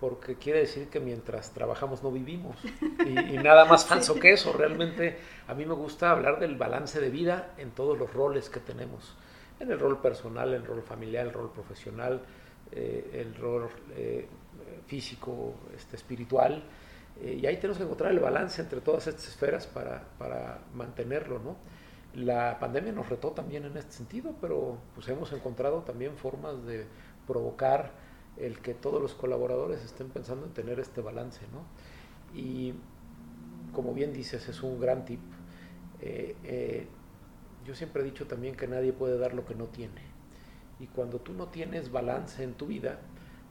porque 0.00 0.36
quiere 0.36 0.60
decir 0.60 0.88
que 0.88 0.98
mientras 0.98 1.50
trabajamos 1.52 2.02
no 2.02 2.10
vivimos. 2.10 2.56
Y, 3.04 3.36
nada 3.36 3.66
más 3.66 3.84
falso 3.86 4.14
que 4.14 4.32
eso. 4.32 4.54
Realmente 4.54 5.18
a 5.46 5.52
mí 5.52 5.66
me 5.66 5.74
gusta 5.74 6.10
hablar 6.10 6.40
del 6.40 6.56
balance 6.56 7.02
de 7.02 7.10
vida 7.10 7.52
en 7.58 7.72
todos 7.72 7.98
los 7.98 8.10
roles 8.14 8.48
que 8.48 8.60
tenemos. 8.60 9.14
En 9.60 9.70
el 9.70 9.78
rol 9.78 10.00
personal, 10.00 10.54
en 10.54 10.62
el 10.62 10.66
rol 10.66 10.82
familiar, 10.82 11.26
el 11.26 11.34
rol 11.34 11.52
profesional, 11.52 12.22
eh, 12.72 13.22
el 13.24 13.34
rol 13.36 13.68
eh, 13.94 14.26
físico, 14.86 15.54
este, 15.74 15.96
espiritual, 15.96 16.62
eh, 17.20 17.38
y 17.40 17.46
ahí 17.46 17.56
tenemos 17.56 17.78
que 17.78 17.84
encontrar 17.84 18.10
el 18.12 18.18
balance 18.18 18.60
entre 18.60 18.80
todas 18.80 19.06
estas 19.06 19.28
esferas 19.28 19.66
para, 19.66 20.04
para, 20.18 20.58
mantenerlo, 20.74 21.38
¿no? 21.38 21.56
La 22.14 22.58
pandemia 22.58 22.92
nos 22.92 23.08
retó 23.08 23.30
también 23.30 23.64
en 23.64 23.76
este 23.76 23.92
sentido, 23.92 24.34
pero 24.40 24.78
pues 24.94 25.08
hemos 25.08 25.32
encontrado 25.32 25.82
también 25.82 26.16
formas 26.16 26.64
de 26.64 26.86
provocar 27.26 27.92
el 28.36 28.58
que 28.60 28.74
todos 28.74 29.00
los 29.00 29.14
colaboradores 29.14 29.84
estén 29.84 30.08
pensando 30.08 30.46
en 30.46 30.52
tener 30.52 30.80
este 30.80 31.00
balance, 31.00 31.40
¿no? 31.52 31.64
Y 32.38 32.74
como 33.72 33.94
bien 33.94 34.12
dices, 34.12 34.48
es 34.48 34.62
un 34.62 34.80
gran 34.80 35.04
tip. 35.04 35.20
yo 37.64 37.74
siempre 37.74 38.02
he 38.02 38.04
dicho 38.04 38.26
también 38.26 38.56
que 38.56 38.66
nadie 38.66 38.92
puede 38.92 39.18
dar 39.18 39.34
lo 39.34 39.44
que 39.44 39.54
no 39.54 39.66
tiene. 39.66 40.15
Y 40.78 40.86
cuando 40.88 41.18
tú 41.18 41.32
no 41.32 41.48
tienes 41.48 41.90
balance 41.90 42.42
en 42.42 42.54
tu 42.54 42.66
vida, 42.66 42.98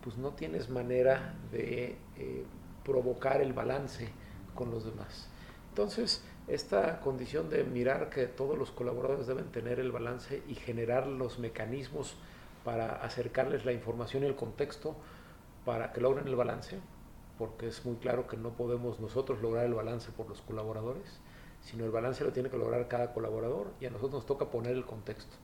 pues 0.03 0.17
no 0.17 0.33
tienes 0.33 0.69
manera 0.69 1.33
de 1.51 1.97
eh, 2.17 2.45
provocar 2.83 3.41
el 3.41 3.53
balance 3.53 4.09
con 4.53 4.69
los 4.69 4.85
demás. 4.85 5.27
Entonces, 5.69 6.23
esta 6.47 6.99
condición 7.01 7.49
de 7.49 7.63
mirar 7.63 8.09
que 8.09 8.27
todos 8.27 8.57
los 8.57 8.71
colaboradores 8.71 9.25
deben 9.25 9.51
tener 9.51 9.79
el 9.79 9.91
balance 9.91 10.43
y 10.47 10.53
generar 10.53 11.07
los 11.07 11.39
mecanismos 11.39 12.15
para 12.63 12.97
acercarles 13.03 13.65
la 13.65 13.73
información 13.73 14.23
y 14.23 14.27
el 14.27 14.35
contexto 14.35 14.95
para 15.65 15.91
que 15.91 16.01
logren 16.01 16.27
el 16.27 16.35
balance, 16.35 16.79
porque 17.39 17.67
es 17.67 17.83
muy 17.83 17.95
claro 17.95 18.27
que 18.27 18.37
no 18.37 18.51
podemos 18.51 18.99
nosotros 18.99 19.41
lograr 19.41 19.65
el 19.65 19.73
balance 19.73 20.11
por 20.11 20.29
los 20.29 20.41
colaboradores, 20.41 21.19
sino 21.63 21.83
el 21.83 21.91
balance 21.91 22.23
lo 22.23 22.31
tiene 22.31 22.49
que 22.49 22.57
lograr 22.57 22.87
cada 22.87 23.11
colaborador 23.11 23.71
y 23.81 23.87
a 23.87 23.89
nosotros 23.89 24.13
nos 24.13 24.25
toca 24.27 24.51
poner 24.51 24.73
el 24.73 24.85
contexto 24.85 25.35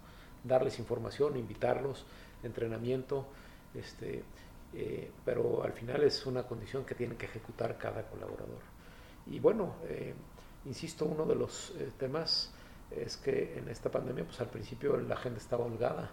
darles 0.43 0.79
información, 0.79 1.37
invitarlos, 1.37 2.05
entrenamiento, 2.43 3.27
este, 3.73 4.23
eh, 4.73 5.11
pero 5.25 5.63
al 5.63 5.73
final 5.73 6.03
es 6.03 6.25
una 6.25 6.43
condición 6.43 6.85
que 6.85 6.95
tiene 6.95 7.15
que 7.15 7.25
ejecutar 7.25 7.77
cada 7.77 8.03
colaborador. 8.03 8.61
Y 9.27 9.39
bueno, 9.39 9.75
eh, 9.85 10.13
insisto, 10.65 11.05
uno 11.05 11.25
de 11.25 11.35
los 11.35 11.73
eh, 11.77 11.91
temas 11.97 12.51
es 12.89 13.17
que 13.17 13.57
en 13.57 13.69
esta 13.69 13.89
pandemia, 13.89 14.25
pues 14.25 14.39
al 14.41 14.49
principio 14.49 14.97
la 14.97 15.15
agenda 15.15 15.39
estaba 15.39 15.65
holgada. 15.65 16.11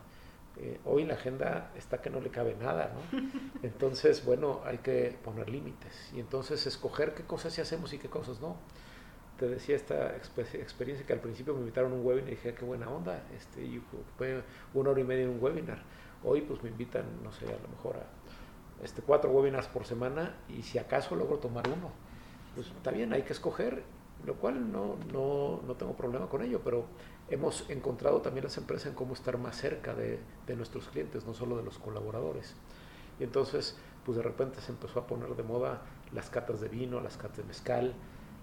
hoy 0.85 1.05
la 1.05 1.14
agenda 1.14 1.71
está 1.77 2.01
que 2.03 2.11
no 2.11 2.21
le 2.21 2.31
cabe 2.31 2.57
nada, 2.57 2.93
¿no? 2.93 3.21
Entonces, 3.62 4.25
bueno, 4.25 4.61
hay 4.64 4.79
que 4.79 5.17
poner 5.25 5.49
límites 5.49 6.12
y 6.14 6.21
entonces 6.21 6.67
escoger 6.67 7.14
qué 7.14 7.23
cosas 7.23 7.53
sí 7.53 7.61
hacemos 7.61 7.93
y 7.93 7.99
qué 7.99 8.09
cosas 8.09 8.41
no 8.41 8.57
te 9.38 9.48
decía 9.48 9.77
esta 9.77 10.16
experiencia 10.16 11.07
que 11.07 11.12
al 11.12 11.20
principio 11.20 11.55
me 11.55 11.61
invitaron 11.61 11.92
a 11.92 11.94
un 11.94 12.05
webinar 12.05 12.29
y 12.29 12.37
dije, 12.37 12.51
ah, 12.51 12.55
qué 12.59 12.64
buena 12.64 12.90
onda, 12.90 13.22
este, 13.37 13.62
y 13.62 13.83
fue 14.16 14.42
una 14.74 14.90
hora 14.90 15.01
y 15.01 15.05
media 15.05 15.24
en 15.24 15.31
un 15.31 15.42
webinar. 15.42 15.83
Hoy 16.24 16.40
pues 16.40 16.62
me 16.62 16.70
invitan, 16.70 17.05
no 17.22 17.31
sé, 17.31 17.46
a 17.46 17.59
lo 17.62 17.68
mejor 17.68 17.96
a 17.96 18.85
este, 18.85 19.01
cuatro 19.03 19.31
webinars 19.31 19.68
por 19.68 19.87
semana 19.87 20.35
y 20.48 20.62
si 20.62 20.79
acaso 20.79 21.14
logro 21.14 21.38
tomar 21.38 21.68
uno. 21.68 21.90
Pues 22.57 22.66
está 22.66 22.90
bien, 22.90 23.12
hay 23.12 23.22
que 23.22 23.33
escoger, 23.33 23.84
lo 24.26 24.34
cual 24.34 24.72
no, 24.72 24.97
no, 25.12 25.62
no 25.64 25.74
tengo 25.76 25.97
problema 25.97 26.28
con 26.28 26.43
ello, 26.43 26.61
pero 26.64 26.86
hemos 27.30 27.70
encontrado 27.70 28.20
también 28.20 28.45
las 28.45 28.57
empresas 28.59 28.89
en 28.89 28.95
cómo 28.95 29.14
estar 29.14 29.39
más 29.39 29.57
cerca 29.57 29.95
de, 29.95 30.18
de 30.49 30.57
nuestros 30.57 30.89
clientes, 30.89 31.24
no 31.24 31.34
solo 31.34 31.57
de 31.57 31.62
los 31.62 31.78
colaboradores. 31.78 32.57
Y 33.20 33.24
entonces, 33.24 33.76
pues 34.05 34.16
de 34.16 34.24
repente 34.24 34.61
se 34.61 34.72
empezó 34.72 34.99
a 34.99 35.07
poner 35.07 35.36
de 35.36 35.45
moda 35.45 35.82
las 36.12 36.28
catas 36.28 36.61
de 36.61 36.68
vino, 36.68 37.01
las 37.01 37.16
catas 37.16 37.36
de 37.36 37.45
mezcal, 37.45 37.95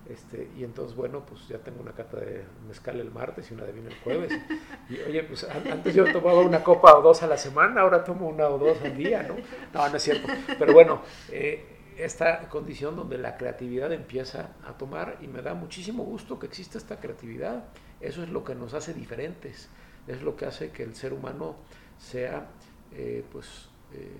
Este, 0.09 0.51
y 0.55 0.63
entonces, 0.63 0.95
bueno, 0.95 1.25
pues 1.25 1.47
ya 1.47 1.57
tengo 1.57 1.81
una 1.81 1.93
cata 1.93 2.17
de 2.17 2.43
mezcal 2.67 2.99
el 2.99 3.09
martes 3.09 3.49
y 3.49 3.55
una 3.55 3.63
de 3.63 3.71
vino 3.71 3.89
el 3.89 3.95
jueves. 3.95 4.31
Y 4.89 4.99
oye, 4.99 5.23
pues 5.23 5.43
antes 5.43 5.95
yo 5.95 6.11
tomaba 6.11 6.41
una 6.41 6.63
copa 6.63 6.95
o 6.95 7.01
dos 7.01 7.23
a 7.23 7.27
la 7.27 7.37
semana, 7.37 7.81
ahora 7.81 8.03
tomo 8.03 8.29
una 8.29 8.47
o 8.49 8.59
dos 8.59 8.79
al 8.83 8.95
día, 8.95 9.23
¿no? 9.23 9.35
No, 9.73 9.89
no 9.89 9.97
es 9.97 10.03
cierto. 10.03 10.27
Pero 10.59 10.73
bueno, 10.73 11.01
eh, 11.31 11.65
esta 11.97 12.47
condición 12.49 12.95
donde 12.95 13.17
la 13.17 13.35
creatividad 13.35 13.91
empieza 13.91 14.51
a 14.63 14.77
tomar 14.77 15.17
y 15.21 15.27
me 15.27 15.41
da 15.41 15.55
muchísimo 15.55 16.03
gusto 16.03 16.37
que 16.37 16.45
exista 16.45 16.77
esta 16.77 16.99
creatividad. 16.99 17.63
Eso 17.99 18.21
es 18.21 18.29
lo 18.29 18.43
que 18.43 18.53
nos 18.53 18.75
hace 18.75 18.93
diferentes, 18.93 19.69
es 20.05 20.21
lo 20.21 20.35
que 20.35 20.45
hace 20.45 20.69
que 20.69 20.83
el 20.83 20.95
ser 20.95 21.11
humano 21.13 21.55
sea, 21.97 22.45
eh, 22.93 23.25
pues, 23.31 23.69
eh, 23.93 24.11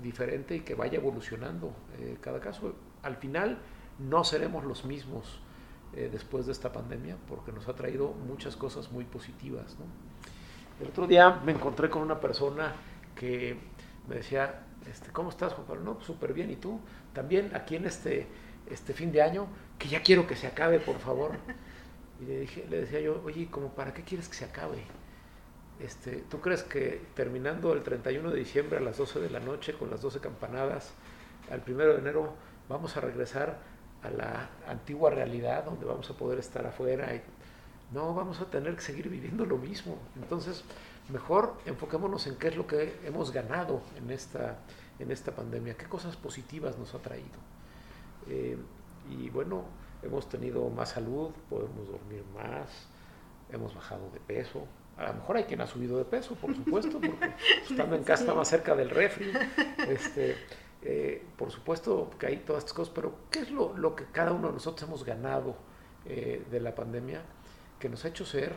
diferente 0.00 0.54
y 0.54 0.60
que 0.60 0.76
vaya 0.76 0.98
evolucionando 0.98 1.74
cada 2.20 2.38
caso. 2.38 2.74
Al 3.02 3.16
final, 3.16 3.58
no 3.98 4.24
seremos 4.24 4.64
los 4.64 4.84
mismos 4.84 5.40
eh, 5.94 6.08
después 6.10 6.46
de 6.46 6.52
esta 6.52 6.72
pandemia 6.72 7.16
porque 7.28 7.52
nos 7.52 7.68
ha 7.68 7.74
traído 7.74 8.12
muchas 8.26 8.56
cosas 8.56 8.90
muy 8.90 9.04
positivas. 9.04 9.76
El 10.80 10.88
otro 10.88 11.06
día 11.06 11.40
me 11.44 11.52
encontré 11.52 11.88
con 11.88 12.02
una 12.02 12.18
persona 12.18 12.72
que 13.14 13.56
me 14.08 14.16
decía, 14.16 14.62
este, 14.90 15.10
¿cómo 15.12 15.30
estás, 15.30 15.52
Juan 15.52 15.66
Pablo? 15.66 15.82
No, 15.82 16.00
súper 16.00 16.32
bien. 16.32 16.50
¿Y 16.50 16.56
tú? 16.56 16.80
También 17.12 17.52
aquí 17.54 17.76
en 17.76 17.86
este, 17.86 18.26
este 18.68 18.92
fin 18.92 19.12
de 19.12 19.22
año, 19.22 19.46
que 19.78 19.88
ya 19.88 20.02
quiero 20.02 20.26
que 20.26 20.36
se 20.36 20.46
acabe, 20.46 20.80
por 20.80 20.98
favor. 20.98 21.32
Y 22.20 22.26
le, 22.26 22.40
dije, 22.40 22.66
le 22.68 22.80
decía 22.80 23.00
yo, 23.00 23.22
oye, 23.24 23.48
¿cómo 23.50 23.68
para 23.70 23.92
qué 23.94 24.02
quieres 24.02 24.28
que 24.28 24.34
se 24.34 24.44
acabe? 24.44 24.84
Este, 25.80 26.24
¿Tú 26.30 26.40
crees 26.40 26.62
que 26.62 27.02
terminando 27.14 27.72
el 27.72 27.82
31 27.82 28.30
de 28.30 28.38
diciembre 28.38 28.78
a 28.78 28.80
las 28.80 28.98
12 28.98 29.20
de 29.20 29.30
la 29.30 29.40
noche 29.40 29.74
con 29.74 29.90
las 29.90 30.00
12 30.00 30.20
campanadas, 30.20 30.92
al 31.50 31.62
1 31.66 31.76
de 31.84 31.98
enero 31.98 32.34
vamos 32.68 32.96
a 32.96 33.00
regresar 33.00 33.58
a 34.04 34.10
la 34.10 34.50
antigua 34.68 35.10
realidad 35.10 35.64
donde 35.64 35.86
vamos 35.86 36.08
a 36.10 36.14
poder 36.14 36.38
estar 36.38 36.66
afuera 36.66 37.14
y 37.14 37.22
no 37.92 38.14
vamos 38.14 38.40
a 38.40 38.44
tener 38.44 38.74
que 38.76 38.82
seguir 38.82 39.08
viviendo 39.08 39.46
lo 39.46 39.56
mismo. 39.56 39.96
Entonces, 40.16 40.64
mejor 41.08 41.54
enfoquémonos 41.64 42.26
en 42.26 42.36
qué 42.36 42.48
es 42.48 42.56
lo 42.56 42.66
que 42.66 43.00
hemos 43.04 43.32
ganado 43.32 43.80
en 43.96 44.10
esta, 44.10 44.58
en 44.98 45.10
esta 45.10 45.32
pandemia, 45.32 45.76
qué 45.76 45.86
cosas 45.86 46.16
positivas 46.16 46.78
nos 46.78 46.94
ha 46.94 46.98
traído. 46.98 47.38
Eh, 48.28 48.58
y 49.10 49.30
bueno, 49.30 49.64
hemos 50.02 50.28
tenido 50.28 50.68
más 50.70 50.90
salud, 50.90 51.30
podemos 51.48 51.88
dormir 51.88 52.24
más, 52.34 52.68
hemos 53.50 53.74
bajado 53.74 54.10
de 54.10 54.20
peso. 54.20 54.66
A 54.96 55.08
lo 55.08 55.14
mejor 55.14 55.36
hay 55.38 55.44
quien 55.44 55.60
ha 55.60 55.66
subido 55.66 55.98
de 55.98 56.04
peso, 56.04 56.34
por 56.36 56.54
supuesto, 56.54 57.00
porque 57.00 57.32
estando 57.68 57.96
en 57.96 58.04
casa 58.04 58.22
está 58.22 58.34
más 58.34 58.48
cerca 58.48 58.74
del 58.74 58.90
refri. 58.90 59.32
Este, 59.88 60.36
eh, 60.86 61.24
por 61.38 61.50
supuesto 61.50 62.10
que 62.18 62.26
hay 62.26 62.36
todas 62.38 62.62
estas 62.62 62.74
cosas, 62.74 62.92
pero 62.94 63.14
¿qué 63.30 63.38
es 63.40 63.50
lo, 63.50 63.96
que 63.96 64.04
cada 64.04 64.32
uno 64.32 64.48
de 64.48 64.52
nosotros 64.52 64.86
hemos 64.86 65.02
ganado 65.02 65.56
eh, 66.04 66.44
de 66.50 66.60
la 66.60 66.74
pandemia 66.74 67.22
que 67.78 67.88
nos 67.88 68.04
ha 68.04 68.08
hecho 68.08 68.26
ser 68.26 68.54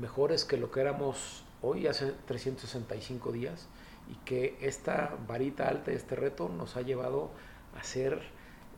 mejores 0.00 0.44
que 0.44 0.56
lo 0.56 0.70
que 0.70 0.80
éramos 0.80 1.42
hoy 1.60 1.88
hace 1.88 2.12
365 2.26 3.32
días 3.32 3.66
y 4.08 4.14
que 4.24 4.56
esta 4.60 5.16
varita 5.26 5.66
alta, 5.68 5.90
este 5.90 6.14
reto 6.14 6.48
nos 6.48 6.76
ha 6.76 6.82
llevado 6.82 7.30
a 7.76 7.82
ser 7.82 8.22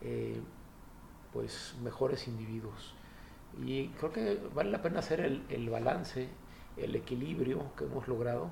eh, 0.00 0.40
pues 1.34 1.74
mejores 1.82 2.28
individuos. 2.28 2.94
Y 3.62 3.88
creo 3.88 4.10
que 4.10 4.40
vale 4.54 4.70
la 4.70 4.80
pena 4.80 5.00
hacer 5.00 5.20
el, 5.20 5.68
balance, 5.68 6.28
el 6.78 6.96
equilibrio 6.96 7.74
que 7.76 7.84
hemos 7.84 8.08
logrado 8.08 8.50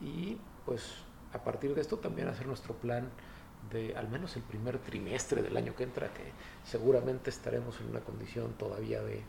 y 0.00 0.38
pues 0.64 1.02
a 1.32 1.38
partir 1.44 1.74
de 1.74 1.80
esto 1.80 1.98
también 1.98 2.28
hacer 2.28 2.46
nuestro 2.46 2.74
plan 2.74 3.08
de 3.70 3.94
al 3.96 4.08
menos 4.08 4.36
el 4.36 4.42
primer 4.42 4.78
trimestre 4.78 5.42
del 5.42 5.56
año 5.56 5.74
que 5.74 5.84
entra, 5.84 6.08
que 6.08 6.32
seguramente 6.64 7.30
estaremos 7.30 7.80
en 7.80 7.90
una 7.90 8.00
condición 8.00 8.54
todavía 8.54 9.02
de, 9.02 9.22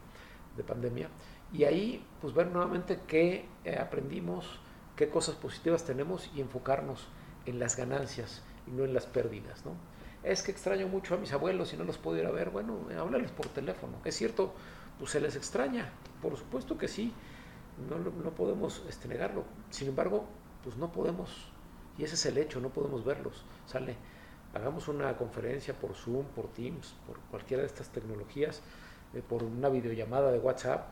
pandemia, 0.68 1.08
y 1.54 1.64
ahí 1.64 2.06
pues 2.20 2.34
ver 2.34 2.47
nuevamente 2.47 3.00
qué 3.08 3.45
eh, 3.64 3.78
aprendimos, 3.80 4.60
qué 4.97 5.08
cosas 5.08 5.36
positivas 5.36 5.86
tenemos 5.86 6.30
y 6.36 6.41
enfocarnos 6.41 7.08
en 7.45 7.60
las 7.60 7.78
ganancias 7.78 8.43
y 8.68 8.72
no 8.72 8.84
en 8.84 8.93
las 8.93 9.06
pérdidas. 9.06 9.66
¿no? 9.66 9.72
Es 10.22 10.43
que 10.43 10.52
extraño 10.52 10.89
mucho 10.89 11.16
a 11.16 11.18
mis 11.18 11.32
abuelos 11.32 11.72
y 11.74 11.78
no 11.78 11.86
los 11.86 11.97
puedo 11.97 12.18
ir 12.18 12.26
a 12.26 12.32
ver, 12.32 12.50
bueno, 12.50 12.78
háblales 13.00 13.32
por 13.32 13.47
teléfono. 13.47 14.00
Es 14.04 14.18
cierto, 14.18 14.54
pues 14.97 15.12
se 15.12 15.22
les 15.22 15.38
extraña, 15.38 15.93
por 16.22 16.36
supuesto 16.36 16.78
que 16.78 16.89
sí, 16.89 17.14
no, 17.89 17.97
no 18.00 18.32
podemos 18.32 18.84
este, 18.89 19.08
negarlo. 19.08 19.45
Sin 19.70 19.88
embargo, 19.88 20.26
pues 20.62 20.76
no 20.76 20.91
podemos 20.91 21.49
y 22.00 22.06
ese 22.06 22.16
es 22.16 22.26
el 22.28 22.38
hecho, 22.38 22.62
no 22.62 22.70
podemos 22.70 23.04
verlos. 23.04 23.43
Sale, 23.66 23.97
hagamos 24.54 24.88
una 24.88 25.18
conferencia 25.18 25.74
por 25.74 25.93
Zoom, 25.95 26.26
por 26.28 26.47
Teams, 26.54 26.95
por 27.06 27.20
cualquiera 27.30 27.62
de 27.62 27.68
estas 27.68 27.89
tecnologías, 27.89 28.62
eh, 29.14 29.22
por 29.28 29.43
una 29.43 29.68
videollamada 29.68 30.32
de 30.32 30.39
WhatsApp, 30.39 30.88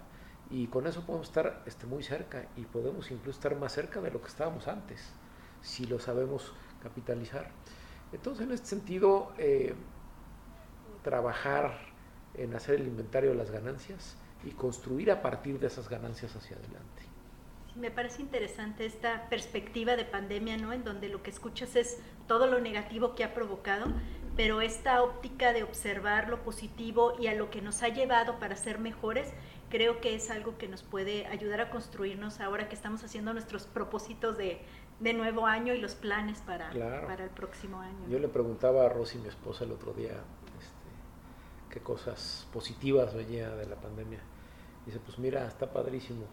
y 0.49 0.67
con 0.67 0.85
eso 0.85 1.05
podemos 1.05 1.27
estar 1.27 1.63
este, 1.65 1.85
muy 1.85 2.03
cerca 2.03 2.47
y 2.57 2.65
podemos 2.65 3.09
incluso 3.09 3.37
estar 3.37 3.55
más 3.55 3.71
cerca 3.71 4.01
de 4.01 4.11
lo 4.11 4.21
que 4.21 4.27
estábamos 4.27 4.67
antes, 4.67 5.01
si 5.61 5.85
lo 5.85 5.97
sabemos 5.97 6.53
capitalizar. 6.83 7.51
Entonces, 8.11 8.45
en 8.45 8.51
este 8.51 8.67
sentido, 8.67 9.31
eh, 9.37 9.75
trabajar 11.03 11.79
en 12.33 12.53
hacer 12.53 12.75
el 12.75 12.87
inventario 12.87 13.29
de 13.29 13.37
las 13.37 13.49
ganancias 13.49 14.17
y 14.43 14.51
construir 14.51 15.09
a 15.11 15.21
partir 15.21 15.57
de 15.57 15.67
esas 15.67 15.87
ganancias 15.87 16.35
hacia 16.35 16.57
adelante 16.57 17.06
me 17.77 17.91
parece 17.91 18.21
interesante 18.21 18.85
esta 18.85 19.29
perspectiva 19.29 19.95
de 19.95 20.05
pandemia, 20.05 20.57
¿no? 20.57 20.73
En 20.73 20.83
donde 20.83 21.09
lo 21.09 21.21
que 21.23 21.29
escuchas 21.29 21.75
es 21.75 21.99
todo 22.27 22.47
lo 22.47 22.59
negativo 22.59 23.15
que 23.15 23.23
ha 23.23 23.33
provocado, 23.33 23.85
pero 24.35 24.61
esta 24.61 25.01
óptica 25.01 25.53
de 25.53 25.63
observar 25.63 26.29
lo 26.29 26.43
positivo 26.43 27.13
y 27.19 27.27
a 27.27 27.35
lo 27.35 27.49
que 27.49 27.61
nos 27.61 27.83
ha 27.83 27.89
llevado 27.89 28.39
para 28.39 28.55
ser 28.55 28.79
mejores, 28.79 29.31
creo 29.69 29.99
que 30.01 30.15
es 30.15 30.29
algo 30.29 30.57
que 30.57 30.67
nos 30.67 30.83
puede 30.83 31.25
ayudar 31.27 31.61
a 31.61 31.69
construirnos 31.69 32.39
ahora 32.39 32.69
que 32.69 32.75
estamos 32.75 33.03
haciendo 33.03 33.33
nuestros 33.33 33.65
propósitos 33.65 34.37
de, 34.37 34.61
de 34.99 35.13
nuevo 35.13 35.45
año 35.45 35.73
y 35.73 35.79
los 35.79 35.95
planes 35.95 36.41
para, 36.41 36.69
para 36.71 37.23
el 37.23 37.29
próximo 37.29 37.79
año. 37.79 38.07
Yo 38.09 38.19
le 38.19 38.27
preguntaba 38.27 38.85
a 38.85 38.89
Rosy, 38.89 39.17
mi 39.19 39.27
esposa, 39.27 39.63
el 39.65 39.71
otro 39.71 39.93
día, 39.93 40.11
este, 40.11 41.73
qué 41.73 41.79
cosas 41.81 42.47
positivas 42.53 43.13
veía 43.15 43.49
de 43.55 43.65
la 43.65 43.75
pandemia. 43.75 44.19
Dice, 44.85 44.99
pues 44.99 45.19
mira, 45.19 45.47
está 45.47 45.71
padrísimo. 45.71 46.25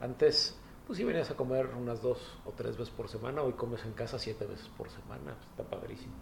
Antes 0.00 0.58
pues 0.88 0.96
si 0.96 1.04
venías 1.04 1.30
a 1.30 1.34
comer 1.34 1.66
unas 1.78 2.00
dos 2.00 2.18
o 2.46 2.52
tres 2.52 2.78
veces 2.78 2.92
por 2.94 3.10
semana, 3.10 3.42
hoy 3.42 3.52
comes 3.52 3.84
en 3.84 3.92
casa 3.92 4.18
siete 4.18 4.46
veces 4.46 4.68
por 4.70 4.88
semana, 4.88 5.36
está 5.50 5.62
padrísimo. 5.62 6.14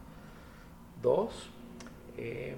Dos, 1.00 1.50
eh, 2.16 2.56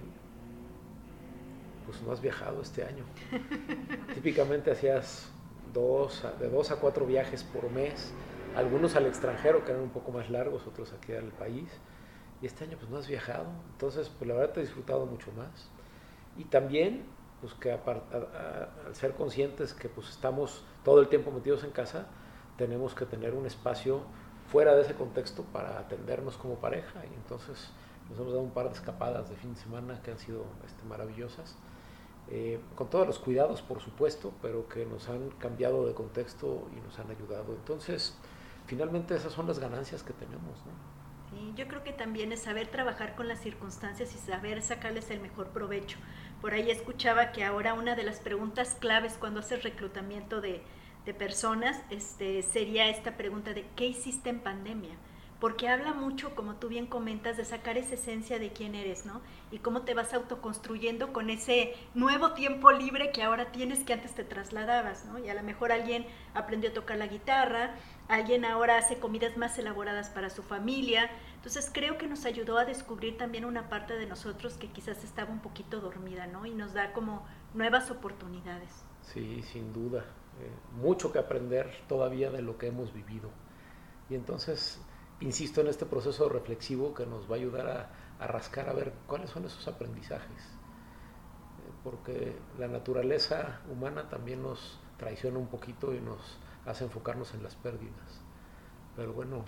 pues 1.84 2.00
no 2.00 2.11
has 2.11 2.22
viajado 2.22 2.62
este 2.62 2.82
año. 2.82 3.04
Típicamente 4.14 4.70
hacías 4.70 5.30
dos, 5.74 6.24
de 6.40 6.48
dos 6.48 6.70
a 6.70 6.76
cuatro 6.76 7.04
viajes 7.04 7.44
por 7.44 7.70
mes, 7.70 8.11
algunos 8.56 8.96
al 8.96 9.04
extranjero 9.04 9.62
que 9.66 9.72
eran 9.72 9.82
un 9.82 9.90
poco 9.90 10.11
más 10.11 10.30
largos, 10.30 10.66
otros 10.66 10.94
aquí 10.94 11.12
al 11.12 11.32
país. 11.32 11.68
Y 12.40 12.46
este 12.46 12.64
año 12.64 12.78
pues 12.78 12.90
no 12.90 12.96
has 12.96 13.06
viajado, 13.06 13.48
entonces 13.72 14.09
pues 14.09 14.26
la 14.26 14.34
verdad 14.34 14.54
te 14.54 14.61
he 14.61 14.62
disfrutado 14.62 15.04
mucho 15.04 15.30
más. 15.32 15.70
Y 16.38 16.44
también 16.44 17.04
pues 17.41 17.55
que 17.55 17.72
al 17.72 17.80
ser 18.93 19.14
conscientes 19.14 19.74
que 19.74 19.89
pues 19.89 20.09
estamos 20.09 20.64
todo 20.84 21.01
el 21.01 21.09
tiempo 21.09 21.30
metidos 21.30 21.64
en 21.64 21.70
casa, 21.70 22.07
tenemos 22.57 22.95
que 22.95 23.07
tener 23.07 23.34
un 23.34 23.47
espacio 23.47 24.03
fuera 24.51 24.74
de 24.74 24.82
ese 24.82 24.95
contexto 24.95 25.45
para 25.45 25.78
atendernos 25.78 26.36
como 26.36 26.57
pareja 26.57 27.05
y 27.05 27.14
entonces 27.14 27.70
nos 28.09 28.18
hemos 28.18 28.32
dado 28.32 28.43
un 28.43 28.51
par 28.51 28.68
de 28.68 28.74
escapadas 28.74 29.28
de 29.28 29.36
fin 29.36 29.55
de 29.55 29.61
semana 29.61 30.01
que 30.03 30.11
han 30.11 30.18
sido 30.18 30.45
este, 30.66 30.82
maravillosas, 30.84 31.57
eh, 32.30 32.59
con 32.74 32.89
todos 32.89 33.07
los 33.07 33.18
cuidados 33.18 33.62
por 33.62 33.80
supuesto, 33.80 34.32
pero 34.43 34.68
que 34.68 34.86
nos 34.86 35.09
han 35.09 35.30
cambiado 35.39 35.86
de 35.86 35.95
contexto 35.95 36.68
y 36.76 36.80
nos 36.80 36.99
han 36.99 37.11
ayudado. 37.11 37.53
Entonces, 37.53 38.16
finalmente 38.66 39.14
esas 39.14 39.32
son 39.32 39.47
las 39.47 39.59
ganancias 39.59 40.03
que 40.03 40.12
tenemos. 40.14 40.59
Sí, 41.30 41.53
yo 41.57 41.68
creo 41.68 41.84
que 41.84 41.93
también 41.93 42.32
es 42.32 42.41
saber 42.43 42.68
trabajar 42.68 43.14
con 43.14 43.28
las 43.28 43.41
circunstancias 43.41 44.14
y 44.14 44.18
saber 44.18 44.62
sacarles 44.62 45.11
el 45.11 45.20
mejor 45.20 45.49
provecho. 45.49 45.99
Por 46.41 46.55
ahí 46.55 46.70
escuchaba 46.70 47.32
que 47.32 47.45
ahora 47.45 47.74
una 47.74 47.97
de 47.97 48.05
las 48.05 48.20
preguntas 48.20 48.76
claves 48.78 49.16
cuando 49.18 49.41
haces 49.41 49.62
reclutamiento 49.62 50.41
de, 50.41 50.62
personas 51.18 51.80
este, 51.89 52.43
sería 52.43 52.91
esta 52.91 53.16
pregunta 53.16 53.55
de 53.55 53.64
¿qué 53.76 53.86
hiciste 53.86 54.28
en 54.28 54.41
pandemia? 54.41 54.95
Porque 55.41 55.68
habla 55.68 55.95
mucho, 55.95 56.34
como 56.34 56.57
tú 56.57 56.68
bien 56.68 56.86
comentas, 56.86 57.36
de 57.36 57.45
sacar 57.45 57.78
esa 57.78 57.95
esencia 57.95 58.41
de 58.41 58.53
quién 58.53 58.74
eres, 58.74 59.07
¿no? 59.07 59.20
Y 59.53 59.59
cómo 59.59 59.82
te 59.82 59.95
vas 59.95 60.12
autoconstruyendo 60.12 61.12
con 61.12 61.30
ese 61.30 61.74
nuevo 61.95 62.32
tiempo 62.32 62.72
libre 62.72 63.12
que 63.12 63.22
ahora 63.22 63.53
tienes 63.53 63.84
que 63.84 63.93
antes 63.93 64.14
te 64.14 64.24
trasladabas, 64.24 65.05
¿no? 65.05 65.18
Y 65.18 65.28
a 65.28 65.34
lo 65.34 65.45
mejor 65.45 65.70
alguien 65.70 66.07
aprendió 66.34 66.70
a 66.70 66.74
tocar 66.74 66.97
la 66.99 67.07
guitarra, 67.07 67.76
alguien 68.09 68.45
ahora 68.45 68.78
hace 68.78 68.99
comidas 68.99 69.36
más 69.36 69.57
elaboradas 69.59 70.11
para 70.11 70.28
su 70.28 70.43
familia, 70.43 71.09
entonces 71.36 71.70
creo 71.72 71.99
que 71.99 72.09
nos 72.09 72.24
ayudó 72.24 72.59
a 72.59 72.64
descubrir 72.64 73.16
también 73.16 73.45
una 73.45 73.68
parte 73.68 73.97
de 73.97 74.07
nosotros 74.07 74.55
que 74.55 74.68
quizás 74.68 75.05
estaba 75.05 75.30
un 75.30 75.41
poquito 75.41 75.80
dormida, 75.80 76.26
¿no? 76.26 76.47
Y 76.47 76.51
nos 76.51 76.74
da 76.74 76.93
como 76.93 77.24
nuevas 77.55 77.93
oportunidades. 77.93 78.70
Sí, 79.03 79.43
sin 79.43 79.72
duda. 79.72 80.05
Eh, 80.41 80.51
mucho 80.80 81.12
que 81.12 81.18
aprender 81.18 81.72
todavía 81.89 82.30
de 82.30 82.43
lo 82.43 82.59
que 82.59 82.66
hemos 82.66 82.93
vivido. 82.93 83.30
Y 84.11 84.14
entonces, 84.14 84.80
insisto 85.20 85.60
en 85.60 85.68
este 85.68 85.86
proceso 85.86 86.28
reflexivo 86.28 86.94
que 86.94 87.06
nos 87.06 87.30
va 87.30 87.34
a 87.34 87.38
ayudar 87.38 87.90
a, 88.20 88.26
rascar 88.26 88.68
a 88.68 88.72
ver 88.72 88.92
cuáles 89.06 89.30
son 89.30 89.44
esos 89.44 89.66
aprendizajes. 89.68 90.42
Porque 91.84 92.36
la 92.58 92.68
naturaleza 92.68 93.60
humana 93.70 94.08
también 94.08 94.42
nos 94.42 94.80
traiciona 94.96 95.38
un 95.38 95.46
poquito 95.46 95.94
y 95.94 96.00
nos 96.00 96.38
hace 96.66 96.84
enfocarnos 96.84 97.34
en 97.34 97.42
las 97.42 97.54
pérdidas. 97.54 98.20
Pero 98.96 99.12
bueno, 99.12 99.44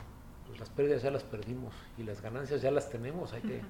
pues 0.47 0.61
las 0.61 0.71
pérdidas 0.71 1.03
ya 1.03 1.11
las 1.11 1.25
perdimos 1.25 1.75
y 1.99 2.05
las 2.05 2.21
ganancias 2.21 2.63
ya 2.63 2.71
las 2.71 2.89
tenemos, 2.91 3.33
hay 3.33 3.43
que 3.43 3.61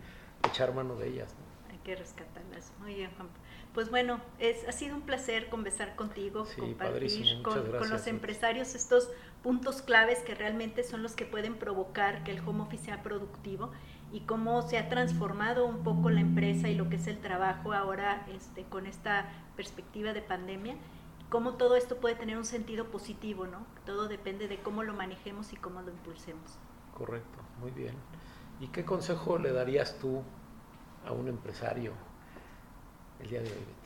echar 0.47 0.75
mano 0.75 0.97
de 0.97 1.09
ellas. 1.09 1.35
Hay 1.71 1.79
que 1.79 1.97
rescatarlas. 1.97 2.73
Muy 2.81 2.95
bien, 2.95 3.11
Juan. 3.17 3.29
Pues 3.73 3.89
bueno, 3.89 4.21
es, 4.39 4.67
ha 4.67 4.73
sido 4.73 4.97
un 4.97 5.03
placer 5.03 5.49
conversar 5.49 5.95
contigo, 5.95 6.45
compartir 6.59 7.43
con, 7.43 7.71
con, 7.71 7.89
los 7.89 8.07
empresarios 8.09 8.75
estos 8.75 9.09
puntos 9.43 9.83
claves 9.83 10.21
que 10.21 10.35
realmente 10.35 10.83
son 10.83 11.03
los 11.03 11.15
que 11.15 11.25
pueden 11.25 11.57
provocar 11.57 12.25
que 12.25 12.33
el 12.33 12.47
home 12.47 12.63
office 12.63 12.87
sea 12.87 13.03
productivo 13.03 13.71
y 14.13 14.21
cómo 14.21 14.63
se 14.63 14.79
ha 14.79 14.89
transformado 14.89 15.67
un 15.67 15.83
poco 15.83 16.11
la 16.11 16.21
empresa 16.21 16.69
y 16.69 16.75
lo 16.75 16.89
que 16.89 16.97
es 16.97 17.07
el 17.07 17.21
trabajo 17.21 17.73
ahora 17.73 18.27
este, 18.29 18.65
con 18.65 18.87
esta 18.87 19.31
perspectiva 19.57 20.13
de 20.13 20.21
pandemia, 20.21 20.75
cómo 21.29 21.55
todo 21.55 21.77
esto 21.77 21.97
puede 21.97 22.17
tener 22.17 22.37
un 22.37 22.45
sentido 22.45 22.87
positivo, 22.87 23.47
¿no? 23.47 23.65
Todo 23.87 24.09
depende 24.09 24.49
de 24.49 24.59
cómo 24.59 24.83
lo 24.83 24.95
manejemos 24.95 25.53
y 25.53 25.57
cómo 25.57 25.81
lo 25.81 25.91
impulsemos. 25.91 26.59
Correcto, 26.95 27.39
muy 27.61 27.71
bien. 27.71 27.95
¿Y 28.59 28.69
qué 28.69 28.85
consejo 28.85 29.39
le 29.39 29.53
darías 29.53 29.97
tú 29.99 30.23
a 31.07 31.13
un 31.13 31.29
empresario 31.29 31.93
el 33.21 33.31
día 33.31 33.41
de 33.41 33.49
hoy? 33.49 33.80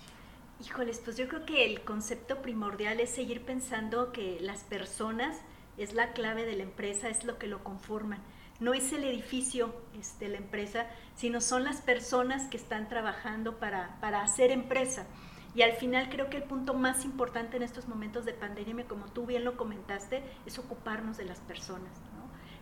Híjoles, 0.61 1.01
pues 1.05 1.17
yo 1.17 1.29
creo 1.29 1.45
que 1.45 1.67
el 1.67 1.83
concepto 1.83 2.43
primordial 2.43 3.01
es 3.01 3.11
seguir 3.11 3.45
pensando 3.45 4.13
que 4.13 4.39
las 4.41 4.65
personas 4.65 5.37
es 5.77 5.95
la 5.95 6.13
clave 6.13 6.45
de 6.45 6.57
la 6.57 6.63
empresa, 6.63 7.09
es 7.09 7.25
lo 7.25 7.39
que 7.39 7.47
lo 7.47 7.63
conforman 7.65 8.23
no 8.61 8.75
es 8.75 8.93
el 8.93 9.05
edificio 9.05 9.75
este, 9.99 10.29
la 10.29 10.39
empresa, 10.39 10.87
sino 11.15 11.41
son 11.41 11.65
las 11.65 11.81
personas 11.81 12.49
que 12.49 12.57
están 12.57 12.89
trabajando 12.89 13.59
para, 13.59 13.99
para 14.01 14.23
hacer 14.23 14.51
empresa. 14.51 15.07
Y 15.55 15.63
al 15.63 15.73
final 15.73 16.09
creo 16.09 16.31
que 16.31 16.39
el 16.39 16.45
punto 16.45 16.75
más 16.75 17.05
importante 17.05 17.57
en 17.57 17.63
estos 17.63 17.87
momentos 17.87 18.25
de 18.25 18.33
pandemia, 18.33 18.87
como 18.87 19.07
tú 19.07 19.27
bien 19.27 19.45
lo 19.45 19.57
comentaste, 19.57 20.23
es 20.47 20.59
ocuparnos 20.59 21.17
de 21.17 21.25
las 21.25 21.41
personas 21.41 21.91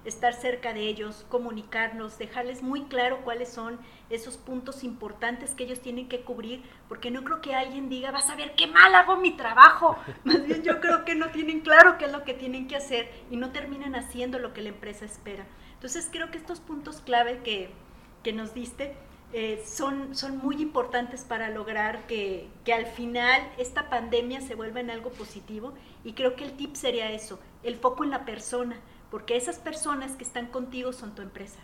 estar 0.04 0.34
cerca 0.34 0.72
de 0.72 0.88
ellos, 0.88 1.24
comunicarnos, 1.28 2.18
dejarles 2.18 2.62
muy 2.62 2.82
claro 2.84 3.20
cuáles 3.22 3.48
son 3.48 3.78
esos 4.10 4.36
puntos 4.36 4.84
importantes 4.84 5.54
que 5.54 5.64
ellos 5.64 5.80
tienen 5.80 6.08
que 6.08 6.22
cubrir, 6.22 6.62
porque 6.88 7.10
no 7.10 7.22
creo 7.24 7.40
que 7.40 7.54
alguien 7.54 7.88
diga, 7.88 8.10
vas 8.10 8.28
a 8.30 8.36
ver 8.36 8.54
qué 8.56 8.66
mal 8.66 8.94
hago 8.94 9.16
mi 9.16 9.36
trabajo. 9.36 9.96
Más 10.24 10.44
bien 10.44 10.62
yo 10.62 10.80
creo 10.80 11.04
que 11.04 11.14
no 11.14 11.30
tienen 11.30 11.60
claro 11.60 11.98
qué 11.98 12.06
es 12.06 12.12
lo 12.12 12.24
que 12.24 12.34
tienen 12.34 12.66
que 12.66 12.76
hacer 12.76 13.10
y 13.30 13.36
no 13.36 13.52
terminan 13.52 13.94
haciendo 13.94 14.38
lo 14.38 14.52
que 14.52 14.62
la 14.62 14.70
empresa 14.70 15.04
espera. 15.04 15.46
Entonces 15.74 16.08
creo 16.10 16.30
que 16.30 16.38
estos 16.38 16.60
puntos 16.60 17.00
clave 17.00 17.40
que, 17.42 17.70
que 18.22 18.32
nos 18.32 18.54
diste 18.54 18.94
eh, 19.32 19.62
son, 19.66 20.14
son 20.14 20.36
muy 20.38 20.60
importantes 20.60 21.24
para 21.24 21.48
lograr 21.48 22.06
que, 22.06 22.48
que 22.64 22.74
al 22.74 22.84
final 22.86 23.40
esta 23.56 23.88
pandemia 23.88 24.42
se 24.42 24.54
vuelva 24.54 24.80
en 24.80 24.90
algo 24.90 25.10
positivo 25.10 25.72
y 26.04 26.12
creo 26.12 26.36
que 26.36 26.44
el 26.44 26.52
tip 26.52 26.74
sería 26.74 27.10
eso, 27.12 27.40
el 27.62 27.76
foco 27.76 28.04
en 28.04 28.10
la 28.10 28.26
persona 28.26 28.76
porque 29.12 29.36
esas 29.36 29.58
personas 29.58 30.16
que 30.16 30.24
están 30.24 30.46
contigo 30.46 30.94
son 30.94 31.14
tu 31.14 31.20
empresa. 31.20 31.60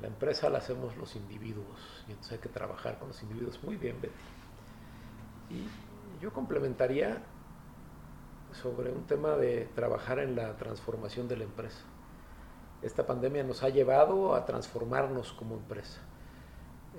La 0.00 0.06
empresa 0.06 0.48
la 0.48 0.58
hacemos 0.58 0.96
los 0.96 1.16
individuos 1.16 2.04
y 2.06 2.12
entonces 2.12 2.34
hay 2.34 2.38
que 2.38 2.48
trabajar 2.48 3.00
con 3.00 3.08
los 3.08 3.20
individuos. 3.24 3.60
Muy 3.64 3.74
bien, 3.74 4.00
Betty. 4.00 4.14
Y 5.50 6.22
yo 6.22 6.32
complementaría 6.32 7.20
sobre 8.52 8.92
un 8.92 9.04
tema 9.08 9.30
de 9.30 9.68
trabajar 9.74 10.20
en 10.20 10.36
la 10.36 10.56
transformación 10.56 11.26
de 11.26 11.36
la 11.36 11.44
empresa. 11.44 11.82
Esta 12.80 13.04
pandemia 13.04 13.42
nos 13.42 13.64
ha 13.64 13.70
llevado 13.70 14.36
a 14.36 14.46
transformarnos 14.46 15.32
como 15.32 15.56
empresa, 15.56 15.98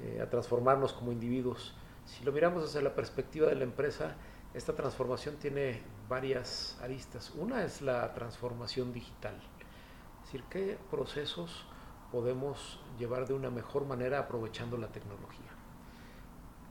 eh, 0.04 0.20
a 0.22 0.30
transformarnos 0.30 0.92
como 0.92 1.14
individuos. 1.14 1.74
Si 2.04 2.26
lo 2.26 2.34
miramos 2.34 2.64
desde 2.64 2.82
la 2.82 2.94
perspectiva 2.94 3.48
de 3.48 3.56
la 3.56 3.64
empresa, 3.64 4.18
esta 4.54 4.76
transformación 4.76 5.38
tiene 5.38 5.84
varias 6.08 6.78
aristas. 6.82 7.32
Una 7.36 7.64
es 7.64 7.82
la 7.82 8.14
transformación 8.14 8.94
digital, 8.94 9.36
es 10.20 10.26
decir, 10.26 10.44
qué 10.50 10.78
procesos 10.90 11.66
podemos 12.12 12.80
llevar 12.98 13.28
de 13.28 13.34
una 13.34 13.50
mejor 13.50 13.86
manera 13.86 14.20
aprovechando 14.20 14.78
la 14.78 14.88
tecnología. 14.88 15.52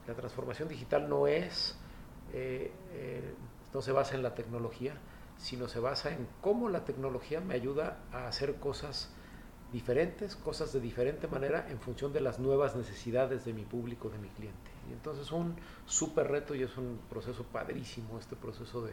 La 0.07 0.15
transformación 0.15 0.69
digital 0.69 1.09
no 1.09 1.27
es, 1.27 1.77
eh, 2.33 2.73
eh, 2.93 3.35
no 3.73 3.83
se 3.83 3.93
basa 3.93 4.15
en 4.15 4.23
la 4.23 4.35
tecnología, 4.35 4.95
sino 5.37 5.69
se 5.69 5.81
basa 5.81 6.11
en 6.11 6.29
cómo 6.41 6.69
la 6.69 6.85
tecnología 6.85 7.41
me 7.41 7.55
ayuda 7.55 7.99
a 8.13 8.29
hacer 8.29 8.57
cosas 8.57 9.11
diferentes, 9.73 10.37
cosas 10.37 10.73
de 10.73 10.81
diferente 10.81 11.27
manera 11.27 11.67
en 11.69 11.81
función 11.81 12.13
de 12.13 12.21
las 12.21 12.39
nuevas 12.39 12.77
necesidades 12.77 13.45
de 13.45 13.53
mi 13.53 13.65
público, 13.65 14.09
de 14.09 14.19
mi 14.19 14.29
cliente. 14.29 14.71
Y 14.89 14.93
entonces 14.93 15.33
un 15.33 15.57
súper 15.87 16.29
reto 16.29 16.55
y 16.55 16.63
es 16.63 16.77
un 16.77 17.01
proceso 17.11 17.43
padrísimo 17.45 18.19
este 18.19 18.37
proceso 18.37 18.85
de, 18.85 18.93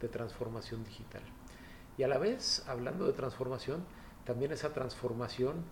de 0.00 0.08
transformación 0.08 0.84
digital. 0.84 1.22
Y 1.96 2.02
a 2.02 2.08
la 2.08 2.18
vez, 2.18 2.64
hablando 2.68 3.06
de 3.06 3.12
transformación, 3.12 3.84
también 4.24 4.52
esa 4.52 4.72
transformación 4.72 5.64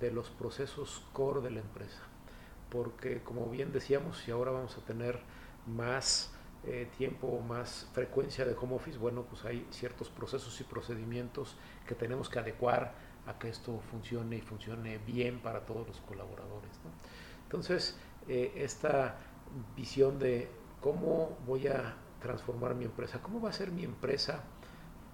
de 0.00 0.10
los 0.10 0.30
procesos 0.30 1.04
core 1.12 1.40
de 1.40 1.50
la 1.50 1.60
empresa. 1.60 2.00
Porque 2.70 3.22
como 3.22 3.46
bien 3.50 3.72
decíamos, 3.72 4.18
si 4.18 4.30
ahora 4.30 4.50
vamos 4.50 4.76
a 4.76 4.80
tener 4.80 5.20
más 5.66 6.32
eh, 6.64 6.88
tiempo 6.96 7.26
o 7.26 7.40
más 7.40 7.88
frecuencia 7.92 8.44
de 8.44 8.54
home 8.54 8.74
office, 8.74 8.98
bueno, 8.98 9.22
pues 9.22 9.44
hay 9.44 9.66
ciertos 9.70 10.08
procesos 10.08 10.60
y 10.60 10.64
procedimientos 10.64 11.56
que 11.86 11.94
tenemos 11.94 12.28
que 12.28 12.38
adecuar 12.38 12.94
a 13.26 13.38
que 13.38 13.48
esto 13.48 13.80
funcione 13.90 14.36
y 14.36 14.40
funcione 14.40 14.98
bien 14.98 15.40
para 15.40 15.66
todos 15.66 15.86
los 15.86 16.00
colaboradores. 16.00 16.70
Entonces, 17.44 17.98
eh, 18.28 18.52
esta 18.56 19.16
visión 19.76 20.18
de 20.18 20.48
cómo 20.80 21.36
voy 21.46 21.68
a 21.68 21.96
transformar 22.26 22.74
mi 22.74 22.84
empresa, 22.84 23.20
cómo 23.22 23.40
va 23.40 23.50
a 23.50 23.52
ser 23.52 23.70
mi 23.70 23.84
empresa 23.84 24.42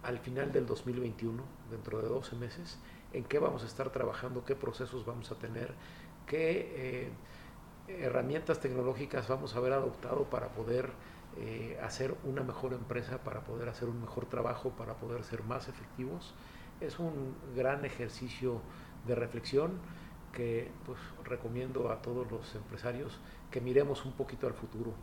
al 0.03 0.19
final 0.19 0.51
del 0.51 0.67
2021, 0.67 1.43
dentro 1.71 2.01
de 2.01 2.09
12 2.09 2.37
meses, 2.37 2.79
en 3.13 3.25
qué 3.25 3.39
vamos 3.39 3.63
a 3.63 3.67
estar 3.67 3.91
trabajando, 3.91 4.45
qué 4.45 4.57
procesos 4.57 5.05
vamos 5.05 5.31
a 5.31 5.37
tener, 5.37 5.75
qué 6.27 7.11
eh, 7.89 8.03
herramientas 8.03 8.61
tecnológicas 8.61 9.29
vamos 9.29 9.55
a 9.55 9.59
haber 9.59 9.75
adoptado 9.75 10.25
para 10.25 10.49
poder 10.49 10.91
eh, 11.37 11.79
hacer 11.83 12.15
una 12.25 12.43
mejor 12.43 12.73
empresa, 12.73 13.19
para 13.19 13.45
poder 13.45 13.69
hacer 13.69 13.89
un 13.89 14.01
mejor 14.01 14.27
trabajo, 14.27 14.71
para 14.71 14.95
poder 14.95 15.23
ser 15.25 15.43
más 15.45 15.69
efectivos 15.69 16.35
es 16.83 16.99
un 16.99 17.35
gran 17.55 17.85
ejercicio 17.85 18.61
de 19.07 19.15
reflexión 19.15 19.73
que 20.33 20.71
pues, 20.87 20.99
recomiendo 21.25 21.91
a 21.91 22.01
todos 22.03 22.31
los 22.31 22.55
empresarios 22.55 23.19
que 23.51 23.61
miremos 23.61 24.05
un 24.05 24.13
poquito 24.13 24.47
al 24.47 24.55
futuro, 24.55 24.95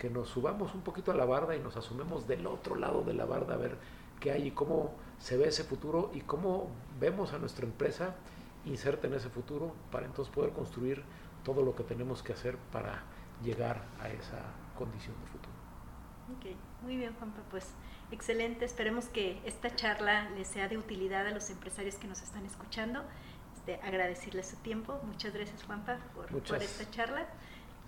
que 0.00 0.10
nos 0.10 0.28
subamos 0.30 0.74
un 0.74 0.80
poquito 0.80 1.12
a 1.12 1.14
la 1.14 1.24
barda 1.24 1.54
y 1.54 1.60
nos 1.60 1.76
asumemos 1.76 2.26
del 2.26 2.46
otro 2.46 2.74
lado 2.74 3.02
de 3.02 3.14
la 3.14 3.26
barda 3.26 3.54
a 3.54 3.58
ver 3.58 3.76
qué 4.18 4.32
hay 4.32 4.48
y 4.48 4.50
cómo 4.50 4.94
se 5.18 5.36
ve 5.36 5.48
ese 5.48 5.62
futuro 5.62 6.10
y 6.14 6.22
cómo 6.22 6.68
vemos 6.98 7.32
a 7.32 7.38
nuestra 7.38 7.66
empresa 7.66 8.16
inserta 8.64 9.06
en 9.06 9.14
ese 9.14 9.28
futuro 9.28 9.74
para 9.92 10.06
entonces 10.06 10.34
poder 10.34 10.52
construir 10.52 11.02
todo 11.44 11.62
lo 11.62 11.76
que 11.76 11.84
tenemos 11.84 12.22
que 12.22 12.32
hacer 12.32 12.56
para 12.72 13.04
llegar 13.42 13.84
a 14.00 14.08
esa 14.08 14.42
condición 14.76 15.14
de 15.20 15.26
futuro. 15.26 15.54
Ok, 16.36 16.56
muy 16.82 16.96
bien 16.96 17.14
Juanpa, 17.14 17.42
pues 17.50 17.74
Excelente, 18.12 18.64
esperemos 18.64 19.06
que 19.06 19.40
esta 19.44 19.74
charla 19.76 20.28
les 20.30 20.48
sea 20.48 20.66
de 20.66 20.76
utilidad 20.76 21.26
a 21.28 21.30
los 21.30 21.48
empresarios 21.48 21.94
que 21.94 22.08
nos 22.08 22.22
están 22.22 22.44
escuchando. 22.44 23.04
Este, 23.54 23.74
agradecerles 23.86 24.48
su 24.48 24.56
tiempo. 24.56 25.00
Muchas 25.04 25.32
gracias, 25.32 25.62
Juanpa, 25.62 25.98
por, 26.14 26.26
esta 26.60 26.90
charla. 26.90 27.28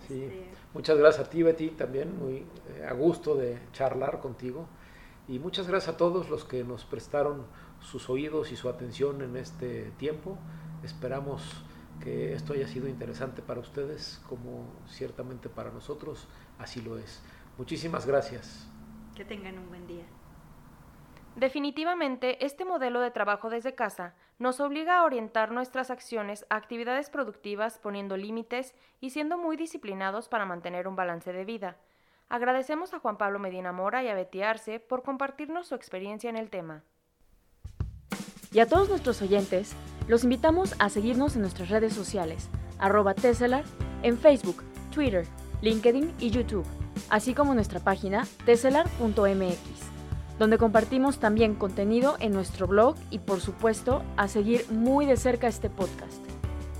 Este, 0.01 0.49
muchas 0.73 0.97
gracias 0.97 1.27
a 1.27 1.29
ti, 1.29 1.43
Betty, 1.43 1.69
también 1.69 2.17
muy 2.17 2.45
eh, 2.69 2.85
a 2.87 2.93
gusto 2.93 3.35
de 3.35 3.59
charlar 3.71 4.19
contigo. 4.19 4.67
Y 5.27 5.39
muchas 5.39 5.67
gracias 5.67 5.95
a 5.95 5.97
todos 5.97 6.29
los 6.29 6.43
que 6.43 6.63
nos 6.63 6.83
prestaron 6.83 7.45
sus 7.79 8.09
oídos 8.09 8.51
y 8.51 8.55
su 8.55 8.67
atención 8.67 9.21
en 9.21 9.37
este 9.37 9.91
tiempo. 9.97 10.37
Esperamos 10.83 11.63
que 12.01 12.33
esto 12.33 12.53
haya 12.53 12.67
sido 12.67 12.87
interesante 12.89 13.41
para 13.41 13.61
ustedes, 13.61 14.21
como 14.27 14.67
ciertamente 14.87 15.47
para 15.47 15.71
nosotros 15.71 16.27
así 16.59 16.81
lo 16.81 16.97
es. 16.97 17.21
Muchísimas 17.57 18.05
gracias. 18.05 18.67
Que 19.15 19.23
tengan 19.23 19.57
un 19.59 19.69
buen 19.69 19.87
día. 19.87 20.05
Definitivamente, 21.35 22.45
este 22.45 22.65
modelo 22.65 22.99
de 22.99 23.11
trabajo 23.11 23.49
desde 23.49 23.73
casa 23.73 24.15
nos 24.43 24.59
obliga 24.59 24.99
a 24.99 25.03
orientar 25.05 25.53
nuestras 25.53 25.89
acciones 25.89 26.45
a 26.49 26.57
actividades 26.57 27.09
productivas 27.09 27.77
poniendo 27.77 28.17
límites 28.17 28.75
y 28.99 29.11
siendo 29.11 29.37
muy 29.37 29.55
disciplinados 29.55 30.27
para 30.27 30.45
mantener 30.45 30.85
un 30.89 30.97
balance 30.97 31.31
de 31.31 31.45
vida. 31.45 31.77
Agradecemos 32.27 32.93
a 32.93 32.99
Juan 32.99 33.17
Pablo 33.17 33.39
Medina 33.39 33.71
Mora 33.71 34.03
y 34.03 34.09
a 34.09 34.15
Betty 34.15 34.41
por 34.89 35.01
compartirnos 35.01 35.67
su 35.67 35.75
experiencia 35.75 36.29
en 36.29 36.35
el 36.35 36.49
tema. 36.49 36.83
Y 38.51 38.59
a 38.59 38.67
todos 38.67 38.89
nuestros 38.89 39.21
oyentes, 39.21 39.77
los 40.09 40.25
invitamos 40.25 40.75
a 40.77 40.89
seguirnos 40.89 41.35
en 41.35 41.41
nuestras 41.43 41.69
redes 41.69 41.93
sociales, 41.93 42.49
arroba 42.79 43.13
Tesselar, 43.13 43.63
en 44.01 44.17
Facebook, 44.17 44.61
Twitter, 44.91 45.25
LinkedIn 45.61 46.13
y 46.19 46.31
YouTube 46.31 46.67
así 47.09 47.33
como 47.33 47.53
nuestra 47.53 47.79
página 47.79 48.27
teselar.mx, 48.45 49.92
donde 50.39 50.57
compartimos 50.57 51.19
también 51.19 51.55
contenido 51.55 52.15
en 52.19 52.33
nuestro 52.33 52.67
blog 52.67 52.95
y 53.09 53.19
por 53.19 53.39
supuesto 53.39 54.03
a 54.17 54.27
seguir 54.27 54.65
muy 54.71 55.05
de 55.05 55.17
cerca 55.17 55.47
este 55.47 55.69
podcast. 55.69 56.21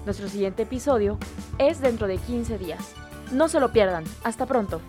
Nuestro 0.05 0.27
siguiente 0.27 0.63
episodio 0.63 1.17
es 1.59 1.79
dentro 1.79 2.07
de 2.07 2.17
15 2.17 2.57
días. 2.57 2.93
No 3.31 3.47
se 3.47 3.59
lo 3.59 3.71
pierdan. 3.71 4.03
Hasta 4.23 4.45
pronto. 4.45 4.81